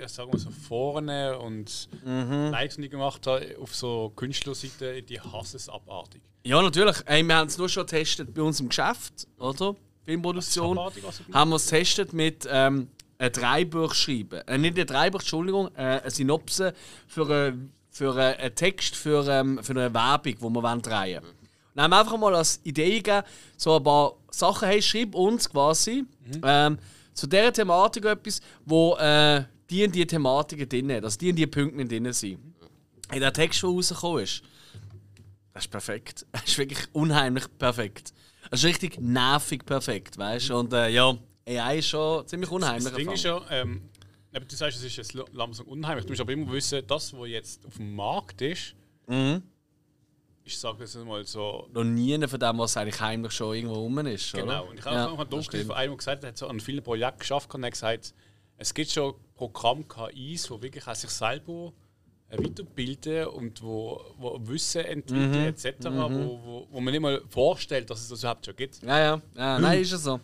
[0.07, 2.49] sagen wir so, Foren und Mhm.
[2.51, 6.21] Likes, die ich gemacht habe, auf so Künstlerseiten, die hassen es abartig.
[6.43, 6.97] Ja, natürlich.
[7.05, 9.75] Ey, wir haben es nur schon getestet bei uns im Geschäft, oder?
[10.05, 10.77] Filmproduktion.
[10.77, 12.87] abartig, du Haben wir es getestet mit ähm,
[13.19, 14.41] einem Dreibuch schreiben.
[14.47, 16.73] Äh, nicht ein Dreibuch, Entschuldigung, äh, eine Synopse
[17.07, 17.53] für, äh,
[17.91, 21.33] für äh, einen Text für, ähm, für eine Werbung, die wir drehen wollen.
[21.77, 23.21] Und haben wir einfach mal als Idee gegeben,
[23.55, 26.05] so ein paar Sachen, hey, schreib uns quasi
[26.43, 26.79] ähm,
[27.13, 31.35] zu dieser Thematik etwas, wo äh, die und die Thematiken drin hat, also die und
[31.35, 32.39] die Punkte drin sind.
[33.09, 34.41] Hey, der Text, der rausgekommen ist,
[35.53, 36.25] das ist perfekt.
[36.31, 38.11] Das ist wirklich unheimlich perfekt.
[38.49, 40.57] Das ist richtig nervig perfekt, weißt du?
[40.57, 41.15] Und äh, ja,
[41.45, 42.85] AI ist schon ziemlich unheimlich.
[42.85, 43.83] Das Ding ist ja, ähm,
[44.33, 46.05] du sagst, es ist jetzt langsam unheimlich.
[46.05, 48.73] Du musst aber immer wissen, das, was jetzt auf dem Markt ist,
[49.07, 49.41] Mhm.
[50.47, 53.99] Ich sage es mal so, Noch nie von dem, was eigentlich heimlich schon irgendwo rum
[53.99, 54.31] ist.
[54.33, 54.43] genau.
[54.45, 54.65] Oder?
[54.69, 55.67] Und ich habe Ja, auch mal stimmt.
[55.67, 58.13] von einem gesagt, der hat so an vielen Projekten geschafft und er hat gesagt,
[58.57, 61.73] es gibt schon Programme KIs, die wirklich auch sich selber
[62.29, 65.47] weiterbilden und wo, wo Wissen entwickeln Mhm.
[65.47, 68.81] etc., wo, wo, wo man nicht mal vorstellt, dass es das überhaupt schon gibt.
[68.83, 70.19] Ja, ja, ja nein, ist es so.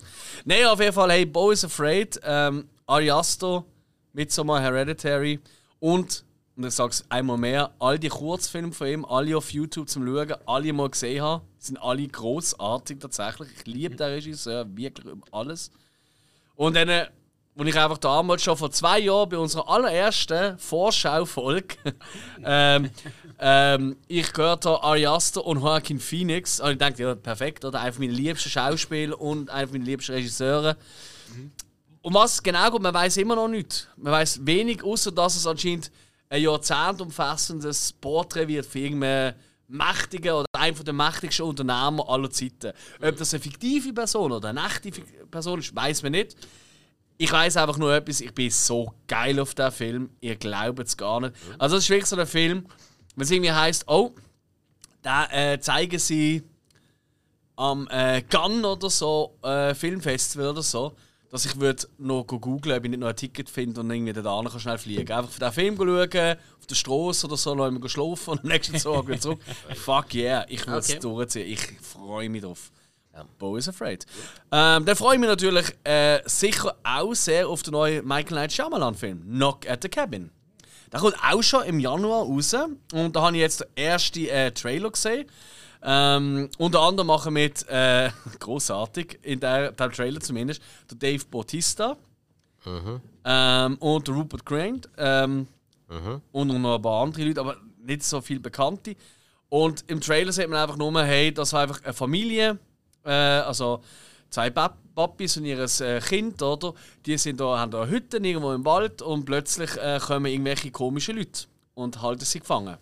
[0.46, 3.64] Nein, auf jeden Fall, hey, Bo is Afraid, ähm, Ari Aster,
[4.12, 5.40] Midsommar Hereditary
[5.80, 6.26] und,
[6.56, 10.36] und ich sag's einmal mehr, all die Kurzfilme von ihm, alle auf YouTube zum Schauen,
[10.46, 13.50] alle mal gesehen haben, sind alle großartig tatsächlich.
[13.58, 15.72] Ich liebe den Regisseur wirklich über alles.
[16.56, 17.08] Und dann, äh,
[17.56, 21.76] wo ich einfach damals schon vor zwei Jahren bei unserer allerersten Vorschau-Folge
[22.44, 22.90] ähm,
[23.40, 27.82] ähm, ich gehört habe Ari Aster und Joaquin Phoenix und ich dachte, ja, perfekt, oder?
[27.82, 30.78] Einer meiner liebsten Schauspieler und einer meiner liebsten Regisseure.
[32.02, 33.90] Um was es genau geht, man weiß immer noch nicht.
[33.98, 35.92] Man weiß wenig, außer dass es anscheinend
[36.34, 39.36] ein jahrzehntumfassendes Porträt wird für irgendeinen
[39.68, 42.74] mächtigen oder einen der mächtigsten Unternehmer aller Zeiten.
[43.02, 44.92] Ob das eine fiktive Person oder eine echte
[45.30, 46.36] Person ist, weiß man nicht.
[47.18, 50.98] Ich weiß einfach nur etwas, ich bin so geil auf diesen Film, ihr glaubt es
[50.98, 51.36] gar nicht.
[51.60, 52.66] Also es ist wirklich so ein Film,
[53.16, 54.16] wenn es irgendwie heisst, oh,
[55.04, 56.42] da äh, zeigen sie
[57.56, 60.96] am äh, Cannes oder so, äh, Filmfestival oder so,
[61.34, 64.14] dass ich würde noch go googlen, ob ich nicht noch ein Ticket finde und irgendwie
[64.14, 65.12] da schnell fliegen.
[65.12, 68.50] Einfach für den Film schauen, auf der Straße oder so, noch immer schlafen und am
[68.50, 69.40] nächsten Tag wieder zurück.
[69.74, 71.00] Fuck yeah, ich würde es Okay.
[71.00, 71.48] durchziehen.
[71.52, 72.72] Ich freue mich drauf.
[73.40, 74.06] Bo is Afraid.
[74.52, 78.54] Ähm, dann freue ich mich natürlich äh, sicher auch sehr auf den neuen Michael Knight
[78.54, 80.30] Shyamalan-Film, Knock at the Cabin.
[80.92, 82.54] Der kommt auch schon im Januar raus.
[82.94, 85.26] Und da habe ich jetzt den ersten äh, Trailer gesehen.
[85.86, 88.10] Ähm, unter anderem machen mit, äh,
[88.40, 91.98] großartig, in der, dem Trailer zumindest, der Dave Bautista
[93.26, 95.48] ähm, und der Rupert Grant ähm,
[96.32, 98.96] und noch ein paar andere Leute, aber nicht so viel Bekannte.
[99.50, 102.58] Und im Trailer sieht man einfach nur, hey, das war einfach eine Familie,
[103.04, 103.82] äh, also
[104.30, 106.74] zwei Pap Papis und ihr äh, Kind, oder?
[107.06, 110.72] Die sind da, haben da eine Hütte irgendwo im Wald und plötzlich äh, kommen irgendwelche
[110.72, 112.78] komischen Leute und halten sie gefangen.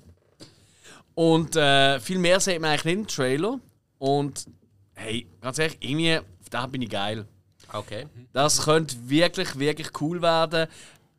[1.15, 3.59] Und äh, viel mehr sieht man eigentlich nicht im Trailer.
[3.97, 4.45] Und
[4.95, 6.19] hey, ganz ehrlich, irgendwie,
[6.51, 7.27] den bin ich geil.
[7.73, 8.07] Okay.
[8.33, 10.67] Das könnte wirklich, wirklich cool werden.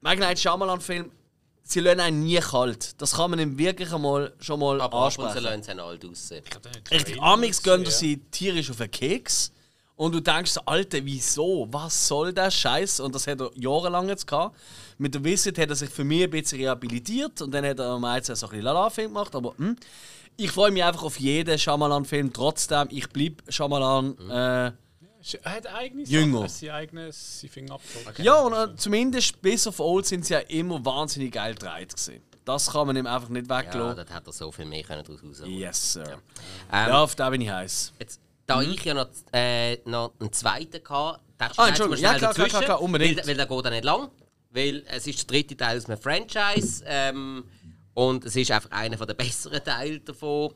[0.00, 1.10] Michael Night Shyamalan-Film,
[1.62, 3.00] sie lassen einen nie kalt.
[3.00, 5.42] Das kann man ihm wirklich einmal, schon mal Aber ansprechen.
[5.42, 6.44] lassen sie ihn alt aussehen.
[6.90, 9.52] Richtig, Amix gehen sie tierisch auf den Keks.
[9.94, 11.68] Und du denkst, so, Alter, wieso?
[11.70, 13.00] Was soll der Scheiß?
[13.00, 14.56] Und das hat er jahrelang jetzt gehabt.
[15.02, 17.86] Mit der Visit hat er sich für mich ein bisschen rehabilitiert und dann hat er
[17.86, 19.34] am Eins so ein bisschen Lala-Film gemacht.
[19.34, 19.74] Aber hm,
[20.36, 22.32] ich freue mich einfach auf jeden Shyamalan-Film.
[22.32, 24.16] Trotzdem, ich bleibe Shyamalan.
[24.30, 24.32] Äh,
[25.42, 26.48] Er hat eigene Jünger.
[26.48, 28.18] Sachen, eigenes sein Fingerabdruck.
[28.20, 32.22] Ja, und äh, zumindest bis auf Old sind sie ja immer wahnsinnig geil gedreht gewesen.
[32.44, 33.96] Das kann man ihm einfach nicht Ja, weglassen.
[33.96, 36.04] dort hätte er so viel mehr können daraus rausholen yes, Sir.
[36.72, 37.92] Ähm, Ja, auf den bin ich heiß.
[37.98, 42.02] Jetzt, da ich ja noch, äh, noch einen zweiten hatte, dachte Ah, Entschuldigung.
[42.04, 43.18] Ja, klar, klar, klar, klar, unbedingt.
[43.18, 44.08] Weil, weil der geht auch nicht lang.
[44.52, 46.84] Weil es ist der dritte Teil aus einem Franchise.
[46.86, 47.44] Ähm,
[47.94, 50.54] und es ist einfach einer der besseren Teile davon.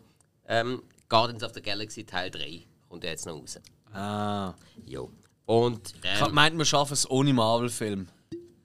[0.49, 3.59] Ähm, Guardians of the Galaxy Teil 3 kommt ja jetzt noch raus.
[3.93, 4.55] Ah.
[4.85, 5.11] Jo.
[5.47, 5.95] Und.
[6.03, 8.09] Ich Ähm, gemeint, wir schaffen es ohne Marvel-Film.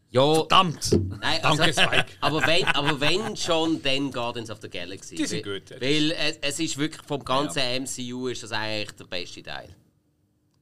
[0.10, 0.92] ja, Verdammt!
[1.22, 2.06] Nein, also, Danke, Spike.
[2.22, 5.16] aber, wenn, aber wenn schon, dann Guardians of the Galaxy.
[5.16, 5.82] Die sind weil, gut, ja.
[5.82, 9.70] Weil es, es ist wirklich vom ganzen MCU ist das eigentlich der beste Teil.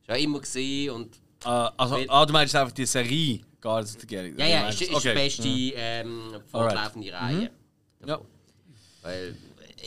[0.05, 1.15] Schon immer gesehen und
[1.45, 1.47] Äh,
[1.78, 4.39] also, Weil- ah, du meinst einfach die Serie Guardians of the Galaxy?
[4.39, 7.49] ja, ja, ist, ist die beste ähm, fortlaufende Reihe.
[8.05, 8.20] Ja.
[9.01, 9.36] Weil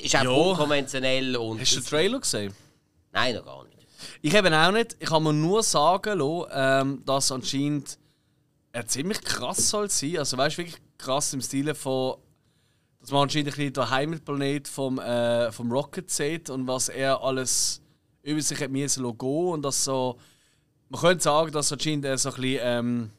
[0.03, 0.31] ist auch Ja.
[0.31, 2.55] unkonventionell und Hast du den Trailer gesehen?
[3.13, 3.77] nein noch gar nicht.
[4.21, 4.97] Ich eben auch nicht.
[4.99, 7.99] Ich kann mir nur sagen lassen, ähm, dass anscheinend
[8.73, 10.19] er ziemlich krass soll sein.
[10.19, 12.17] Also weißt du, wirklich krass im Stile von,
[13.01, 17.23] dass man anscheinend ein bisschen den Heimatplanet vom, äh, vom Rocket sieht und was er
[17.23, 17.81] alles
[18.23, 20.19] über sich hat lassen gehen und dass so,
[20.89, 23.11] man könnte sagen, dass anscheinend er so ein bisschen, ähm,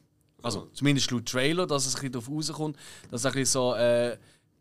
[0.44, 2.76] also zumindest laut Trailer, dass es ein bisschen darauf rauskommt,
[3.10, 4.16] dass ein bisschen so äh,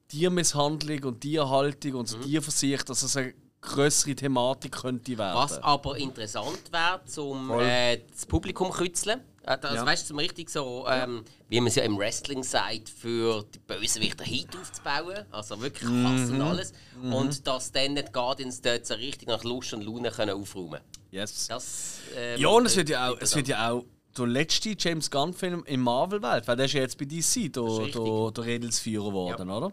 [0.08, 5.36] Tiermisshandlung und Tierhaltung und so Tierversicht, dass es eine größere Thematik könnte werden.
[5.36, 7.64] Was aber interessant wäre, Voll.
[7.64, 9.20] äh, das Publikum zu kützeln.
[9.46, 9.86] Äh, Das, Ja.
[9.86, 13.60] weißt du, zum richtig so, ähm, wie man es ja im Wrestling sagt, für die
[13.60, 15.26] Bösewichter Heat aufzubauen.
[15.32, 16.36] Also wirklich Hass Mhm.
[16.36, 16.74] und alles.
[17.02, 20.80] Und dass dann nicht Guardians dort so richtig nach Lust und Laune können aufräumen
[21.12, 21.48] Yes.
[21.48, 23.84] Das, ähm, Ja, und es wird ja auch, ist es wird ja auch
[24.18, 28.32] der letzte James Gunn-Film in Marvel-Welt, weil der ist ja jetzt bei DC der, der,
[28.32, 29.72] der Redelsführer geworden, oder?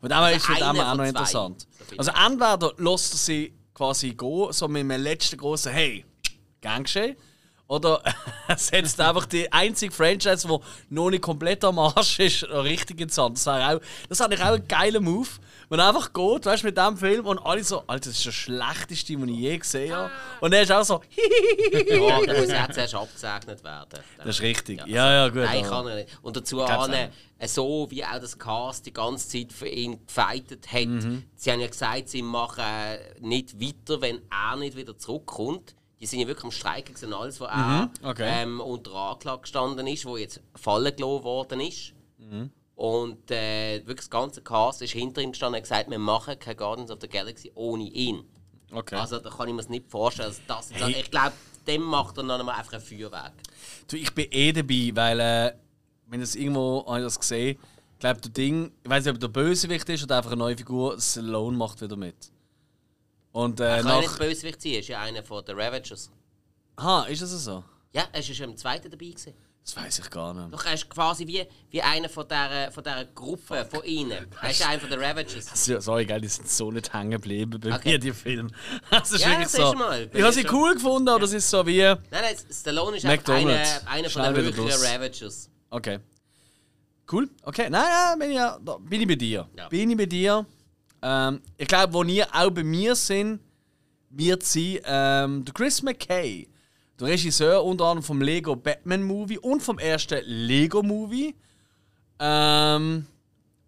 [0.00, 1.66] Von dem her ist es einer auch noch zwei, interessant.
[1.96, 6.04] Also entweder lässt er sie quasi gehen, so mit einem letzten großen Hey,
[6.60, 7.16] gern geschehen.
[7.66, 8.02] Oder
[8.48, 13.14] er setzt einfach die einzige Franchise, die noch nicht komplett am Arsch ist, richtig ins
[13.14, 13.36] Sand.
[13.36, 15.28] Das auch, das fand ich auch ein geiler Move.
[15.70, 18.24] Wenn er einfach geht, weißt du, mit diesem Film und alle so, Alter, das ist
[18.26, 20.10] der schlechteste, den ich je gesehen habe.
[20.40, 21.02] Und er ist auch so,
[21.88, 24.00] Ja, der muss ja zuerst abgesegnet werden.
[24.16, 24.80] Das ist richtig.
[24.86, 25.42] Ja, ja, gut.
[25.42, 26.18] Nein, kann er nicht.
[26.22, 30.04] Und dazu Kann's an, äh, so wie auch das Cast die ganze Zeit für ihn
[30.06, 30.86] gefeitet hat.
[30.86, 31.24] Mhm.
[31.36, 35.74] Sie haben ja gesagt, sie machen äh, nicht weiter, wenn er nicht wieder zurückkommt.
[36.00, 37.90] Die sind ja wirklich am Streiken gewesen, alles, wo er Mhm.
[38.04, 38.42] okay.
[38.42, 41.92] ähm, unter Anklage gestanden ist, wo jetzt fallen gelassen worden ist.
[42.18, 42.50] Mhm.
[42.78, 46.56] Und äh, wirklich das ganze Cast ist hinter ihm gestanden und gesagt, wir machen kein
[46.56, 48.22] Guardians of the Galaxy ohne ihn.
[48.70, 48.94] Okay.
[48.94, 50.28] Also da kann ich mir das nicht vorstellen.
[50.28, 50.92] Also, das, Hey.
[50.92, 51.32] Ich glaube,
[51.66, 53.32] dem macht er noch einmal einfach ein Feuerwerk.
[53.88, 55.52] Du, ich bin eh dabei, weil, äh,
[56.06, 57.58] wenn das irgendwo habe ich das gesehen,
[57.94, 60.56] ich glaube, der Ding, ich weiß nicht, ob der Bösewicht ist oder einfach eine neue
[60.56, 62.30] Figur, Stallone macht wieder mit.
[63.32, 64.18] Und äh, Er kann ja nicht nach.
[64.20, 66.12] Bösewicht sein, er ist ja einer von den Ravagers.
[66.78, 67.64] Ha, ist das so?
[67.92, 69.34] Ja, er ja schon im zweiten dabei gewesen.
[69.64, 70.52] Das weiß ich gar nicht.
[70.54, 74.26] Doch er ist quasi wie, wie einer von dieser, von dieser Gruppe von ihnen.
[74.40, 75.46] Er ist einer von den Ravagers.
[75.66, 77.90] So- Sorry, gell, die sind so nicht hängen geblieben bei Okay.
[77.90, 78.48] mir, die Filme.
[78.90, 79.72] Das ist Ja, wirklich so.
[79.72, 81.82] du mal, ich habe sie cool gefunden, aber das ist so wie.
[81.82, 84.70] Nein, nein, Stallone ist einfach einer, einer von den höheren.
[84.70, 85.50] Ravagers.
[85.68, 85.98] Okay.
[87.10, 87.28] Cool.
[87.42, 87.68] Okay.
[87.70, 89.48] Nein, ja, bin ich, ja, bin ich bei dir.
[89.56, 89.68] Ja.
[89.68, 90.46] Bin ich bei dir.
[91.02, 93.40] Ähm, ich glaube, wo ihr auch bei mir sind,
[94.10, 96.48] wird sein ähm, der Chris McKay,
[96.98, 101.34] der Regisseur unter anderem vom Lego Batman Movie und vom ersten Lego Movie.
[102.18, 103.06] Ähm,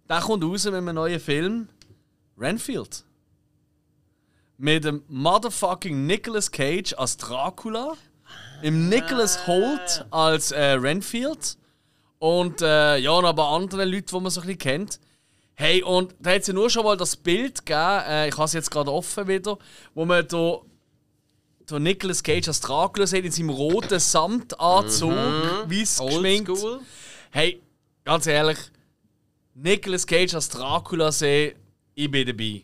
[0.08, 1.68] der kommt raus mit einem neuen Film.
[2.36, 3.04] Renfield.
[4.56, 7.94] Mit dem motherfucking Nicolas Cage als Dracula.
[8.62, 11.56] Im Nicholas Holt als äh, Renfield.
[12.18, 15.00] Und äh, ja, ein paar andere Leute, die man so ein bisschen kennt.
[15.54, 18.44] Hey, und da hat es ja nur schon mal das Bild gegeben, äh, ich habe
[18.44, 19.58] es jetzt gerade offen wieder,
[19.94, 20.60] wo man da
[21.70, 26.50] der Nicolas Cage als Dracula sieht in seinem roten Samtanzug, weiß geschminkt.
[26.50, 26.80] Oldschool.
[27.30, 27.62] Hey,
[28.04, 28.58] ganz ehrlich,
[29.54, 31.56] Nicolas Cage als Dracula sehen,
[31.94, 32.62] ich bin dabei.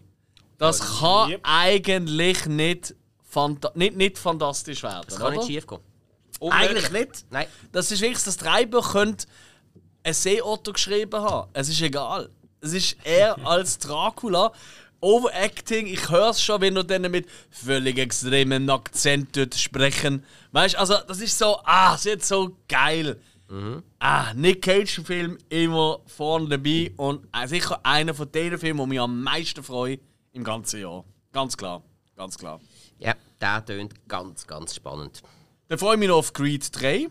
[0.59, 1.41] Das kann Yep.
[1.43, 5.05] eigentlich nicht, fanta nicht, nicht fantastisch werden.
[5.07, 5.37] Das kann oder?
[5.37, 5.81] nicht schief gehen.
[6.51, 7.27] Eigentlich nicht.
[7.31, 7.47] Nein.
[7.73, 9.27] Das ist wirklich, das Drehbuch könnte
[10.03, 11.51] ein Seeotto geschrieben haben.
[11.53, 12.31] Es ist egal.
[12.61, 14.53] Es ist er als Dracula.
[15.01, 20.25] Overacting, ich höre es schon, wenn er dann mit völlig extremen Akzent dort sprechen.
[20.53, 23.21] Weißt du, also das ist so, ah, es wird so geil.
[24.01, 29.01] Ah, Nick Cage-Film immer vorne dabei und äh, sicher einer von den Filmen, die mich
[29.01, 30.01] am meisten freue
[30.33, 31.05] im ganzen Jahr.
[31.33, 31.83] Ganz klar,
[32.17, 32.61] ganz klar.
[32.99, 35.23] Ja, der tönt ganz, ganz spannend.
[35.69, 37.09] Dann freue ich mich noch auf Creed 3.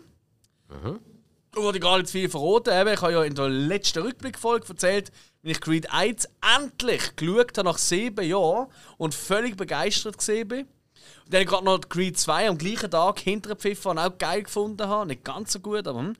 [1.51, 2.73] Da wollte ich gar nicht viel verraten.
[2.73, 5.11] Eben, ich habe ja in der letzten Rückblickfolge erzählt,
[5.45, 6.27] wenn ich Creed 1
[6.57, 8.65] endlich geschaut habe nach sieben Jahren
[8.97, 10.61] und völlig begeistert bin.
[10.61, 15.05] Und dann gerade noch Creed 2 am gleichen Tag hinter Pfiffer auch geil gefunden habe.
[15.05, 15.99] Nicht ganz so gut, aber.
[15.99, 16.15] Hm.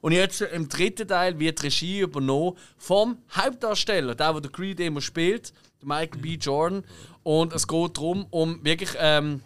[0.00, 5.02] Und jetzt im dritten Teil wird die Regie übernommen vom Hauptdarsteller, der, der Creed immer
[5.02, 5.52] spielt,
[5.82, 6.36] Michael B.
[6.36, 6.82] Jordan.
[7.22, 8.92] Und es geht darum, um wirklich.
[8.98, 9.42] Ähm,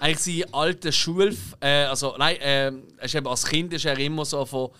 [0.00, 1.34] eigentlich seine alte Schul...
[1.60, 2.72] Äh, also, nein, äh,
[3.24, 4.70] als Kind ist er immer so von,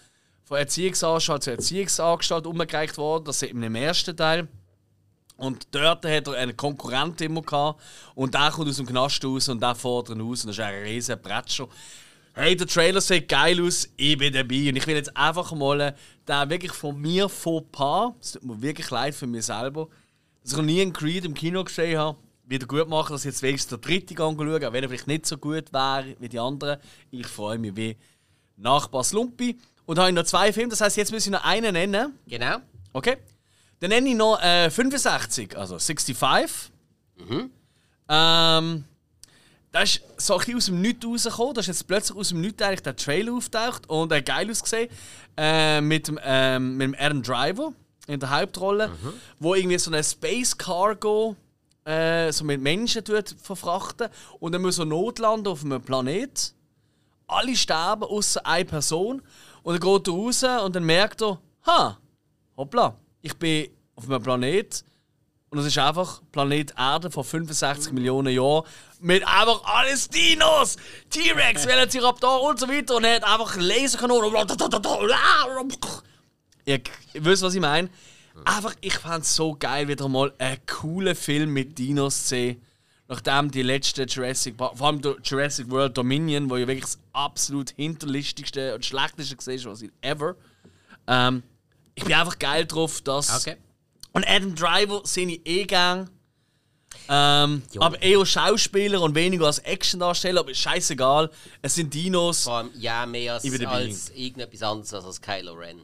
[0.51, 3.24] von Erziehungsanstalt zu Erziehungsanstalt umgereicht worden.
[3.24, 4.48] Das sieht man im ersten Teil.
[5.36, 7.81] Und dort hat er einen Konkurrent immer gehabt.
[8.16, 10.43] Und der kommt aus dem Knast raus und der fordert ihn aus.
[10.43, 11.68] Und das ist ein riesen Bretscher.
[12.32, 14.70] Hey, der Trailer sieht geil aus, ich bin dabei.
[14.70, 15.94] Und ich will jetzt einfach mal
[16.27, 17.31] den wirklich von mir
[17.70, 19.86] Paar, es tut mir wirklich leid für mich selber,
[20.43, 23.31] dass ich noch nie einen Creed im Kino gesehen habe, wieder gut machen, dass ich
[23.31, 26.28] jetzt wenigstens der dritte Gang schaue, auch wenn er vielleicht nicht so gut wäre wie
[26.28, 26.81] die anderen.
[27.12, 27.97] Ich freue mich wie
[28.56, 29.56] Nachbar Slumpi.
[29.90, 32.16] Und habe ich noch zwei Filme, das heißt, jetzt muss ich noch einen nennen.
[32.28, 32.58] Genau.
[32.92, 33.16] Okay.
[33.80, 36.70] Dann nenne ich noch äh, 65, also 65.
[38.08, 38.84] Ähm,
[39.72, 41.54] das ist so ein bisschen aus dem Nichts rausgekommen.
[41.54, 44.90] Da ist jetzt plötzlich aus dem Nichts eigentlich der Trailer auftaucht und äh, geil ausgesehen.
[45.36, 47.72] Äh, mit, dem, ähm, mit dem Adam Driver
[48.06, 48.92] in der Hauptrolle,
[49.40, 51.34] wo irgendwie so eine Space Cargo
[51.84, 54.08] äh, so mit Menschen tut verfrachten
[54.38, 56.54] und dann muss er notlanden auf einem Planet.
[57.26, 59.22] Alle sterben, außer eine Person.
[59.62, 61.98] Und dann geht er raus und dann merkt er, ha,
[62.56, 64.84] hoppla, ich bin auf einem Planet
[65.50, 68.64] und es ist einfach Planet Erde vor 65 Millionen Jahren
[69.00, 70.76] mit einfach alles Dinos,
[71.10, 74.32] T-Rex, Velociraptor und so weiter und er hat einfach Laserkanonen.
[76.64, 76.80] Ihr,
[77.14, 77.90] wisst, was ich meine?
[78.44, 82.62] Einfach, ich fand es so geil, wieder mal einen coolen Film mit Dinos zu sehen.
[83.10, 87.70] Nachdem die letzte Jurassic Park, vor allem Jurassic World Dominion, wo ja wirklich das absolut
[87.70, 90.36] hinterlistigste und schlechteste gesehen was ich ever.
[91.08, 91.42] Ähm,
[91.96, 93.40] ich bin einfach geil drauf, dass.
[93.40, 93.56] Okay.
[94.12, 96.08] Und Adam Driver sehe ich eh gern.
[97.08, 101.32] Ähm, aber eher Schauspieler und weniger als Actiondarsteller, aber ist scheißegal.
[101.62, 102.44] Es sind Dinos.
[102.44, 105.82] Vor allem, ja, mehr als, Ich als irgendetwas anderes als als Kylo Ren.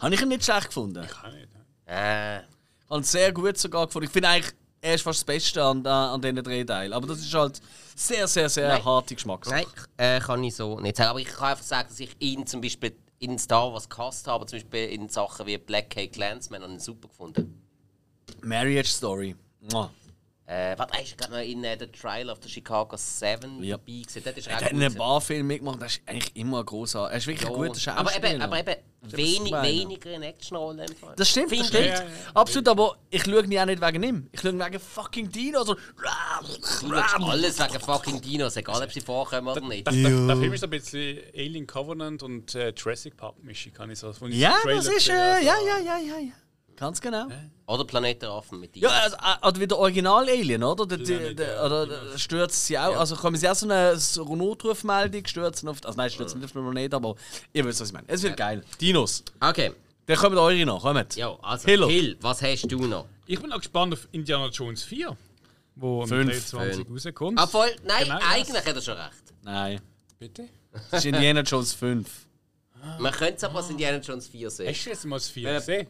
[0.00, 1.06] Habe ich ihn nicht schlecht gefunden.
[1.06, 1.48] Kann nicht.
[1.86, 2.40] Äh,
[2.90, 4.06] habe ihn sehr gut sogar gefunden.
[4.06, 4.52] Ich finde eigentlich,
[4.84, 6.92] er ist fast das Beste an, an diesen drei Teilen.
[6.92, 7.60] Aber das ist halt
[7.96, 8.84] sehr, sehr, sehr Nein.
[8.84, 9.56] harte Geschmackssache.
[9.56, 9.66] nein,
[9.96, 11.10] äh, kann ich so nicht sagen.
[11.10, 14.44] Aber ich kann einfach sagen, dass ich ihn zum Beispiel in Star Wars gehasst habe,
[14.44, 17.62] zum Beispiel in Sachen wie Black Cake habe ich ihn super gefunden.
[18.42, 19.34] Marriage Story.
[19.72, 19.90] Mua.
[20.46, 23.78] Äh, warte, ist gerade noch in äh, The Trial of the Chicago 7 Ja.
[23.78, 24.22] dabei gewesen.
[24.22, 24.98] Das ist Er hat in gut ein gewesen.
[24.98, 27.10] paar Filmen mitgemacht, das ist eigentlich immer ein großer.
[27.10, 28.30] Er ist wirklich ein guter aber Schauspieler.
[28.34, 30.86] eben, aber eben wenig, weniger in Actionrollen.
[31.16, 32.10] Das stimmt, das Finde stimmt.
[32.34, 34.28] Absolut, aber ich schaue ihn auch nicht wegen ihm.
[34.32, 35.60] Ich schaue wegen fucking Dino.
[35.60, 39.86] Also, Du schaust alles wegen fucking Dinos, egal ob sie vorkommen oder nicht.
[39.86, 43.90] Der, der, der Film ist ein bisschen Alien Covenant und äh, Jurassic Park Mischung, kann
[43.90, 44.12] ich so.
[44.28, 44.94] ja, das ist.
[44.94, 46.32] gesehen Äh, ja, ja, ja, ja, ja.
[46.76, 47.26] Ganz genau.
[47.66, 48.90] Oder Planet der Affen mit Dinos.
[48.90, 50.86] Ja, also, äh, oder wie der Original-Alien, oder?
[50.86, 52.96] Der, ja der, der, ja, oder der stürzt sie auch.
[52.98, 55.78] Also kommen sie auch so eine so eine Notrufmeldung, stürzen auf.
[55.84, 57.14] Also nein, stürzen nicht auf den Planet, aber
[57.52, 58.06] ihr wisst, was ich meine.
[58.08, 58.64] Es wird geil.
[58.80, 59.22] Dinos.
[59.40, 59.72] Okay,
[60.06, 61.16] Dann kommen eure noch, kommt.
[61.16, 61.86] ja, also Hiller.
[61.88, 63.06] Hill, was hast du noch?
[63.26, 65.16] Ich bin auch gespannt auf Indiana Jones 4,
[65.76, 66.50] wo am Fünf.
[66.50, 67.06] 23 Fünf.
[67.06, 67.40] rauskommt.
[67.50, 68.26] Voll, nein, Genau, ja.
[68.30, 69.12] eigentlich hat er schon recht.
[69.42, 69.80] Nein.
[70.18, 70.48] Bitte?
[70.90, 72.08] Das ist Indiana Jones 5.
[72.98, 74.68] Man könnte es aber als Indiana Jones 4 sehen.
[74.68, 75.86] Hast du jetzt mal das 4 Äh, gesehen?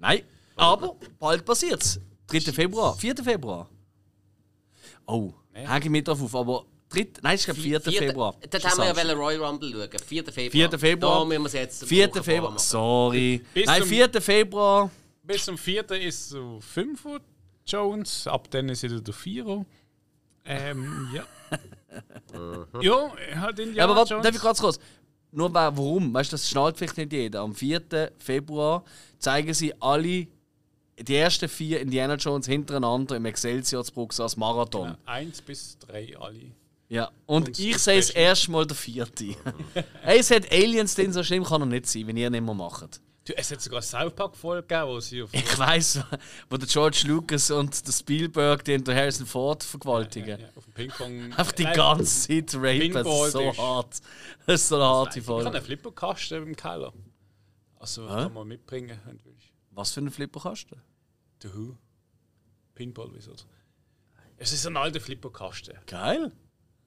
[0.00, 0.22] Nein.
[0.56, 2.00] Aber bald passiert's.
[2.26, 2.40] 3.
[2.52, 2.96] Februar.
[2.96, 3.16] 4.
[3.16, 3.68] Februar.
[5.06, 5.66] Oh, Nee.
[5.66, 7.08] hänge ich mit drauf auf, aber 3.
[7.22, 7.80] Nein, ich glaube 4.
[7.80, 8.34] Februar.
[8.50, 9.88] Dort haben wir ja wollen Royal Rumble schauen.
[10.06, 10.24] 4.
[10.24, 10.50] Februar.
[10.70, 10.78] 4.
[10.78, 11.18] Februar.
[11.20, 12.08] Da müssen wir es jetzt 4.
[12.10, 12.42] Woche Februar.
[12.42, 12.58] vormachen.
[12.58, 13.44] Sorry.
[13.54, 14.20] Bis Nein, zum- 4.
[14.22, 14.90] Februar.
[15.22, 15.90] Bis zum 4.
[15.92, 17.20] ist so 5 Uhr
[17.66, 19.64] Jones, ab dann ist wieder der 4
[20.44, 21.24] Ähm, ja.
[22.80, 24.24] ja, er hat Indiana Ja, aber warte, Jones.
[24.26, 24.78] darf ich ganz kurz?
[25.32, 26.12] Nur wa- warum?
[26.12, 27.40] Weißt du, das schnallt vielleicht nicht jeder.
[27.40, 28.12] Am 4.
[28.18, 28.84] Februar
[29.18, 30.26] zeigen sie alle
[30.98, 34.88] die ersten vier Indiana Jones hintereinander im Excelsior-Bruck als Marathon.
[34.88, 36.40] Ja, 1 bis 3 alle.
[36.88, 38.18] Ja, und, Und ich sehe das Beste.
[38.18, 39.24] erste Mal der vierte.
[40.02, 42.52] hey, es hat Aliens drin, so schlimm kann er nicht sein, wenn ihr nicht mehr
[42.54, 43.00] macht.
[43.30, 46.00] Du, es hat sogar South Park-Folge gegeben, wo sie auf Ich weiss,
[46.48, 50.40] wo der George Lucas und der Spielberg den der Harrison Ford vergewaltigen.
[50.40, 51.24] ja, auf dem Ping-Pong.
[51.32, 54.00] Einfach die ganze Zeit rapen, das ist so hart.
[54.46, 55.50] Das ist so eine harte Ich habe Folge.
[55.50, 56.92] einen Flipperkasten im Keller.
[57.78, 59.46] Also kann man mitbringen, wenn du willst.
[59.70, 60.80] Was für einen Flipperkasten?
[61.42, 61.76] The Who.
[62.74, 63.46] Pinball Wizard.
[64.38, 65.74] Es ist ein alter Flipperkasten.
[65.86, 66.32] Geil.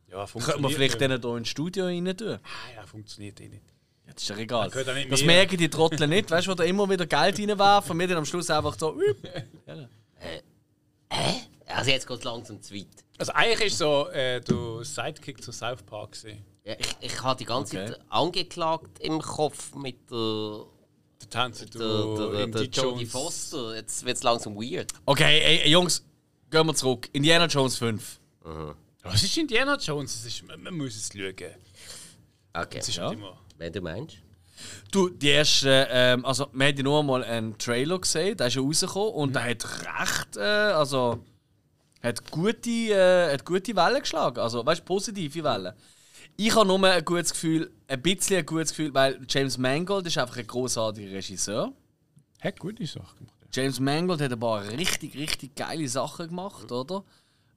[0.07, 1.11] Ja, Könnte man funktioniert vielleicht nicht.
[1.11, 2.39] den hier ins Studio rein tun?
[2.43, 3.72] Ah, ja, funktioniert eh nicht.
[4.05, 4.69] Ja, das ist ja egal.
[5.09, 5.25] Das mir.
[5.27, 8.17] merken die Trottel nicht, weißt du, wo da immer wieder Geld reinwerfen und wir dann
[8.17, 8.93] am Schluss einfach so.
[8.99, 9.17] üp.
[11.67, 12.87] Also jetzt geht es langsam zu weit.
[13.17, 16.43] Also eigentlich ist so äh, der Sidekick zu South Park gesehen.
[16.65, 17.91] Ja, ich, ich habe die ganze Okay.
[17.91, 20.65] Zeit angeklagt im Kopf mit der,
[21.21, 23.05] Der Tänzer, der, du der, der, Indy Jodie.
[23.05, 23.75] Foster.
[23.75, 24.91] Jetzt wird es langsam weird.
[25.05, 26.05] Okay, ey, Jungs,
[26.51, 27.09] gehen wir zurück.
[27.13, 28.19] Indiana Jones 5.
[29.03, 30.15] Was ist Indiana Jones?
[30.15, 31.33] Es ist, man, man muss es schauen.
[32.55, 33.11] Okay, Es ist Ja.
[33.11, 33.37] immer.
[33.57, 34.17] Wenn du meinst.
[34.91, 38.55] Du, die erste, ähm, also wir haben ja nur mal einen Trailer gesehen, der ist
[38.55, 41.19] ja rausgekommen und der hat recht, äh, also
[42.01, 45.73] hat gute, äh, hat gute Wellen geschlagen, also weißt du, positive Wellen.
[46.35, 50.17] Ich habe nur ein gutes Gefühl, ein bisschen ein gutes Gefühl, weil James Mangold ist
[50.17, 51.71] einfach ein großartiger Regisseur.
[52.41, 53.37] Hat gute Sachen gemacht.
[53.41, 53.61] ja.
[53.61, 57.03] James Mangold hat ein paar richtig, richtig geile Sachen gemacht, oder?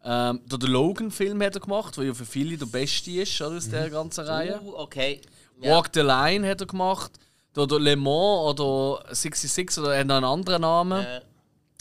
[0.05, 3.56] Ähm, der The Logan-Film hat er gemacht, der ja für viele der beste ist oder,
[3.56, 4.60] aus der ganzen Reihe.
[4.62, 5.20] Uh, okay.
[5.61, 5.73] Ja.
[5.77, 7.12] Walk the Line hat er gemacht.
[7.57, 11.03] Oder Le Mans oder 66 oder hat noch einen anderen Namen.
[11.03, 11.20] Äh,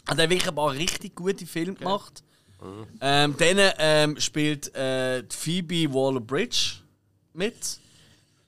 [0.08, 2.24] Hat er wirklich ein paar richtig gute Filme gemacht.
[3.02, 6.78] Ähm, dann ähm, spielt äh, Phoebe Waller-Bridge
[7.34, 7.80] mit.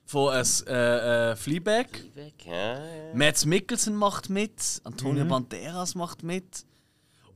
[0.06, 1.86] Von äh, äh, Fleabag.
[2.14, 3.14] weg, ja, ja.
[3.14, 4.80] Mads Mikkelsen macht mit.
[4.84, 6.64] Antonio Banderas macht mit.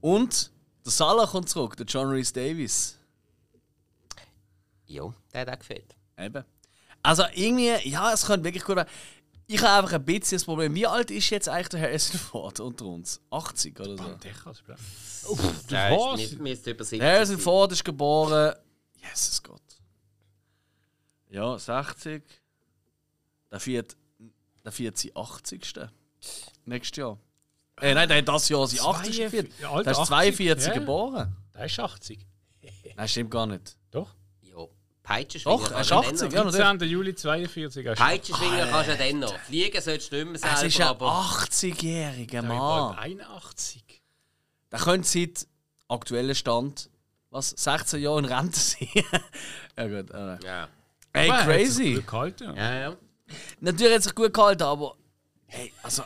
[0.01, 0.51] Und
[0.85, 2.97] der Salah kommt zurück, der John Rhys Davis.
[4.87, 5.95] Jo, der hat auch gefällt.
[6.19, 6.45] Eben.
[7.03, 8.89] Also irgendwie, ja, es könnte wirklich gut werden.
[9.47, 10.75] Ich habe einfach ein bisschen das Problem.
[10.75, 13.21] Wie alt ist jetzt eigentlich der Harrison Ford unter uns?
[13.31, 14.05] 80 oder so?
[14.51, 14.81] Es bleiben.
[15.69, 16.21] Der was?
[16.21, 16.33] ist
[16.67, 17.39] über 70 Harrison.
[17.39, 18.55] Ford ist geboren.
[18.97, 19.61] Jesus Gott.
[21.29, 22.23] Ja, 60.
[23.51, 23.97] Der viert,
[24.65, 25.75] der viert sein 80.
[26.65, 27.19] Nächstes Jahr.
[27.81, 29.19] Äh, nein, der hat das Jahr sein 80.
[29.19, 29.49] gefeiert.
[29.61, 30.75] Der ist 80, 42 ja.
[30.75, 31.37] geboren.
[31.55, 32.27] Der ist 80.
[32.97, 33.77] Nein, stimmt gar nicht.
[33.91, 34.15] Doch.
[35.03, 36.33] Peitschenschwinger Doch, er kannst du dann 80, noch.
[36.33, 36.67] ja, natürlich.
[36.81, 36.89] 17.
[36.89, 37.87] Juli 42.
[37.87, 39.39] er ist Peitschenschwinger kannst du dann noch.
[39.41, 41.07] Fliegen solltest du nicht mehr Es selber, ist ein aber...
[41.11, 42.99] 80-jähriger bald Mann.
[42.99, 44.03] 81.
[44.71, 45.47] Der könnte seit
[45.89, 46.89] aktuellem Stand
[47.31, 48.89] was, 16 Jahre in Rente sein.
[49.77, 50.11] ja gut.
[50.11, 50.47] Äh.
[50.47, 50.69] Ja.
[51.15, 51.95] Hey, Aber er hat sich crazy.
[51.95, 52.57] gut gehalten.
[52.57, 52.97] Ja, ja.
[53.61, 54.97] Natürlich hat er sich gut gehalten, aber
[55.47, 56.03] hey, also,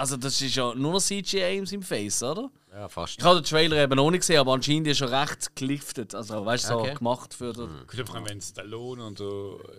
[0.00, 2.50] also das ist ja nur noch CGI in seinem Face, oder?
[2.72, 3.18] Ja, fast.
[3.18, 6.14] Ich habe den Trailer eben noch nicht gesehen, aber anscheinend ist er recht geliftet.
[6.14, 6.94] Also, weißt du, so Okay.
[6.94, 7.68] gemacht für den.
[7.86, 9.22] Gut, vor allem, wenn du Stallone und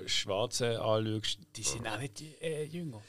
[0.05, 3.01] Schwarze anschaust, die sind auch nicht äh, jünger.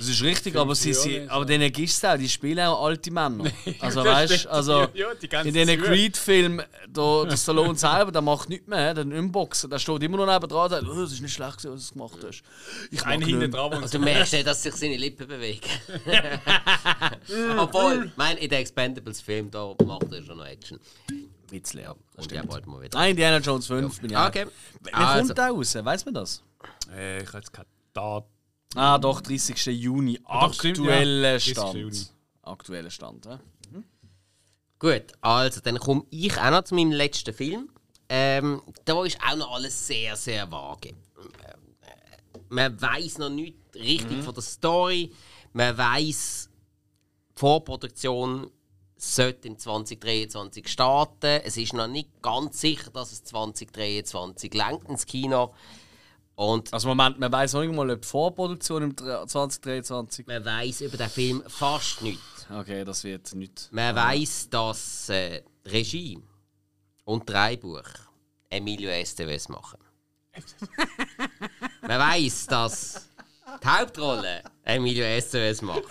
[0.00, 1.44] Das ist richtig, aber, sie, sie, aber ja.
[1.44, 3.44] denen gibst du auch, die spielen auch alte Männer.
[3.80, 4.88] Also, weißt also.
[4.94, 5.10] Ja,
[5.44, 5.78] In diesen.
[5.82, 9.68] Creed-Filmen, da- der Stallone selber, der macht nichts mehr, der Unboxen.
[9.68, 11.92] Der steht immer noch neben dran und sagt, oh, das ist nicht schlecht, was du
[11.92, 12.42] gemacht hast.
[12.90, 15.60] Ich Ein mag hinten dran und Also du merkst nicht, dass sich seine Lippen bewegen.
[17.58, 20.80] Obwohl, ich meine, in den Expendables-Film, da macht er schon noch Action.
[21.50, 21.94] Witzle, ja.
[22.16, 22.98] Und ja, bald mal wieder.
[22.98, 24.28] Nein, Indiana Jones 5 bin ich auch.
[24.28, 24.46] Okay.
[24.80, 25.74] Wer Also, kommt da raus?
[25.74, 26.42] Weiß man das?
[26.90, 28.26] Äh, ich habe jetzt keine Daten.
[28.74, 29.66] Ah, doch, 30.
[29.66, 30.12] Juni.
[30.14, 30.20] ja.
[30.24, 31.52] Aktueller 30.
[31.52, 31.74] Stand.
[31.74, 32.06] Juni.
[32.42, 33.40] Aktueller Stand, ja.
[34.78, 37.68] gut, also dann komme ich auch noch zu meinem letzten Film.
[38.08, 40.88] Ähm, da ist auch noch alles sehr, sehr vage.
[40.90, 40.94] Äh,
[42.48, 45.12] Man weiß noch nicht richtig von der Story.
[45.52, 46.48] Man weiß,
[47.36, 48.50] die Vorproduktion
[48.96, 51.40] sollte im 2023 starten.
[51.44, 55.54] Es ist noch nicht ganz sicher, dass es 2023 lenkt ins Kino.
[56.40, 60.26] Und Also Moment, man weiß noch nicht mal, ob die Vorproduktion im 2023.
[60.26, 62.46] man weiß über den Film fast nichts.
[62.50, 63.68] Okay, das wird nicht.
[63.70, 66.18] Man weiß, dass äh, Regie
[67.04, 67.82] und Drehbuch
[68.48, 69.80] Emilio Estevez machen.
[71.82, 73.10] Man weiß, dass
[73.62, 75.84] die Hauptrolle Emilio Estevez macht.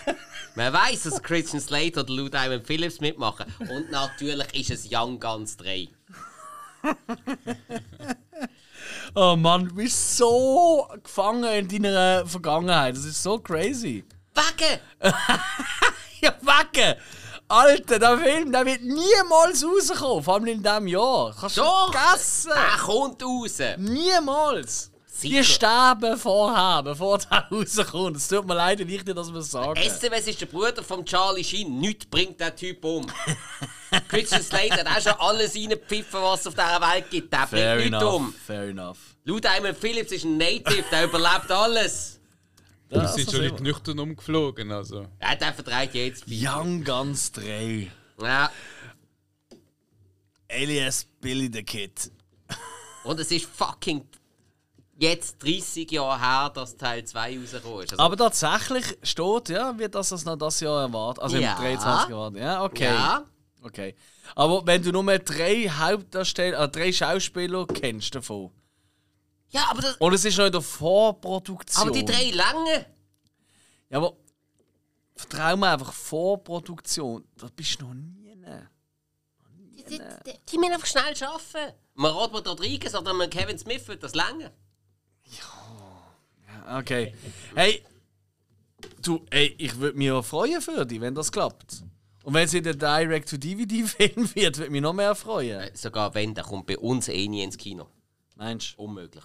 [0.56, 3.54] Man weiß, dass Christian Slater und Lou Diamond Phillips mitmachen.
[3.60, 5.90] Und natürlich ist es Young Guns 3.
[9.16, 12.96] Oh Mann, du bist so gefangen in deiner Vergangenheit.
[12.96, 14.06] Das ist so crazy.
[14.34, 14.80] Wegen!
[16.22, 16.96] Ja, wegen!
[17.48, 21.34] Alter, der Film, der wird niemals rauskommen, vor allem in diesem Jahr.
[21.40, 22.52] Kannst du vergessen!
[22.54, 23.60] Der kommt raus!
[23.78, 24.92] Niemals!
[25.22, 25.44] Die Sicher.
[25.44, 28.18] sterben vorher, bevor der rauskommt.
[28.18, 29.80] Es tut mir leid, nicht, dass wir es sagen.
[29.80, 31.80] Estevez ist der Bruder von Charlie Sheen.
[31.80, 33.06] Nichts bringt der Typ um.
[34.08, 37.34] Christian Slater hat auch schon alles reingepfiffen, was es auf dieser Welt gibt.
[37.34, 38.16] Der Fair bringt nichts enough.
[38.16, 38.34] um.
[38.34, 38.98] Fair enough.
[39.26, 42.20] Lou Diamond Phillips ist ein Native, der überlebt alles.
[42.92, 44.72] Die sind schon nicht nüchtern umgeflogen.
[44.72, 45.06] Also.
[45.22, 46.24] Ja, der vertreibt jetzt.
[46.28, 47.92] Young Guns 3.
[48.22, 48.50] Ja.
[50.52, 52.12] Alias Billy the Kid.
[53.04, 54.04] Und es ist fucking
[55.00, 57.92] jetzt 30 Jahre her, dass Teil 2 rausgekommen ist.
[57.94, 61.24] Also, Aber tatsächlich steht, ja, wird das das noch das Jahr erwartet.
[61.24, 61.54] Also Ja.
[61.54, 62.40] im 23 erwartet.
[62.42, 62.84] Ja, okay.
[62.86, 63.26] Ja.
[63.62, 63.96] Okay.
[64.36, 68.52] Aber wenn du nur mehr drei Hauptdarsteller, äh, drei Schauspieler kennst davon.
[69.50, 71.82] ja, aber, das, Und es ist noch in der Vorproduktion.
[71.88, 72.86] aber die drei lange.
[73.90, 74.14] Ja, aber
[75.16, 77.26] vertrau mir einfach Vorproduktion.
[77.38, 78.16] Da bist du noch nie.
[79.72, 81.74] Die, die, die, die müssen einfach schnell arbeiten.
[81.96, 84.52] Man Robert Rodriguez oder man Kevin Smith wird das lange.
[86.78, 87.14] Okay.
[87.56, 87.84] Hey,
[89.02, 91.84] du, ey, ich würde mich ja freuen für dich, wenn das klappt.
[92.24, 95.70] Und wenn es in der Direct-to-DVD-Film wird, würde mich noch mehr freuen.
[95.74, 97.88] Sogar wenn, der kommt bei uns eh nie ins Kino.
[98.36, 98.84] Meinst du?
[98.84, 99.24] Unmöglich.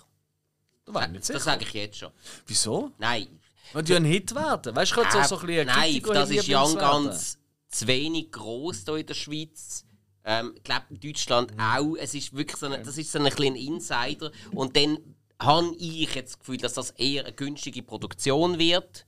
[0.87, 1.41] War ich nicht Das sicher.
[1.41, 2.11] sage ich jetzt schon.
[2.47, 2.93] Wieso?
[2.99, 3.41] Nein.
[3.73, 4.75] Weil du ein Hit werden.
[4.75, 8.85] Weißt du, Äh, so, so ein bisschen Nein, das ist ja ganz zu wenig gross
[8.85, 9.85] hier in der Schweiz.
[10.25, 11.95] Ähm, ich glaube, in Deutschland auch.
[11.99, 14.31] Es ist wirklich so eine, das ist so ein kleiner Insider.
[14.53, 14.99] Und dann
[15.41, 19.07] habe ich jetzt das Gefühl, dass das eher eine günstige Produktion wird.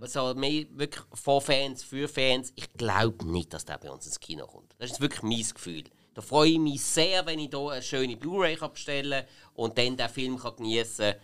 [0.00, 2.52] Also mehr wirklich von Fans, für Fans.
[2.56, 4.74] Ich glaube nicht, dass der bei uns ins Kino kommt.
[4.78, 5.84] Das ist wirklich mein Gefühl.
[6.12, 9.96] Da freue ich mich sehr, wenn ich hier eine schöne Blu-ray bestellen kann und dann
[9.96, 11.20] den Film kann geniessen kann.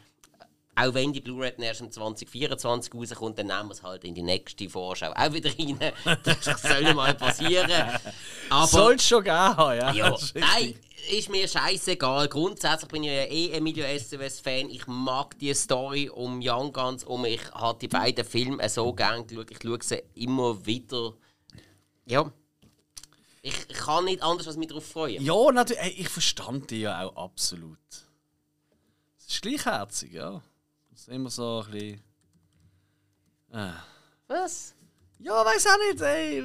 [0.80, 4.22] Auch wenn die Blu-ray erst im 2024 rauskommt, dann nehmen wir es halt in die
[4.22, 5.78] nächste Vorschau auch wieder rein.
[6.24, 7.70] Das soll mal passieren.
[8.66, 9.92] Soll es schon geben, ja.
[9.92, 10.74] ja, ist nein,
[11.10, 12.28] ist mir scheißegal.
[12.28, 14.70] Grundsätzlich bin ich ja eh Emilio SOS-Fan.
[14.70, 17.24] Ich mag die Story um Young Guns um.
[17.24, 19.50] Ich habe die beiden Filme so gerne geschaut.
[19.50, 21.14] Ich schaue sie immer wieder.
[22.06, 22.32] Ja.
[23.42, 25.22] Ich, kann nicht anders als mich darauf freuen.
[25.22, 26.00] Ja, natürlich.
[26.00, 27.78] Ich verstand die ja auch absolut.
[29.18, 30.42] Es ist gleichherzig, ja.
[31.00, 32.02] Es ist immer so ein bisschen.
[34.28, 34.74] Was?
[35.18, 36.44] Ja, weiß auch nicht, ey.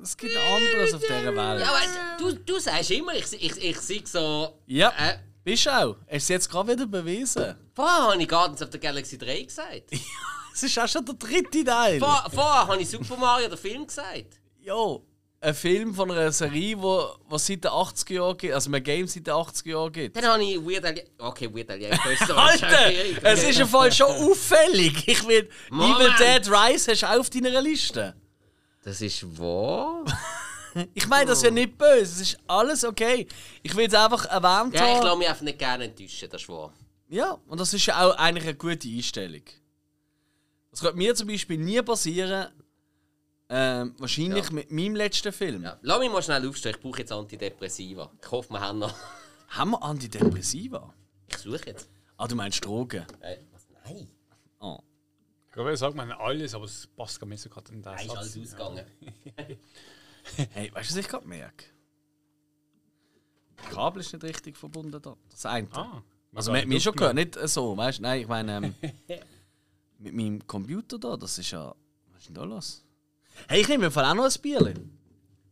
[0.00, 1.60] Es gibt anderes auf dieser Welt.
[1.60, 4.60] Ja, aber du, du sagst immer, ich, ich, ich sehe so.
[4.66, 5.96] Ja, Äh, bist du auch.
[6.02, 7.56] Hast du es jetzt gerade wieder bewiesen.
[7.74, 9.90] vorher habe ich Guardians of the Galaxy 3 gesagt.
[10.54, 11.98] Es ist auch schon der dritte Teil.
[11.98, 14.40] Vor, vorher habe ich Super Mario den Film gesagt.
[14.60, 14.98] Ja,
[15.40, 19.06] ein Film von einer Serie, wo, wo seit den 80er Jahren gibt, also ein Game
[19.06, 20.16] seit den 80er Jahren gibt.
[20.16, 21.02] Dann habe ich Weird Al...
[21.18, 21.84] Okay, Weird Al.
[22.36, 22.92] Alter,
[23.22, 25.06] es ist im Fall schon auffällig.
[25.06, 25.48] Ich will.
[25.70, 28.14] Evil Dead Rise hast du auch auf deiner Liste.
[28.84, 30.04] Das ist wahr?
[30.92, 33.26] Ich meine das ist ja nicht böse, es ist alles okay.
[33.62, 35.04] Ich will es einfach erwähnt Ja, ich haben.
[35.06, 36.70] lasse mich einfach nicht gerne enttäuschen, das ist wahr.
[37.08, 39.40] Ja, und das ist ja auch eigentlich eine gute Einstellung.
[40.70, 42.48] Das könnte mir zum Beispiel nie passieren.
[43.48, 44.52] Ähm, wahrscheinlich Ja.
[44.52, 45.62] mit meinem letzten Film.
[45.62, 45.78] Ja.
[45.82, 48.10] Lass mich mal schnell aufstehen, ich brauche jetzt Antidepressiva.
[48.20, 48.94] Ich hoffe, wir haben noch...
[49.48, 50.92] Haben wir Antidepressiva?
[51.28, 51.88] Ich suche jetzt.
[52.16, 53.06] Ah, du meinst Drogen?
[53.20, 53.66] Äh, was?
[53.84, 54.08] Nein,
[54.58, 54.78] Oh.
[55.46, 58.06] Ich glaube, sagt man alles, aber es passt gar nicht so gerade in den nein,
[58.06, 58.84] ist alles ausgegangen.
[60.50, 61.66] Hey, weißt du, was ich gerade merke?
[63.56, 65.16] Das Kabel ist nicht richtig verbunden da.
[65.30, 65.68] Das eine.
[65.72, 66.02] Ah,
[66.34, 68.02] also, man hat mich schon gehört, nicht so, weißt du?
[68.02, 68.74] Nein, ich meine, ähm,
[69.98, 71.74] mit meinem Computer da, das ist ja.
[72.12, 72.84] Was ist denn da los?
[73.48, 74.98] Hey, ich nehme im Fall auch noch ein Bierchen.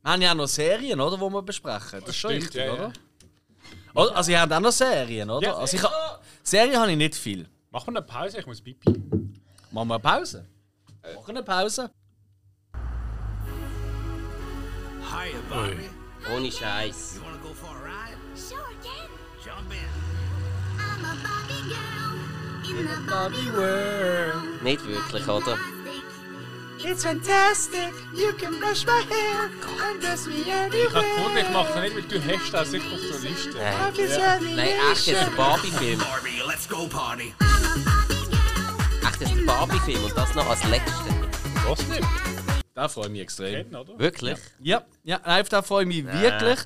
[0.02, 2.00] Wir haben ja auch noch Serien, oder, die wir besprechen.
[2.00, 2.72] Das ist schon Stimmt, richtig, ja, ja.
[2.72, 2.92] oder?
[3.94, 4.16] Oder?
[4.16, 5.46] Also, ihr habt auch noch Serien, oder?
[5.46, 7.48] Ja, also, ich ha Serien habe ich nicht viel.
[7.70, 8.90] Machen wir eine Pause, ich muss pipi.
[9.70, 10.46] Machen wir eine Pause?
[11.14, 11.90] Machen eine Pause?
[15.00, 15.88] Hiya, Bobby.
[16.34, 17.16] Ohne Scheiß.
[17.16, 18.18] You wanna go for a ride?
[18.34, 19.08] Sure, Dad.
[19.44, 19.78] Jump in.
[20.78, 24.62] I'm a Barbie girl in the Bobby World.
[24.62, 25.58] Nicht wirklich, oder?
[26.86, 27.92] It's fantastic.
[28.14, 29.50] You can brush my hair
[29.88, 31.52] and dress me Ich habe gefunden, ich anywhere.
[31.52, 33.56] mache das nicht, weil du hast das sicher auf der Liste.
[33.56, 35.98] Nein, Nein echt jetzt der Barbie-Film.
[35.98, 37.32] Barbie, let's go party.
[39.02, 41.14] Echt jetzt der Barbie-Film und das noch als letzter.
[41.66, 42.02] Was nicht?
[42.74, 43.54] Da freue ich mich extrem.
[43.54, 43.98] Kennen, oder?
[43.98, 44.38] Wirklich?
[44.60, 46.58] Ja, ja, nein, auf da freue ich mich wirklich.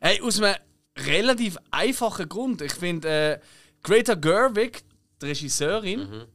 [0.00, 0.54] Hey, aus einem
[0.96, 2.62] relativ einfachen Grund.
[2.62, 3.38] Ich finde, äh,
[3.82, 4.84] Greta Gerwig,
[5.20, 6.26] die Regisseurin,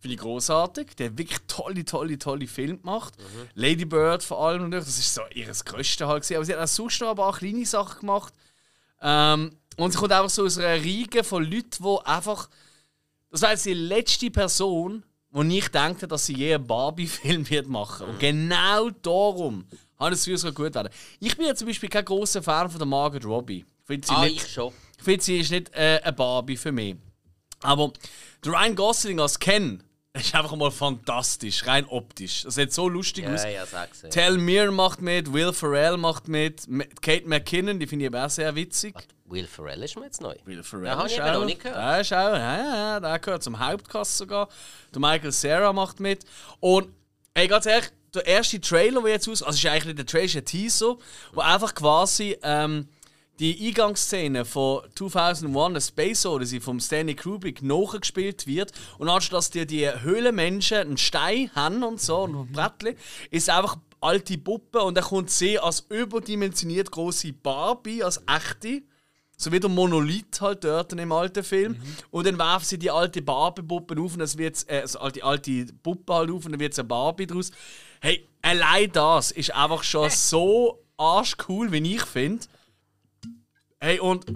[0.00, 0.88] finde ich großartig.
[0.90, 3.14] Hat wirklich tolle, tolle, tolle Filme gemacht.
[3.54, 6.36] Lady Bird vor allem natürlich, das ist so ihr größte halt gewesen.
[6.36, 8.32] Aber sie hat auch sonst noch ein paar kleine Sachen gemacht.
[9.02, 12.48] Ähm, und sie kommt einfach so aus einer Riege von Leuten, die einfach.
[13.30, 17.68] Das war jetzt die letzte Person, wo ich dachte, dass sie je einen Barbie-Film wird
[17.68, 18.08] machen.
[18.08, 19.64] Und genau darum
[19.98, 20.88] habe ich es gut werden.
[21.20, 23.64] Ich bin ja zum Beispiel kein großer Fan von der Margot Robbie.
[23.82, 24.72] Ich finde sie, Ah, nicht, ich schon.
[24.98, 26.96] ich finde, sie ist nicht äh, eine Barbie für mich.
[27.62, 27.92] Aber
[28.44, 29.82] der Ryan Gosling als Ken
[30.12, 32.42] ist einfach mal fantastisch, rein optisch.
[32.42, 33.44] Das sieht so lustig aus.
[33.44, 34.02] Ja, ja, sag's.
[34.02, 34.08] Ja.
[34.08, 36.66] Tal Mir macht mit, Will Ferrell macht mit,
[37.00, 38.94] Kate McKinnon, die finde ich aber auch sehr witzig.
[39.26, 40.34] Will Ferrell ist mir jetzt neu.
[40.44, 41.78] Will Ferrell Ja, ich ist eben auch- noch nicht gehört.
[41.78, 44.48] Der ist auch, ja, ja, ja, der gehört zum Hauptcast sogar.
[44.92, 46.24] Der Michael Sarah macht mit.
[46.58, 46.88] Und,
[47.34, 50.06] ey, ganz ehrlich, der erste Trailer, der jetzt aus, also es ist eigentlich nicht der
[50.06, 50.96] Trailer, es ist ein Teaser,
[51.32, 52.88] wo einfach quasi ähm,
[53.40, 58.72] die Eingangsszene von 2001, A Space Odyssey vom Stanley Kubrick nachgespielt wird.
[58.98, 62.96] Und anstatt dass dir die Höhlenmenschen einen Stein haben und so, und ein Brettchen,
[63.30, 68.82] ist einfach alte Puppe und dann kommt sie als überdimensioniert große Barbie, als echte.
[69.38, 71.80] So wie der Monolith halt dort im alten Film.
[72.10, 75.64] Und dann werfen sie die alte Barbie-Puppe auf und es wird äh, also die alte
[75.82, 77.50] Puppe halt auf und dann wird eine Barbie draus.
[78.02, 82.46] Hey, allein das ist einfach schon so arschcool, wie ich finde.
[83.80, 84.26] Hey, und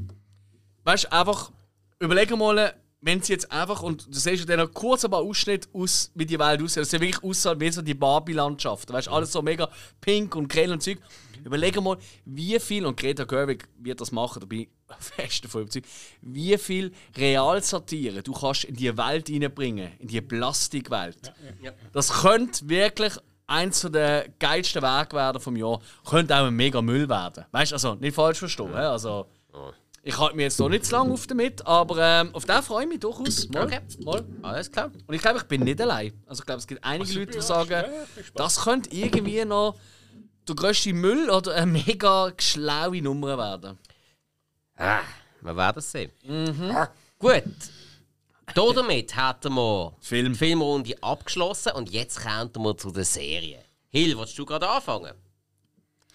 [0.84, 1.52] weißt du, einfach
[2.00, 5.68] überleg mal, wenn sie jetzt einfach, und du siehst ja dann kurz ein paar Ausschnitte
[5.74, 8.90] aus, wie die Welt aussieht, das sieht wirklich aussieht wie so die Barbie-Landschaft.
[8.90, 9.68] Weißt du, alles so mega
[10.00, 10.98] pink und grell und Zeug.
[11.44, 14.68] Überleg mal, wie viel, und Greta Gerwig wird das machen, da bin ich
[14.98, 15.86] fest davon überzeugt,
[16.22, 21.34] wie viel Realsatire du kannst in die Welt reinbringen, in die Plastikwelt.
[21.92, 23.12] Das könnte wirklich
[23.46, 25.80] eins der geilsten Werke werden vom Jahr.
[26.08, 27.44] Könnte auch ein mega Müll werden.
[27.50, 28.74] Weißt du, also nicht falsch verstehen.
[28.74, 29.26] Also,
[30.04, 32.84] ich halte mich jetzt noch nicht zu lange auf damit, aber ähm, auf den freue
[32.84, 33.48] ich mich durchaus.
[33.48, 33.80] Mal, Okay.
[34.04, 34.24] mal.
[34.42, 34.90] Alles klar.
[35.06, 36.12] Und ich glaube, ich bin nicht allein.
[36.26, 37.84] Also ich glaube, es gibt einige Leute, die sagen,
[38.34, 39.76] das könnte irgendwie noch
[40.46, 43.78] der grösste Müll oder eine mega schlaue Nummer werden.
[44.76, 45.00] Ah,
[45.40, 46.10] wir werden es sehen.
[47.18, 47.42] Gut.
[48.54, 50.32] Da damit hätten wir Film.
[50.32, 53.64] die Filmrunde abgeschlossen und jetzt kommen wir zu der Serie.
[53.88, 55.14] Hill, willst du gerade anfangen?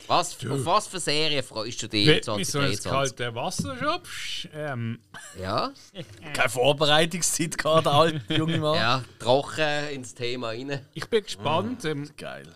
[0.07, 2.91] Was, auf was für Serien freust du dich Wenn du so ins 2023?
[2.91, 4.99] kalte Wasser schubst, ähm,
[5.39, 5.71] Ja,
[6.33, 8.75] Keine Vorbereitungszeit gehabt, der alte junge Mann.
[8.75, 10.81] ja, trocken ins Thema rein.
[10.93, 11.85] ich bin gespannt.
[11.85, 12.47] Ähm, Geil.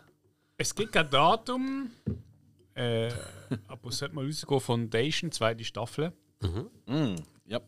[0.58, 1.92] es gibt kein Datum,
[2.74, 3.12] äh,
[3.68, 4.60] aber es sollte mal rausgehen.
[4.60, 6.12] Foundation, zweite Staffel.
[7.46, 7.60] Ja.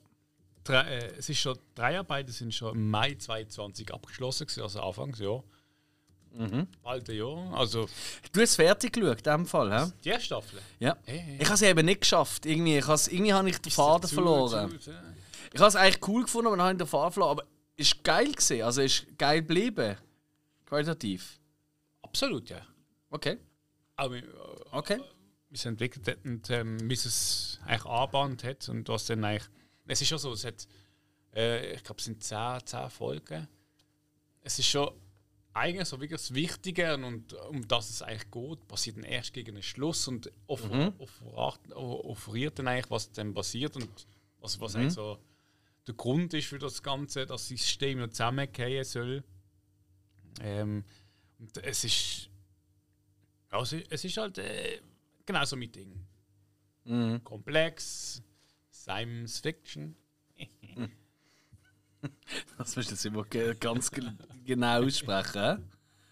[0.64, 4.82] Drei, äh, es ist schon, die Dreharbeiten sind schon im Mai 2020 abgeschlossen, gewesen, also
[4.82, 5.44] Anfangsjahr.
[6.84, 7.54] Bald ein Jahr.
[7.58, 7.86] Also
[8.32, 9.72] Du hast es fertig geschaut, in dem Fall.
[9.88, 9.92] Hä?
[10.04, 10.60] die erste Staffel.
[10.80, 10.98] Ja.
[11.06, 12.46] Hey, Ich habe es eben nicht geschafft.
[12.46, 14.80] Irgendwie, ich has, irgendwie habe ich den Faden Zu- verloren.
[14.80, 14.92] zu-
[15.54, 17.32] Ich habe es eigentlich cool gefunden, aber dann habe ich den Faden verloren.
[17.40, 17.48] Aber
[17.78, 18.32] es war geil.
[18.32, 18.62] Gewesen.
[18.64, 19.98] Also es ist geil geblieben.
[20.66, 21.40] Qualitativ.
[22.02, 22.62] Absolut, ja.
[23.10, 23.38] Okay.
[24.10, 24.24] Wie, äh,
[24.72, 25.00] Okay.
[25.50, 29.48] wie es entwickelt hat und ähm, wie es eigentlich anbahnt hat und was dann eigentlich.
[29.88, 30.68] Es ist schon so, es hat,
[31.36, 33.48] äh, ich glaube, es sind 10, 10 Folgen.
[34.42, 34.90] Es ist schon
[35.56, 39.56] eigentlich so wirklich das Wichtige und um das es eigentlich geht, passiert dann erst gegen
[39.56, 43.90] den Schluss und offer, offeriert, offeriert dann eigentlich, was dann passiert und
[44.40, 45.18] was, was eigentlich so
[45.88, 49.24] der Grund ist für das Ganze, dass das System noch zusammengehen soll.
[50.42, 50.84] Ähm,
[51.40, 52.30] und es ist.
[53.52, 54.82] Ja, es ist, halt äh,
[55.26, 56.06] genau so mein Ding.
[57.24, 58.22] Komplex,
[58.72, 59.96] Science Fiction.
[62.58, 63.24] Das wirst du jetzt immer
[63.60, 64.04] ganz ge-
[64.46, 65.70] genau aussprechen.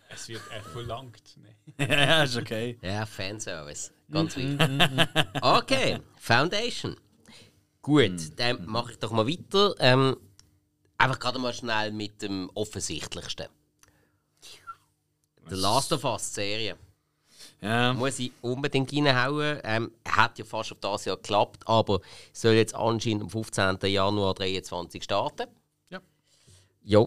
[0.09, 1.21] Es wird äh, verlangt.
[1.77, 1.87] Nee.
[1.89, 2.77] ja, ist okay.
[2.81, 3.91] Ja, Fanservice.
[4.11, 4.59] Ganz wichtig.
[5.41, 6.97] Okay, Foundation.
[7.81, 9.73] Gut, dann mache ich doch mal weiter.
[9.79, 10.17] Ähm,
[10.97, 13.47] einfach gerade mal schnell mit dem Offensichtlichsten.
[15.49, 16.77] The Last of Us-Serie.
[17.61, 17.93] Ja.
[17.93, 19.59] Muss ich unbedingt reinhauen.
[19.63, 22.01] Ähm, hat ja fast auf das Jahr geklappt, aber
[22.33, 23.77] soll jetzt anscheinend am 15.
[23.83, 25.47] Januar 2023 starten.
[26.83, 26.99] Ja.
[26.99, 27.05] Ja.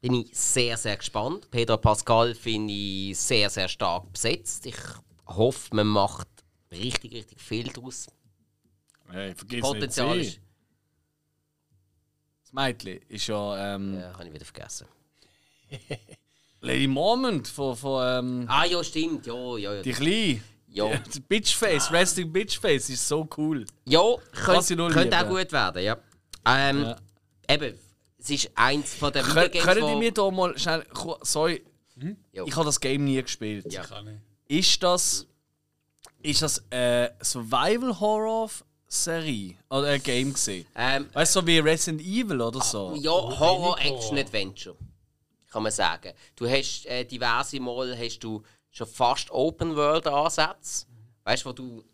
[0.00, 1.50] Bin ich sehr, sehr gespannt.
[1.50, 4.66] Pedro Pascal finde ich sehr, sehr stark besetzt.
[4.66, 4.76] Ich
[5.26, 6.28] hoffe, man macht
[6.70, 8.06] richtig, richtig viel daraus.
[9.08, 10.40] Hey, vergiss Potenzial nicht ist.
[12.42, 14.86] Das Mädchen ist ja ähm, Ja, habe ich wieder vergessen.
[16.60, 19.26] Lady Mormont von, von ähm, Ah, ja, stimmt.
[19.26, 19.96] Ja, ja, die ja.
[19.96, 20.40] Kleine.
[20.68, 23.64] Ja, Die Bitchface, Resting Bitchface ist so cool.
[23.84, 25.96] ja könnte könnt auch gut werden, ja.
[26.44, 26.96] Ähm, Ja.
[27.48, 27.78] Eben,
[28.24, 30.84] es ist eins von den Kön Videogames, können die mir da mal schnell.
[31.22, 31.62] Sorry,
[32.32, 32.44] Ja.
[32.44, 33.72] ich habe das Game nie gespielt.
[33.72, 33.84] Ja.
[34.48, 35.26] Ist das.
[36.22, 38.50] Ist das eine Survival Horror
[38.88, 39.56] Serie?
[39.68, 40.66] Oder ein Game gesehen?
[40.74, 42.94] Ähm, Weißt du, so wie Resident Evil oder so?
[42.98, 44.76] Ja, Horror, Action, Adventure.
[45.50, 46.12] Kann man sagen.
[46.34, 50.86] Du hast äh, diverse Mal hast du schon fast Open World Ansätze.
[51.24, 51.84] Weißt du, wo du,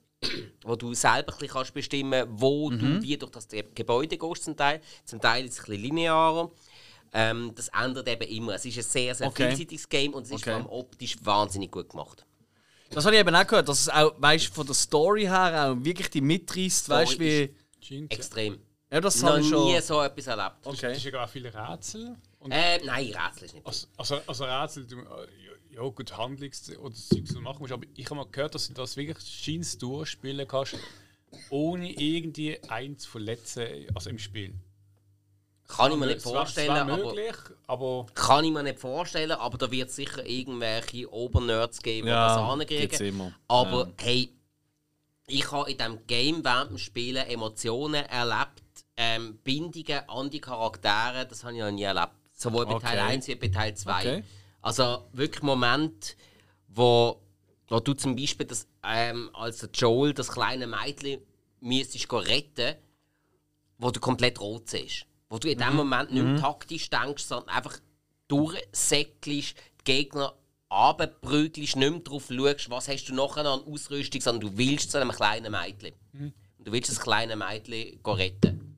[0.64, 4.80] wo du selber ein kannst bestimmen wo du wie durch das Gebäude gehst zum Teil.
[5.04, 6.50] Zum Teil ist es ein bisschen linearer.
[7.12, 8.54] Ähm, das ändert eben immer.
[8.54, 9.48] Es ist ein sehr, sehr Okay.
[9.48, 10.50] vielseitiges Game und es ist Okay.
[10.50, 12.24] vor allem optisch wahnsinnig gut gemacht.
[12.90, 15.84] Das habe ich eben auch gehört, dass es auch, weißt von der Story her auch
[15.84, 17.54] wirklich die mitreißt, weißt wie.
[18.08, 18.58] Extrem.
[18.92, 19.64] Ja, das habe ich schon.
[19.64, 20.56] nie so etwas erlebt.
[20.62, 20.92] Es Okay.
[20.96, 22.16] ist ja auch viele Rätsel.
[22.40, 23.66] Und Äh, nein, Rätsel ist nicht.
[23.66, 27.58] also, also, also Rätsel, du, äh, ja, ja gut, Handlungs- oder Zeug, was du machen
[27.60, 30.76] musst, aber ich habe mal gehört, dass du das wirklich scheins durchspielen kannst,
[31.50, 34.54] ohne irgendwie eins zu verletzen, also im Spiel.
[35.68, 37.04] Kann ich mir nicht Es wär- vorstellen, Es wäre aber...
[37.14, 37.36] möglich,
[37.68, 42.10] aber Kann ich mir nicht vorstellen, aber da wird es sicher irgendwelche Obernerds geben, die
[42.10, 43.32] Ja, das immer.
[43.46, 44.32] Aber hey,
[45.28, 48.62] ich habe in diesem Game während dem Spielen Emotionen erlebt,
[48.96, 52.10] ähm, Bindungen an die Charaktere, das habe ich noch nie erlebt.
[52.40, 53.12] Sowohl bei Teil Okay.
[53.12, 54.00] 1 wie bei Teil 2.
[54.00, 54.24] Okay.
[54.62, 56.14] Also wirklich Momente,
[56.68, 57.20] wo,
[57.68, 61.20] wo du zum Beispiel das, ähm, als Joel das kleine Mädchen
[61.60, 62.76] müsstest retten,
[63.76, 65.04] wo du komplett rot siehst.
[65.28, 67.78] Wo du in dem Moment nicht mehr taktisch denkst, sondern einfach
[68.28, 70.34] durchsäckelst, die Gegner
[70.72, 74.98] runterprügelst, nicht mehr drauf schaust, was hast du nachher an Ausrüstung, sondern du willst zu
[74.98, 75.94] einem kleinen Mädchen.
[76.58, 78.69] Und du willst das kleine Mädchen retten.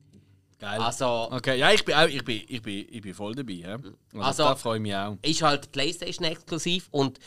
[0.59, 0.79] Geil.
[0.79, 3.53] Also, Okay, ja, ich bin, auch, ich bin, ich bin, ich bin voll dabei.
[3.53, 3.73] Ja?
[3.75, 5.17] Also, Also- da freue ich mich auch.
[5.21, 7.19] ist halt PlayStation exklusiv und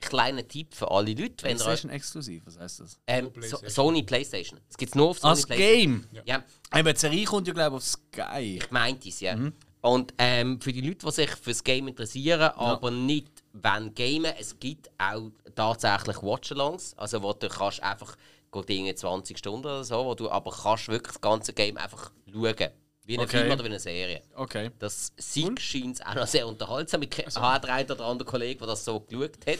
[0.00, 2.98] kleiner Tipp für alle Leute, wenn ihr PlayStation exklusiv, was heißt das?
[3.06, 4.60] ähm, so, Sony PlayStation.
[4.68, 6.06] Es gibt nur auf Sony Als PlayStation.
[6.12, 6.22] Game?
[6.26, 8.60] Ja, Aber die Serie kommt ja, glaube ich, auf Sky.
[8.70, 9.34] meint es, ja.
[9.34, 9.52] Mhm.
[9.80, 14.58] Und ähm, für die Leute, die sich fürs Game interessieren, aber nicht wenn gamen, es
[14.58, 18.16] gibt auch tatsächlich Watchalongs, also wo du kannst einfach
[18.62, 22.12] geht irgendwie 20 Stunden oder so, wo du aber kannst wirklich das ganze Game einfach
[22.32, 22.70] schauen.
[23.06, 23.38] Wie ein Okay.
[23.38, 24.22] Film oder wie eine Serie.
[24.34, 24.70] Okay.
[24.78, 27.02] Das Sieg scheint auch noch sehr unterhaltsam.
[27.02, 29.58] Ich also, habe einen oder anderen Kollegen, der das so geschaut hat.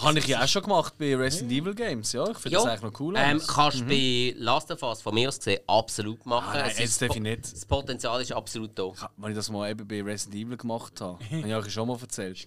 [0.00, 2.28] Habe ich ja auch schon gemacht bei Resident Evil Games, ja.
[2.30, 3.14] Ich finde das eigentlich noch cool.
[3.16, 6.60] ähm, kannst du bei Last of Us von mir aus gesehen absolut machen.
[6.60, 7.52] Ah, nein, Es ist ich nicht.
[7.52, 8.92] Das Potenzial ist absolut da.
[9.16, 11.98] Wenn ich das mal eben bei Resident Evil gemacht habe, habe ich euch schon mal
[12.00, 12.46] erzählt.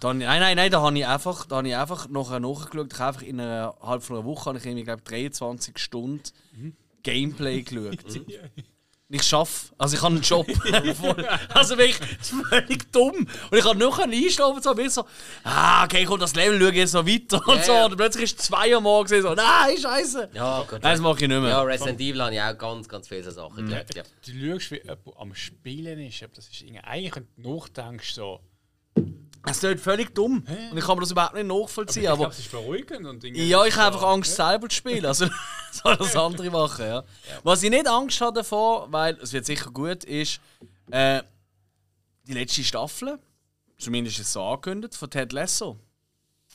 [0.00, 2.92] Dann, nein, nein, nein, da habe ich einfach, da habe ich einfach nachher nachgeschaut.
[2.92, 6.22] Ich habe einfach in einer halb von einer Woche habe ich irgendwie, glaube 23 Stunden
[7.04, 7.98] Gameplay geschaut.
[9.10, 10.46] Ich schaffe, also ich habe einen Job.
[11.54, 13.28] Also wirklich, das ist völlig dumm.
[13.50, 15.04] Und ich habe noch einschlafen so, bin so,
[15.44, 17.72] ah, okay, komm, das Level schaue ich jetzt noch weiter und Ja, so.
[17.84, 20.30] Und plötzlich ist es zwei Uhr morgens so, nein, scheiße.
[20.32, 20.64] Ja.
[20.70, 21.50] Nein, das mache ich nicht mehr.
[21.50, 23.94] Ja, Resident Evil habe ich auch ganz, ganz viele Sachen gelernt.
[23.94, 24.02] Ja.
[24.24, 26.22] Du schaust, wie jemand am Spielen ist.
[26.34, 28.40] Das ist irgendwie- eigentlich, wenn du nachdenkst, so.
[29.46, 30.44] Es ist völlig dumm.
[30.70, 32.04] Und ich kann mir das überhaupt nicht nachvollziehen.
[32.04, 33.06] ich Aber, glaube, es ist beruhigend.
[33.06, 35.04] Und irgendwie ja, ich habe einfach Angst, selber zu spielen.
[35.04, 35.26] Also
[35.72, 37.04] soll das andere machen, ja.
[37.42, 40.40] Was ich nicht Angst habe davor, weil es wird sicher gut, ist
[40.90, 41.22] äh,
[42.26, 43.18] die letzte Staffel,
[43.78, 45.78] zumindest ist es so angekündigt, von Ted Lasso.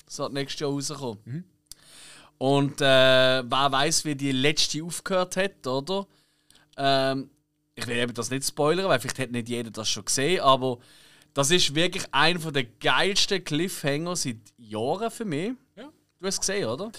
[0.06, 1.46] Das wird nächstes Jahr rauskommen.
[2.40, 6.08] Und äh, wer weiß, wie die letzte aufgehört hat, oder?
[6.78, 7.30] Ähm,
[7.76, 10.80] ich will eben das nicht spoilern, weil vielleicht hat nicht jeder das schon gesehen, aber
[11.34, 15.52] das ist wirklich einer der geilsten Cliffhanger seit Jahren für mich.
[15.76, 15.90] Ja.
[16.20, 16.92] Du hast es gesehen, oder?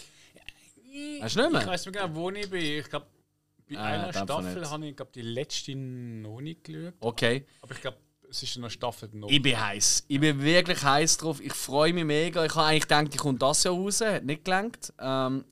[1.21, 1.67] Hast du nicht Ich mehr?
[1.67, 2.61] weiß nicht genau, wo ich bin.
[2.63, 3.07] Ich glaube,
[3.69, 6.95] bei Ah, einer Staffel habe ich glaub, die letzte noch nicht geschaut.
[7.01, 7.47] Okay.
[7.63, 7.99] Aber ich glaube,
[8.29, 9.29] es ist eine Staffel noch.
[9.31, 10.05] Ich bin heiß.
[10.09, 11.41] Ich bin wirklich heiß drauf.
[11.41, 12.45] Ich freue mich mega.
[12.45, 14.01] Ich habe eigentlich gedacht, ich komme das Jahr raus.
[14.01, 14.93] Hat nicht gelangt.
[14.99, 15.45] Ähm,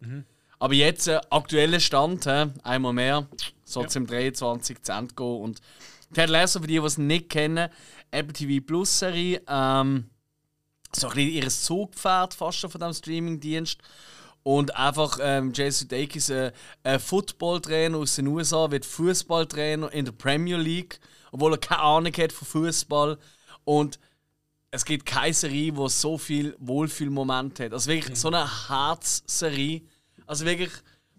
[0.61, 3.29] Aber jetzt, äh, aktueller Stand, äh, einmal mehr,
[3.65, 5.41] soll es im 23 zu Ende gehen.
[5.41, 5.61] Und
[6.13, 7.69] Ted Lasso, für die, die es nicht kennen,
[8.11, 10.11] Apple TV Plus Serie, ähm,
[10.95, 13.79] so ein bisschen ihr Zugpferd fast schon von diesem Streamingdienst.
[14.43, 16.53] Und einfach ähm, Jason Sudeikis, äh,
[16.83, 21.01] ein Footballtrainer aus den USA, wird Fußballtrainer in der Premier League,
[21.33, 23.19] obwohl er keine Ahnung hat von Fußball.
[23.65, 23.99] Und
[24.71, 27.73] es gibt keine Serie, die so viel Wohlfühlmoment hat.
[27.73, 29.83] Also wirklich so eine Herzserie.
[30.27, 30.73] Also wirklich,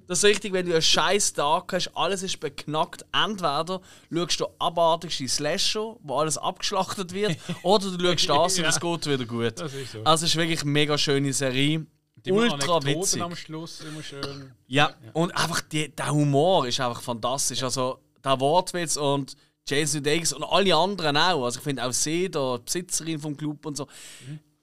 [0.10, 3.06] das ist richtig, wenn du einen scheiß Tag hast, alles ist beknackt.
[3.14, 3.80] Entweder
[4.12, 9.06] schaust du abartigste Slasher, wo alles abgeschlachtet wird, oder du schaust das und es geht
[9.06, 9.60] wieder gut.
[9.60, 10.04] Das ist so.
[10.04, 11.86] Also es ist wirklich eine mega schöne Serie.
[12.26, 13.22] Die Ultra Anekdoten witzig.
[13.22, 14.52] am Schluss immer schön.
[14.66, 17.62] Ja, und einfach die, der Humor ist einfach fantastisch.
[17.62, 19.36] Also der Wortwitz und
[19.68, 21.46] Jason Sudeikis und alle anderen auch.
[21.46, 23.86] Also ich finde auch sie, die Besitzerin vom Club und so,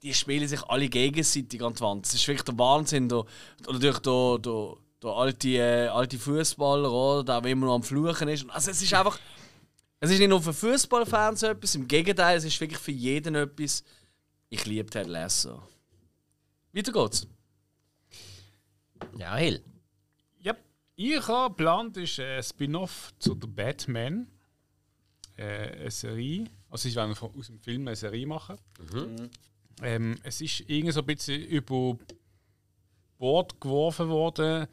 [0.03, 2.05] die spielen sich alle gegenseitig an die Wand.
[2.05, 3.09] Das ist wirklich der Wahnsinn.
[3.09, 3.25] Oder
[3.65, 8.27] natürlich der, der, der alte, äh, alte Fußballer, oder, der der immer noch am Fluchen
[8.29, 8.49] ist.
[8.49, 9.19] Also es ist einfach,
[9.99, 13.83] es ist nicht nur für Fußballfans etwas, im Gegenteil, es ist wirklich für jeden etwas.
[14.49, 15.61] Ich liebe Ted Lasso.
[16.73, 17.27] Weiter geht's.
[19.17, 19.63] Ja, Hill.
[20.39, 20.55] Ja,
[20.95, 24.27] ich habe geplant, ist ein Spin-off zu der Batman.
[25.35, 26.45] Äh, eine Serie.
[26.69, 28.57] Also, ich werde von- aus dem Film eine Serie machen.
[29.81, 31.97] Ähm, es ist irgendwie so ein bisschen über
[33.17, 34.67] Bord geworfen worden.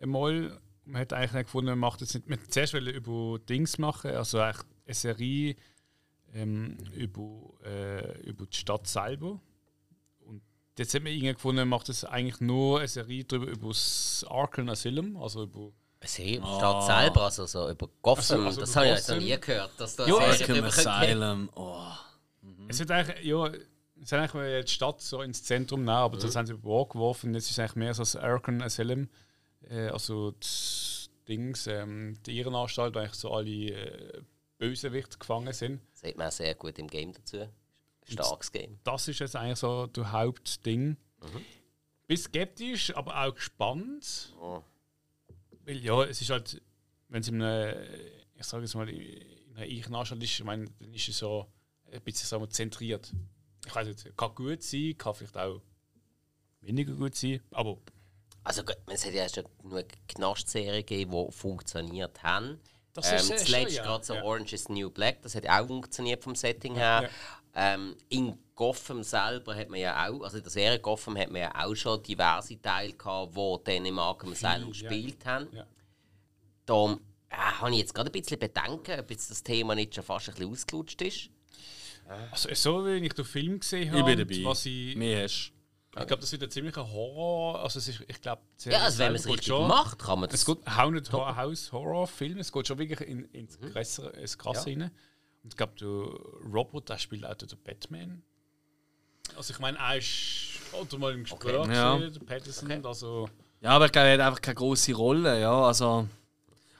[0.00, 0.60] Einmal.
[0.84, 2.28] Man hat eigentlich nicht gefunden, man macht es nicht.
[2.28, 5.56] Man hat zuerst wollte über Dings machen, also eigentlich eine Serie
[6.34, 9.38] ähm, über, äh, über die Stadt selber.
[10.20, 10.40] Und
[10.78, 14.24] jetzt hat man irgendwie gefunden, man macht es eigentlich nur eine Serie darüber über das
[14.30, 15.72] Arkham Asylum, also über
[16.04, 19.28] See, Stadt selber, also so über Gotham, Also- also das habe ich jetzt noch Gotham.
[19.28, 19.70] nie gehört.
[19.78, 21.50] Dass da Serie Arkham Asylum.
[21.54, 21.82] Oh.
[22.68, 23.46] Es wird eigentlich, ja,
[24.00, 26.86] es hat eigentlich mal die Stadt so ins Zentrum nehmen, aber das haben sie über
[26.88, 27.34] geworfen.
[27.34, 29.08] Jetzt ist es eigentlich mehr so das Arkham Asylum,
[29.62, 34.22] äh, also das Dings, ähm, die Irrenanstalt, wo eigentlich so alle äh,
[34.58, 35.80] Bösewichte gefangen sind.
[35.92, 37.48] Sieht man auch sehr gut im Game dazu.
[38.04, 38.78] Starkes Game.
[38.84, 40.96] Das ist jetzt eigentlich so das Hauptding.
[42.06, 44.34] Bin skeptisch, aber auch gespannt.
[44.40, 44.62] Oh.
[45.64, 46.62] Weil ja, es ist halt,
[47.08, 47.76] wenn es in einer,
[48.34, 51.46] ich sage jetzt mal, in einer Irrenanstalt ist, ich meine, dann ist es so
[51.92, 53.12] ein bisschen sagen wir, zentriert.
[53.66, 55.60] Ich weiß nicht, kann gut sein, kann vielleicht auch
[56.60, 57.78] weniger gut sein, aber
[58.48, 62.58] Also es hat ja schon genug Knastserien gegeben, die funktioniert haben.
[62.94, 63.82] Das ähm, ist, äh, zuletzt ja.
[63.82, 64.22] gerade so Ja.
[64.24, 67.10] Orange is the New Black, das hat auch funktioniert vom Setting her.
[67.54, 71.42] Ähm, in Gotham selber hat man ja auch, also in der Serie Gotham hat man
[71.42, 74.88] ja auch schon diverse Teile gehabt, die dann im Arkham Asylum ja.
[74.88, 75.48] gespielt haben.
[75.52, 75.66] Ja.
[76.64, 77.00] Darum
[77.30, 80.30] Ja, habe ich jetzt gerade ein bisschen Bedenken, ob jetzt das Thema nicht schon fast
[80.30, 81.28] ein bisschen ausgelutscht ist.
[82.30, 84.50] Also, so wie ich den Film gesehen habe, Ich bin und dabei.
[84.50, 85.52] was ich, Mehr hast
[85.90, 87.60] ich glaube, das wird ein ziemlicher Horror.
[87.62, 90.28] Also, es ist, ich glaube, Ja, also wenn man es richtig schon- macht, kann man
[90.28, 90.40] das.
[90.40, 93.72] Es geht auch nicht Horror- House Horrorfilm, es geht schon wirklich in, ins Mhm.
[93.72, 94.82] Krasse, ins Krasse rein.
[95.42, 95.88] Und ich glaube, der
[96.52, 98.22] Robert, der spielt auch den Batman.
[99.36, 101.74] Also ich meine, er ist oder mal im Gespräch Okay.
[101.74, 101.98] Ja.
[101.98, 103.28] der Patterson, also
[103.60, 105.52] Ja, aber ich glaube, er hat einfach keine große Rolle, ja.
[105.66, 106.06] Also,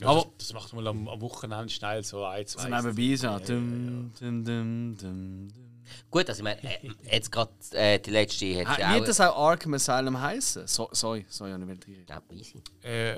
[0.01, 2.63] ja, Aber- das, das macht man am, am Wochenende schnell so ein, zwei.
[2.63, 3.39] so nebenbei so.
[3.39, 5.68] Dum, dum, dum, dum, dum.
[6.11, 8.95] Gut, also ich meine, äh, jetzt gerade äh, die letzte hat Ah, ja auch.
[8.97, 10.67] Wird das auch Arkham Asylum heißen?
[10.67, 12.63] So, sorry, sorry, ich will nicht Ja, easy.
[12.83, 13.17] Äh,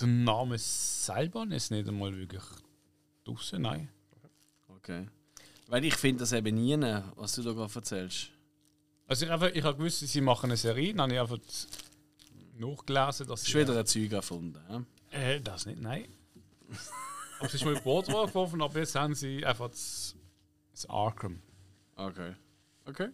[0.00, 2.42] der Name selber ist nicht einmal wirklich
[3.24, 3.88] draußen, nein.
[4.68, 5.06] Okay.
[5.68, 6.76] Weil ich finde das eben nie,
[7.16, 8.30] was du da gerade erzählst.
[9.08, 11.38] Also ich, einfach, ich habe gewusst, sie machen eine Serie, dann habe ich einfach
[12.58, 13.52] nachgelesen, dass Hast sie...
[13.52, 14.60] du wieder ein Zeug erfunden?
[14.68, 15.18] Ja?
[15.18, 16.06] Äh, das nicht, nein.
[17.38, 20.16] aber es ist mal Bord geworfen, aber jetzt haben sie einfach das,
[20.72, 21.40] das Arkham.
[21.96, 22.34] Okay.
[22.84, 23.08] Okay.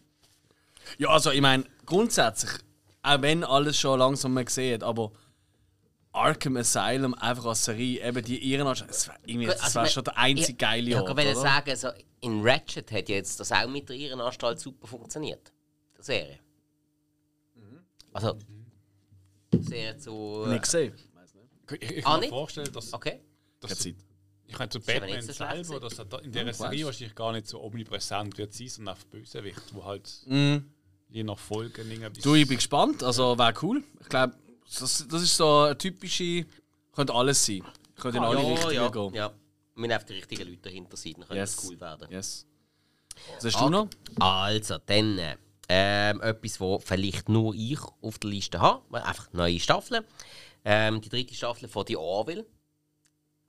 [0.99, 2.51] Ja, also ich meine, grundsätzlich,
[3.03, 5.13] auch wenn alles schon langsam man sieht, aber
[6.13, 9.87] Arkham Asylum einfach als Serie, eben die Irrenanstalt, das wäre irgendwie- Gut, das also wär
[9.87, 11.41] schon der einzige ich, geile Ich Ort, wollte oder?
[11.41, 11.89] sagen, so,
[12.21, 15.53] in Ratchet hat jetzt das auch mit der Irrenanstalt super funktioniert.
[15.99, 16.39] Die Serie.
[18.13, 18.37] Also,
[19.55, 20.45] die Serie zu.
[20.49, 20.95] Nicht gesehen.
[21.71, 22.31] Ich, ich Ah, kann mir nicht?
[22.31, 23.21] vorstellen, dass, Okay.
[23.61, 24.05] dass Keine Zeit.
[24.53, 26.87] Ich meine, der Batman nicht so schlecht selber, dass er da in dieser ich Serie
[26.87, 30.71] wahrscheinlich gar nicht so omnipräsent wird sein, sondern einfach Bösewicht, wo halt Mhm.
[31.11, 32.21] je nach Folgen irgendwie...
[32.21, 33.83] Du, ich bin gespannt, also wäre cool.
[34.01, 34.35] Ich glaube,
[34.79, 36.47] das, das ist so eine typische,
[36.93, 37.63] könnte alles sein.
[37.97, 39.15] Könnte in alle ja, Richtungen ja, gehen.
[39.15, 39.33] ja.
[39.75, 41.57] Wir haben die richtigen Leute dahinter sein, dann könnte Yes.
[41.57, 42.09] das cool werden.
[42.11, 42.47] Yes.
[43.37, 43.89] Was hast du noch?
[44.21, 45.19] Also, dann
[45.69, 48.83] ähm, etwas, wo vielleicht nur ich auf der Liste habe.
[49.05, 50.05] Einfach neue Staffeln.
[50.65, 52.47] Ähm, die dritte Staffel von The Orville.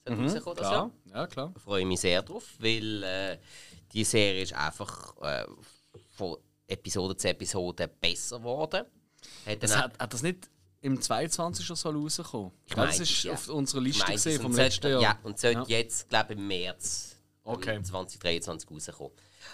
[0.06, 0.86] Sollte rauskommen das Jahr.
[0.88, 1.52] Mhm, Klar, ja klar.
[1.54, 3.38] Da freue ich mich sehr drauf, weil äh,
[3.92, 5.46] die Serie ist einfach äh,
[6.16, 8.86] von Episode zu Episode besser geworden.
[9.46, 10.50] Hat Das hat, hat das nicht
[10.82, 12.52] im 22 schon so rausgekommen?
[12.66, 13.34] Ich meine, das ist ja.
[13.34, 15.02] auf unserer Ich Liste meine, gesehen es vom sollte- letzten Jahr.
[15.02, 15.78] Ja, und sollte Ja.
[15.78, 17.10] jetzt, glaube ich, im März
[17.46, 17.82] Okay.
[17.82, 19.12] 2023 rauskommen.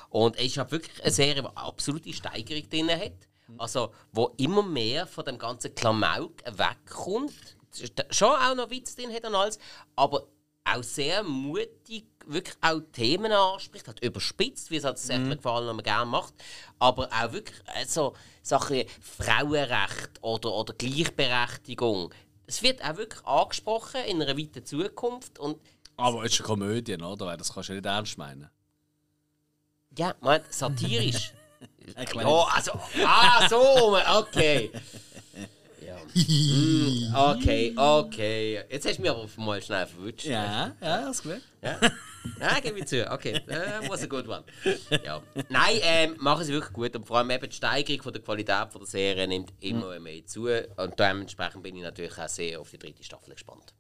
[0.10, 3.14] Und es ist halt wirklich eine Serie, die eine absolute Steigerung drin hat.
[3.58, 7.58] Also, wo immer mehr von dem ganzen Klamauk wegkommt.
[8.12, 9.58] Schon auch noch Witz drin hat und alles,
[9.96, 10.28] aber
[10.76, 15.32] auch sehr mutig wirklich auch Themen anspricht, hat überspitzt, wie es halt das mhm.
[15.32, 16.34] gefallen, man gerne macht,
[16.78, 22.14] aber auch wirklich äh, so Sachen wie Frauenrecht oder, oder Gleichberechtigung.
[22.46, 25.60] Es wird auch wirklich angesprochen in einer weiten Zukunft und
[25.98, 27.26] Aber es ist eine Komödie, oder?
[27.26, 28.50] Weil das kannst du ja nicht ernst meinen.
[29.98, 31.34] Ja, man, satirisch.
[31.98, 32.72] Ja, also,
[33.04, 34.72] ah, so, okay.
[35.90, 35.98] Ja.
[36.14, 38.64] Mm, okay, okay.
[38.70, 40.26] Jetzt hast du mich aber mal schnell verwünscht.
[40.26, 41.42] Ja, ja, das gut.
[41.62, 41.80] Ja,
[42.40, 43.12] ja gebe ich zu.
[43.12, 44.44] Okay, that was a good one.
[45.04, 45.22] Ja.
[45.50, 46.96] Nein, ähm, machen sie wirklich gut.
[46.96, 50.26] Und vor allem eben die Steigerung von der Qualität von der Serie nimmt immer mehr
[50.26, 50.48] zu.
[50.48, 53.74] Und dementsprechend bin ich natürlich auch sehr auf die dritte Staffel gespannt.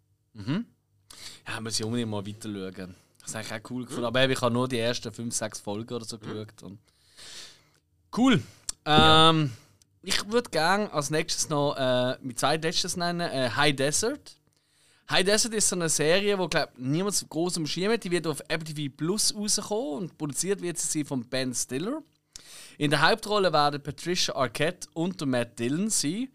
[1.47, 2.95] Ja, muss ich unbedingt mal weiter schauen.
[3.21, 4.05] Das habe ich auch cool gefunden.
[4.05, 6.63] Aber ich habe nur die ersten 5, 6 Folgen oder so geschaut.
[6.63, 6.79] Und
[8.17, 8.41] cool.
[8.85, 9.51] Ähm,
[10.01, 14.37] ich würde gerne als nächstes noch äh, mit zwei letztes nennen: äh, High Desert.
[15.09, 18.03] High Desert ist so eine Serie, die glaub, niemand groß am Schirm hat.
[18.03, 22.03] Die wird auf Apple TV Plus rauskommen und produziert wird sie von Ben Stiller.
[22.77, 26.29] In der Hauptrolle werden Patricia Arquette und Matt Dillon sein.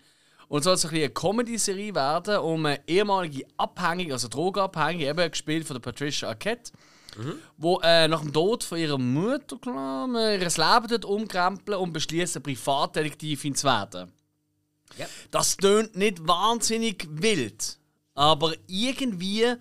[0.48, 5.74] Und soll so eine Comedy-Serie werden um eine ehemalige Abhängige, also Drogenabhängige, eben gespielt von
[5.74, 6.70] der Patricia Arquette,
[7.56, 12.42] wo äh, nach dem Tod von ihrer Mutter klar, ihr Leben dort umkrempeln und beschließen,
[12.42, 14.12] Privatdetektivin zu werden.
[14.98, 15.06] Ja.
[15.30, 17.78] Das tönt nicht wahnsinnig wild,
[18.14, 19.54] aber irgendwie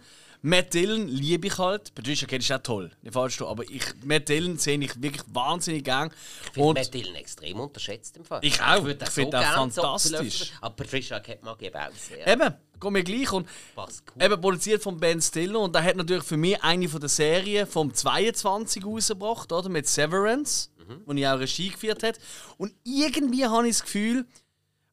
[0.45, 1.95] Matt Dillon liebe ich halt.
[1.95, 5.85] Patricia Arquette ist auch toll, nicht falsch, aber ich, Matt Dillon sehe ich wirklich wahnsinnig
[5.85, 6.11] gern.
[6.47, 8.41] Ich finde Matt Dillon extrem unterschätzt im Fall.
[8.43, 8.85] Ich auch.
[8.85, 10.11] Ich den finde so fantastisch.
[10.19, 12.27] viel öfter- Aber Patricia Arquette mag ich auch sehr.
[12.27, 13.31] eben, geht mir gleich.
[13.31, 14.23] Und Passt cool.
[14.23, 17.65] Eben produziert von Ben Stiller und der hat natürlich für mich eine von der Serien
[17.65, 19.69] vom 22 rausgebracht, oder?
[19.69, 20.69] Mit Severance,
[21.05, 22.19] wo ich auch Regie geführt hat.
[22.57, 24.25] Und irgendwie habe ich das Gefühl,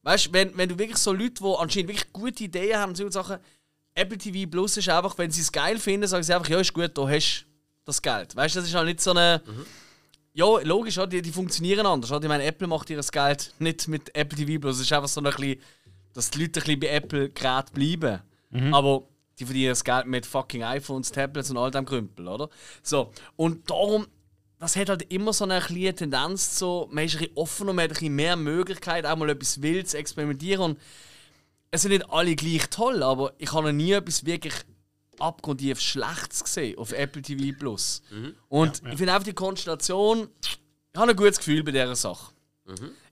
[0.03, 3.37] weißt wenn, wenn du wirklich so Leute, die anscheinend wirklich gute Ideen haben, so Sachen,
[3.93, 6.73] Apple TV Plus ist einfach, wenn sie es geil finden, sagen sie einfach, ja, ist
[6.73, 7.45] gut, da hast du
[7.85, 8.35] das Geld.
[8.35, 9.41] Weißt du, das ist halt nicht so eine.
[10.33, 10.97] Ja, logisch?
[11.09, 12.09] Die, die funktionieren anders.
[12.09, 14.77] Ich meine, Apple macht ihr Geld nicht mit Apple TV Plus.
[14.77, 15.59] Es ist einfach so ein bisschen,
[16.13, 18.21] dass die Leute ein bisschen bei Apple gerade bleiben.
[18.73, 19.03] Aber
[19.39, 22.49] die verdienen das Geld mit fucking iPhones, Tablets und all dem Krümpel, oder?
[22.83, 23.11] So.
[23.37, 24.07] Und darum,
[24.59, 27.83] das hat halt immer so eine kleine Tendenz zu, man ist ein bisschen offener, man
[27.83, 30.61] hat ein bisschen mehr Möglichkeit, auch mal etwas wild zu experimentieren.
[30.61, 30.79] Und
[31.71, 34.53] es sind nicht alle gleich toll, aber ich habe noch nie etwas wirklich
[35.17, 38.01] abgrundtief Schlechtes gesehen auf Apple TV Plus.
[38.49, 40.59] Und ich finde einfach die Konstellation, ich
[40.95, 42.33] habe ein gutes Gefühl bei dieser Sache.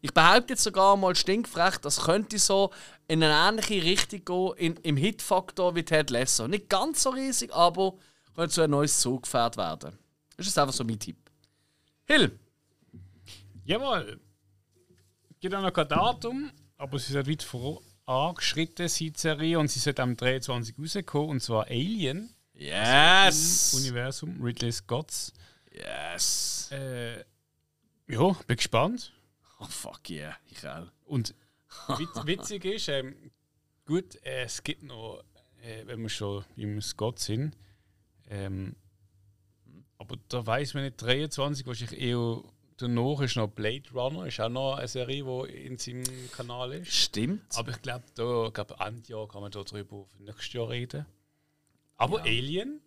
[0.01, 2.71] Ich behaupte jetzt sogar mal stinkfrech, das könnte so
[3.07, 6.47] in eine ähnliche Richtung gehen in, im Hitfaktor wie Ted Lasso.
[6.47, 7.95] Nicht ganz so riesig, aber
[8.35, 9.97] könnte so ein neues Zugpferd werden.
[10.37, 11.17] Das ist einfach so mein Tipp.
[12.05, 12.39] Hill,
[13.69, 14.19] Jawohl.
[15.39, 20.01] Gibt auch noch kein Datum, aber sie ist weit vorangeschritten, die Serie, und sie sollte
[20.01, 25.33] am 23 rauskommen, und zwar Alien, yes, Universum, Ridley Scotts.
[25.71, 26.69] yes.
[26.71, 27.19] Äh,
[28.07, 29.13] ja, bin gespannt.
[29.59, 30.87] Oh fuck yeah, ich auch.
[31.05, 31.35] Und
[31.97, 33.15] witz, witzig ist, ähm,
[33.85, 35.23] gut, äh, es gibt noch,
[35.61, 37.55] äh, wenn wir schon im Scott sind,
[38.29, 38.75] ähm,
[39.97, 42.41] aber da weiß man nicht, 23 wahrscheinlich eher
[42.77, 46.93] danach ist noch Blade Runner, ist auch noch eine Serie, die in seinem Kanal ist.
[46.93, 47.43] Stimmt.
[47.57, 51.05] Aber ich glaube, da glaub, Ende Jahr kann man darüber für nächstes Jahr reden.
[51.97, 52.79] Aber Alien,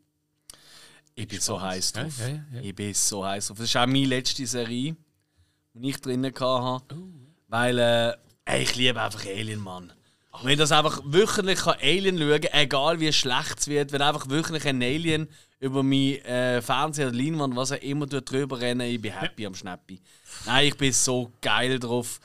[1.15, 2.19] Ich bin so heiß Ja, drauf.
[2.19, 2.61] ja, ja, ja.
[2.63, 3.59] Ich bin so heiß drauf.
[3.59, 4.97] Das ist auch meine letzte Serie,
[5.75, 6.97] die ich drinnen hatte.
[7.49, 8.13] Weil äh,
[8.45, 9.93] ey, ich liebe einfach Alien, Mann.
[10.33, 13.93] Und Wenn ich das einfach wöchentlich kann Alien schauen kann, egal wie schlecht es wird,
[13.93, 15.29] wenn einfach wöchentlich ein Alien
[15.61, 19.47] über mein äh, Fernseher oder Leinwand, was er immer dort drüber rennen, ich bin happy
[19.47, 20.01] am Schnäppi.
[20.47, 22.19] Nein, ich bin so geil drauf.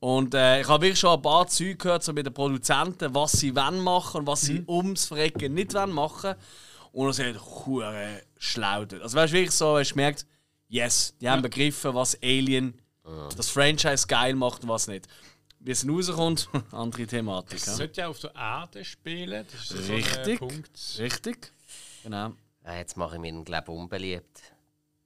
[0.00, 3.32] Und äh, ich habe wirklich schon ein paar Zeug gehört, so mit den Produzenten, was
[3.32, 6.34] sie wollen machen und was sie ums Verrecken nicht wollen machen.
[6.90, 9.02] Und es hat hure schlau dort.
[9.02, 10.26] Also weißt du wirklich so, hast du gemerkt,
[10.68, 12.74] yes, die haben begriffen, was Alien
[13.36, 15.06] das Franchise geil macht und was nicht.
[15.60, 17.58] Wie es rauskommt, andere Thematik.
[17.58, 17.74] es Ja.
[17.74, 19.46] sollte ja auf der Erde spielen.
[19.50, 20.42] Das ist so Richtig.
[20.42, 20.94] ein Punkt.
[20.98, 21.52] Richtig?
[22.02, 22.32] Genau.
[22.64, 24.40] Ja, jetzt mache ich mir den glaube unbeliebt.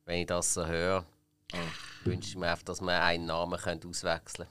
[0.04, 1.04] Wenn ich das so höre,
[2.04, 4.48] wünsche ich mir einfach, dass man einen Namen könnte auswechseln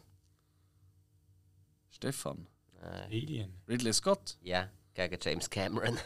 [1.89, 2.45] Stefan.
[2.81, 3.53] Alien.
[3.67, 4.37] Ridley Scott.
[4.41, 5.97] Ja, gegen James Cameron.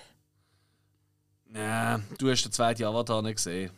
[1.54, 3.72] Ja, du hast den zweiten Avatar nicht gesehen.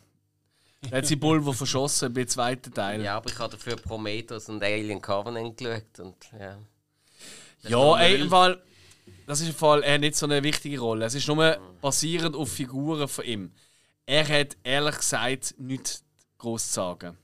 [0.90, 3.02] Da hat sie Pulver verschossen beim zweiten Teil.
[3.02, 6.00] Ja, aber ich habe dafür Prometheus und Alien Covenant geschaut.
[6.00, 6.58] Und, ja.
[7.68, 8.60] Ja, ey, Fall,
[9.26, 11.06] das ist im Fall er hat nicht so eine wichtige Rolle.
[11.06, 13.52] Es ist nur basierend auf Figuren von ihm.
[14.06, 16.02] Er hat ehrlich gesagt nichts
[16.38, 17.16] groß zu sagen.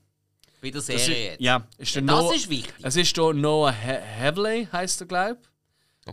[0.61, 1.41] Bei der Das Serie ist, jetzt.
[1.41, 2.73] ja, ist der Das Noah, ist wichtig.
[2.81, 5.49] Es ist der Noah He Havley, heißt er, glaube ich.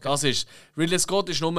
[0.03, 0.49] Das ist.
[0.77, 1.53] Ridley Scott ist nur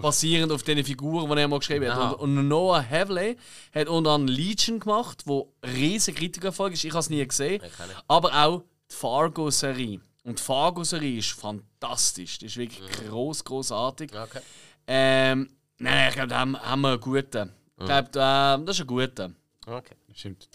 [0.00, 2.14] basierend auf den Figuren, die er mal geschrieben hat.
[2.18, 3.36] Und, und Noah Havley
[3.74, 6.84] hat unter anderem Legion gemacht, wo riesen Kritikerfolge ist.
[6.84, 7.62] Ich habe es nie gesehen.
[8.08, 10.00] Aber auch die Fargo-Serie.
[10.24, 12.38] Und die Fargo-Serie ist fantastisch.
[12.38, 14.10] Die ist wirklich groß, großartig.
[14.12, 14.40] Okay.
[14.88, 17.52] Ähm, nein, nein, ich glaube, da haben, haben wir einen guten.
[17.78, 19.30] Ich glaube, da- das ist ein guter.
[19.66, 19.94] okay.
[20.14, 20.48] Stimmt.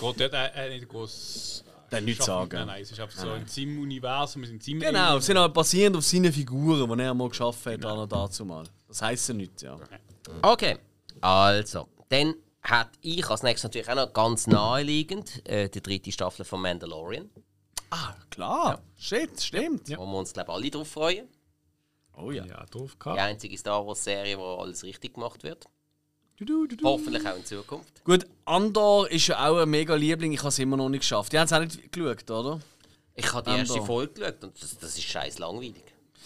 [0.00, 1.64] Dort auch auch nicht groß.
[1.90, 2.50] Dann nichts sagen.
[2.52, 5.54] Nein, nein, es ist einfach so ein Sim-Universum, wir sind Sim Genau, es sind halt
[5.54, 8.06] basierend auf seinen Figuren, die er mal geschaffen hat, genau.
[8.06, 8.64] dazu mal.
[8.86, 9.78] Das heisst ja nichts, ja.
[10.42, 10.76] Okay,
[11.20, 16.44] also, dann hat ich als nächstes natürlich auch noch ganz naheliegend äh, die dritte Staffel
[16.44, 17.30] von Mandalorian,
[17.90, 18.82] Ah, klar.
[18.98, 19.88] Shit, stimmt.
[19.96, 21.26] wo wir uns glaube alle drauf freuen.
[22.14, 22.44] Oh ja.
[22.44, 23.18] Ja, drauf Die gehabt.
[23.20, 25.64] einzige Star Wars Serie, wo alles richtig gemacht wird.
[26.38, 26.84] Du, du, du, du.
[26.84, 28.04] Hoffentlich auch in Zukunft.
[28.04, 31.32] Gut, Andor ist ja auch ein mega Liebling, ich habe es immer noch nicht geschafft.
[31.32, 32.60] Die haben es auch nicht geschaut, oder?
[33.16, 33.86] Ich habe die erste Andor.
[33.86, 35.82] Folge geschaut und das, das ist scheiß langweilig.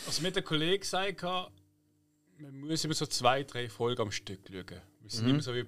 [0.06, 4.80] Also mit der Kollege gesagt, man muss immer so zwei, drei Folgen am Stück schauen.
[5.00, 5.64] Wir sind immer so wie.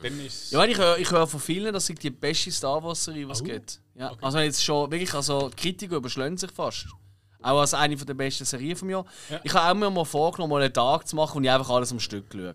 [0.00, 3.26] Dann ist Ja, ich höre ich höre von vielen, dass es die beste Star Wars-Serie,
[3.26, 3.80] die es gibt.
[3.94, 6.86] Ja, Also jetzt schon wirklich, also die Kritiker überschlagen sich fast.
[7.42, 9.04] Auch als eine der besten Serien vom Jahr.
[9.44, 11.92] Ich habe auch mir mal vorgenommen, mal einen Tag zu machen und ich einfach alles
[11.92, 12.54] am Stück schaue.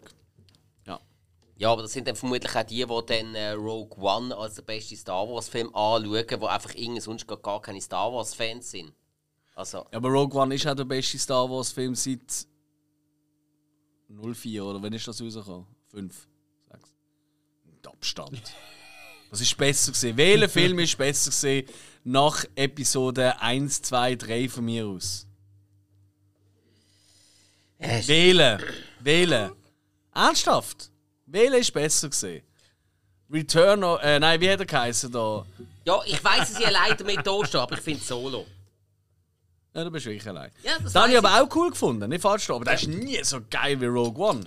[1.64, 4.64] Ja, aber das sind dann vermutlich auch die, die dann äh, Rogue One als der
[4.64, 8.94] beste Star Wars Film anschauen, die einfach irgendwie sonst gar- keine Star Wars Fans sind.
[9.56, 12.48] Also, Ja, aber Rogue One ist auch der beste Star Wars-Film seit
[14.10, 15.66] 04, oder wann ist das rausgekommen?
[15.92, 16.28] 5,
[16.72, 16.84] 6.
[17.66, 18.42] Mit Abstand.
[19.30, 20.16] Das ist besser gesehen.
[20.16, 21.68] Welcher Film ist besser gesehen
[22.04, 25.26] nach Episode 1, 2, 3 von mir aus?
[27.80, 28.62] äh, Wählen.
[29.00, 29.52] Wählen.
[30.14, 30.92] Ernsthaft?
[31.34, 32.44] Wählen ist besser gesehen.
[33.32, 35.44] Return, of- äh, nein, wie hat er geheißen da?
[35.86, 38.46] ja, ich weiß, dass ich allein damit da stehe, aber ich finde Solo.
[39.74, 40.52] Ja, du bist wirklich allein.
[40.64, 43.24] Ja, das Das habe ich aber auch cool gefunden, nicht falsch aber das ist nie
[43.24, 44.44] so geil wie Rogue One.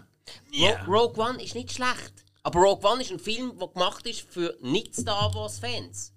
[0.56, 2.12] Ro Rogue One ist nicht schlecht.
[2.44, 6.12] Aber Rogue One ist ein Film, der gemacht ist für nicht-Star Wars-Fans.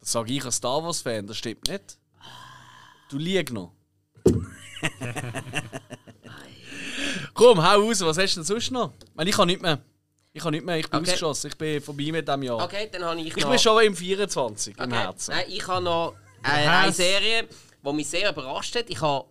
[0.00, 1.96] Das sage ich als Star Wars-Fan, das stimmt nicht.
[3.08, 3.72] Du liegst noch.
[7.40, 8.92] Komm, hau raus, was hast du denn sonst noch?
[9.14, 9.78] Weil ich kann nicht mehr.
[10.34, 11.08] Ich kann nicht mehr, ich bin Okay.
[11.12, 12.62] ausgeschossen, ich bin vorbei mit dem Jahr.
[12.62, 13.48] Okay, dann habe ich Ich noch...
[13.48, 14.94] bin schon im 24 im Okay.
[14.94, 15.30] Herzen.
[15.34, 16.14] Nein, ich habe noch
[16.44, 17.48] äh, eine Serie,
[17.82, 18.90] die mich sehr überrascht hat.
[18.90, 19.24] Ich habe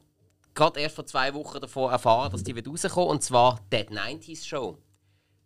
[0.55, 4.43] gerade erst vor zwei Wochen davon erfahren, dass die wird rauskommen und zwar Dead 90s
[4.43, 4.75] Show.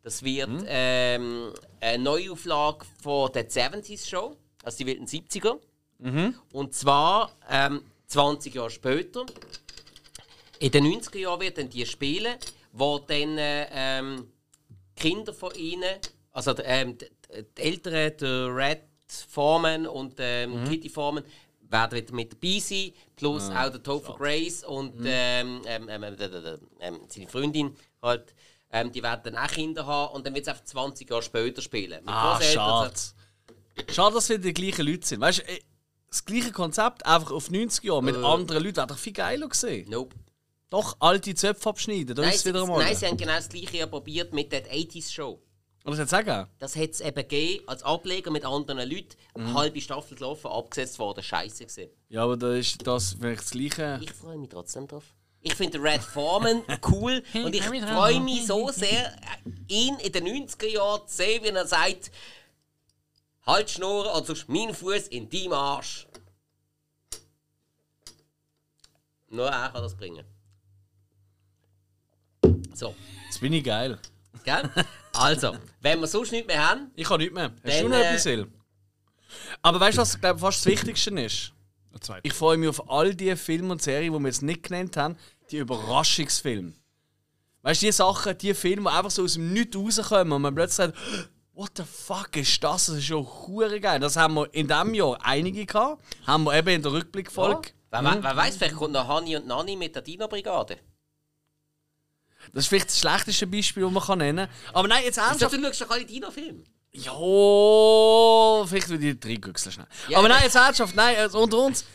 [0.02, 5.60] Das wird ähm, eine Neuauflage von Dead 70s Show, also die wird in den 70er.
[6.54, 9.26] Und zwar ähm, 20 Jahre später.
[10.64, 12.38] In den 90er Jahren wird dann die spielen,
[12.72, 14.32] wo dann äh, ähm,
[14.96, 16.00] Kinder von ihnen,
[16.32, 17.08] also ähm, die,
[17.58, 18.84] die Eltern, der Red
[19.28, 21.26] Foreman und ähm, Kitty Foreman,
[21.60, 26.16] werden wieder mit dabei sein, plus auch der Topher Grace und ähm, ähm, ähm, ähm,
[26.18, 28.34] ähm, ähm, seine Freundin halt.
[28.96, 32.00] Die werden dann auch Kinder haben und dann wird es einfach 20 Jahre später spielen.
[32.06, 33.92] Mit Ah, Großeltern, schade.
[33.92, 35.20] Schade, dass wir die gleichen Leute sind.
[35.20, 35.60] Weißt du, äh,
[36.10, 39.90] das gleiche Konzept, einfach auf 90 Jahre mit anderen Leuten, wäre doch viel geiler gesehen.
[39.90, 40.16] Nope.
[40.74, 42.84] Doch, alte Zöpfe abschneiden, da Nein, ist es wieder einmal.
[42.84, 45.40] nein, sie haben genau das gleiche ja probiert mit der 80s Show.
[45.86, 46.48] Oder das sagen?
[46.58, 49.16] Das hat es eben gegeben, als Ableger mit anderen Leuten.
[49.38, 49.46] Mhm.
[49.46, 51.24] Eine halbe Staffel gelaufen, abgesetzt worden.
[51.24, 51.92] Scheiße gewesen.
[52.10, 54.00] Ja, aber da ist das vielleicht das gleiche.
[54.02, 55.04] Ich freue mich trotzdem drauf.
[55.42, 59.16] Ich finde Red Foreman cool und ich freue mich so sehr,
[59.68, 62.10] ihn in den 90er Jahren zu sehen, wie er sagt:
[63.46, 66.08] Halt Schnur, also mein Fuß in deinem Arsch.
[69.30, 70.26] Nur er kann das bringen.
[72.74, 72.96] So,
[73.26, 73.98] Jetzt bin ich geil.
[74.44, 74.70] gell?
[75.14, 77.52] Also, wenn wir sonst nichts mehr haben, Ich habe nichts mehr.
[77.64, 78.42] Hast Dann, du noch äh, etwas, Sil?
[79.62, 81.54] Aber weißt du, was glaub, fast das Wichtigste ist?
[82.24, 85.16] Ich freue mich auf all die Filme und Serien, die wir jetzt nicht genannt haben,
[85.52, 86.74] die Überraschungsfilme.
[87.62, 90.56] Weißt du, die Sachen, die Filme, die einfach so aus dem Nichts rauskommen und man
[90.56, 90.98] plötzlich sagt,
[91.54, 92.88] what the fuck ist das?
[92.88, 94.00] Das ist schon hure geil.
[94.00, 96.04] Das haben wir in diesem Jahr einige gehabt.
[96.26, 97.70] Haben wir eben in der Rückblickfolge.
[97.92, 100.78] wer, wer, wer weiß, vielleicht kommt noch Hani und Nani mit der Dino-Brigade.
[102.52, 104.76] Das ist vielleicht das schlechteste Beispiel, das man kann nennen kann.
[104.76, 105.54] Aber nein, jetzt Also, ernsthaft.
[105.54, 106.64] du schaust doch alle Dino-Filme.
[106.96, 109.88] Ja, vielleicht würde ich drei Güchsel schnell.
[110.10, 110.36] Ja, Aber ja.
[110.36, 111.86] nein, jetzt ernsthaft, nein, also unter uns.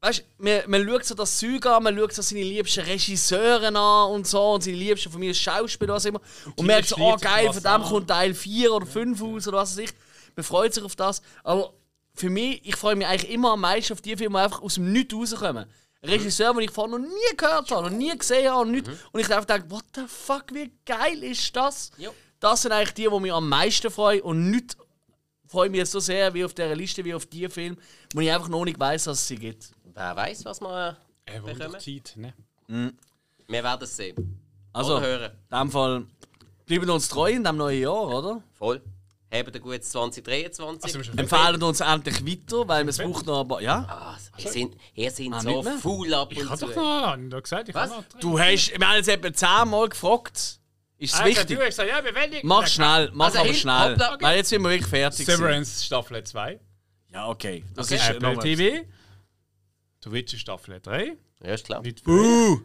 [0.00, 3.68] Weißt du, man, man schaut so das Zeug an, man schaut so seine liebsten Regisseure
[3.68, 6.20] an und so und seine liebsten von mir Schauspieler, was immer.
[6.56, 9.70] Und merkt so, oh geil, von dem kommt Teil 4 oder 5 aus oder was
[9.76, 9.90] weiß ich.
[10.36, 11.22] Man freut sich auf das.
[11.42, 11.72] Aber
[12.14, 14.74] für mich, ich freue mich eigentlich immer am meisten auf die Filme, die einfach aus
[14.74, 15.64] dem Nichts rauskommen.
[16.04, 18.90] Regisseur, den ich vorher noch nie gehört habe, noch nie gesehen habe und, nichts.
[19.12, 21.90] und ich einfach denke, what the fuck, wie geil ist das?
[21.96, 22.12] Jo.
[22.40, 24.76] Das sind eigentlich die, die mich am meisten freuen und nicht
[25.46, 27.76] freue mich so sehr wie auf dieser Liste, wie auf die Filme,
[28.12, 29.70] wo ich einfach noch nicht weiß, dass es sie gibt.
[29.94, 31.80] Wer weiß, was wir Äh, bekommen?
[31.80, 32.34] Zeit, ne?
[33.46, 34.40] Wir werden es sehen.
[34.72, 35.32] Also, Oder in hören.
[35.52, 36.06] dem Fall
[36.66, 38.42] bleiben uns treu in diesem neuen Jahr, oder?
[38.54, 38.82] Voll.
[39.34, 40.96] Habt ein gutes 2023.
[40.96, 43.60] Also, wir Empfehlen uns endlich weiter, weil es braucht noch ein paar.
[43.60, 43.78] Ja?
[43.88, 46.66] Ah, ihr seid, ihr seid Ah, so full ab Ich und habe zu.
[46.66, 47.90] doch noch, ich hab gesagt, ich Was?
[47.90, 48.20] habe noch.
[48.20, 50.60] Du hast, wir haben jetzt etwa zehnmal gefragt.
[50.96, 51.56] Ist es Also, wichtig?
[51.56, 52.44] Du hast gesagt, ja, wir werden nicht.
[52.44, 53.92] Mach schnell, mach Also, aber hin, schnell.
[53.92, 54.16] hoppla.
[54.20, 55.26] Weil jetzt sind wir wirklich fertig.
[55.26, 56.60] Severance Staffel 2.
[57.12, 57.64] Ja, okay.
[57.74, 57.96] Das Okay.
[57.96, 58.86] ist Apple nochmal- TV.
[60.04, 61.16] The Witcher Staffel 3.
[61.42, 61.82] Ja, ist klar.
[62.06, 62.60] Uh.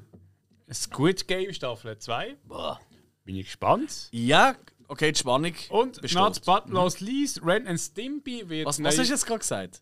[0.71, 2.37] Squid Game Staffel 2.
[2.43, 2.79] Boah.
[3.25, 4.07] Bin ich gespannt.
[4.11, 4.55] Ja,
[4.89, 5.53] okay, die Spannung.
[5.69, 6.19] Und besteht.
[6.19, 9.81] not but not least, Ren and Stimpy wird Was, was hast du jetzt gerade gesagt?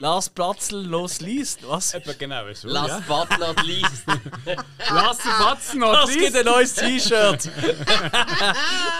[0.00, 1.66] Lars Platzl los liest.
[1.66, 1.92] Was?
[1.92, 2.68] Etwa genau so.
[2.68, 3.24] Last ja.
[3.26, 4.06] but not least.
[4.90, 6.36] Last but not Das gibt least.
[6.36, 7.50] ein neues T-Shirt.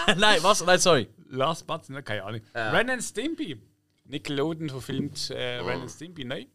[0.17, 0.65] Nein, was?
[0.65, 1.07] Nein, sorry.
[1.29, 2.41] Last but not, keine Ahnung.
[2.53, 3.61] Ren and Stimpy.
[4.09, 6.47] Nickelodeon verfilmt äh, Ren and Stimpy, nein.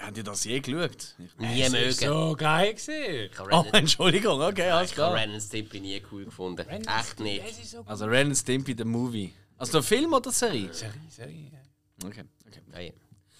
[0.00, 1.14] Habt ihr das je geschaut?
[1.38, 1.92] Nie mögen.
[1.92, 5.14] So geil habe Oh, Ren, Entschuldigung, okay, alles ich habe klar.
[5.14, 6.66] Ren and Stimpy nie cool gefunden.
[6.68, 7.42] Echt nicht.
[7.86, 9.34] Also Ren and Stimpy, der Movie.
[9.58, 10.72] Also der Film oder die Serie?
[10.72, 11.50] Serie, Serie.
[12.04, 12.60] Okay, okay.
[12.70, 12.92] Okay.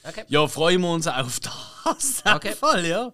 [0.04, 0.24] okay.
[0.28, 2.22] Ja, freuen wir uns auf das.
[2.24, 2.52] In Okay.
[2.52, 3.12] Fall, ja.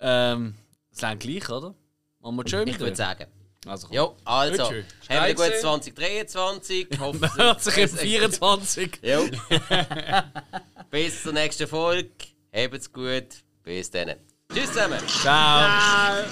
[0.00, 0.54] Ähm,
[0.94, 1.74] das ist gleich, oder?
[2.20, 3.26] Machen wir schön Ich würde sagen.
[3.66, 4.64] Also, Ja, also.
[4.68, 4.72] Gut.
[4.72, 5.60] Haben wir ein gutes Scheiße.
[5.62, 6.88] 2023.
[7.00, 9.00] Hoffe, Hört sich im 24.
[9.02, 9.28] Jo.
[10.90, 12.10] Bis zur nächsten Folge.
[12.56, 13.42] Habt's gut.
[13.62, 14.14] Bis dann.
[14.52, 15.00] Tschüss zusammen.
[15.08, 16.24] Ciao.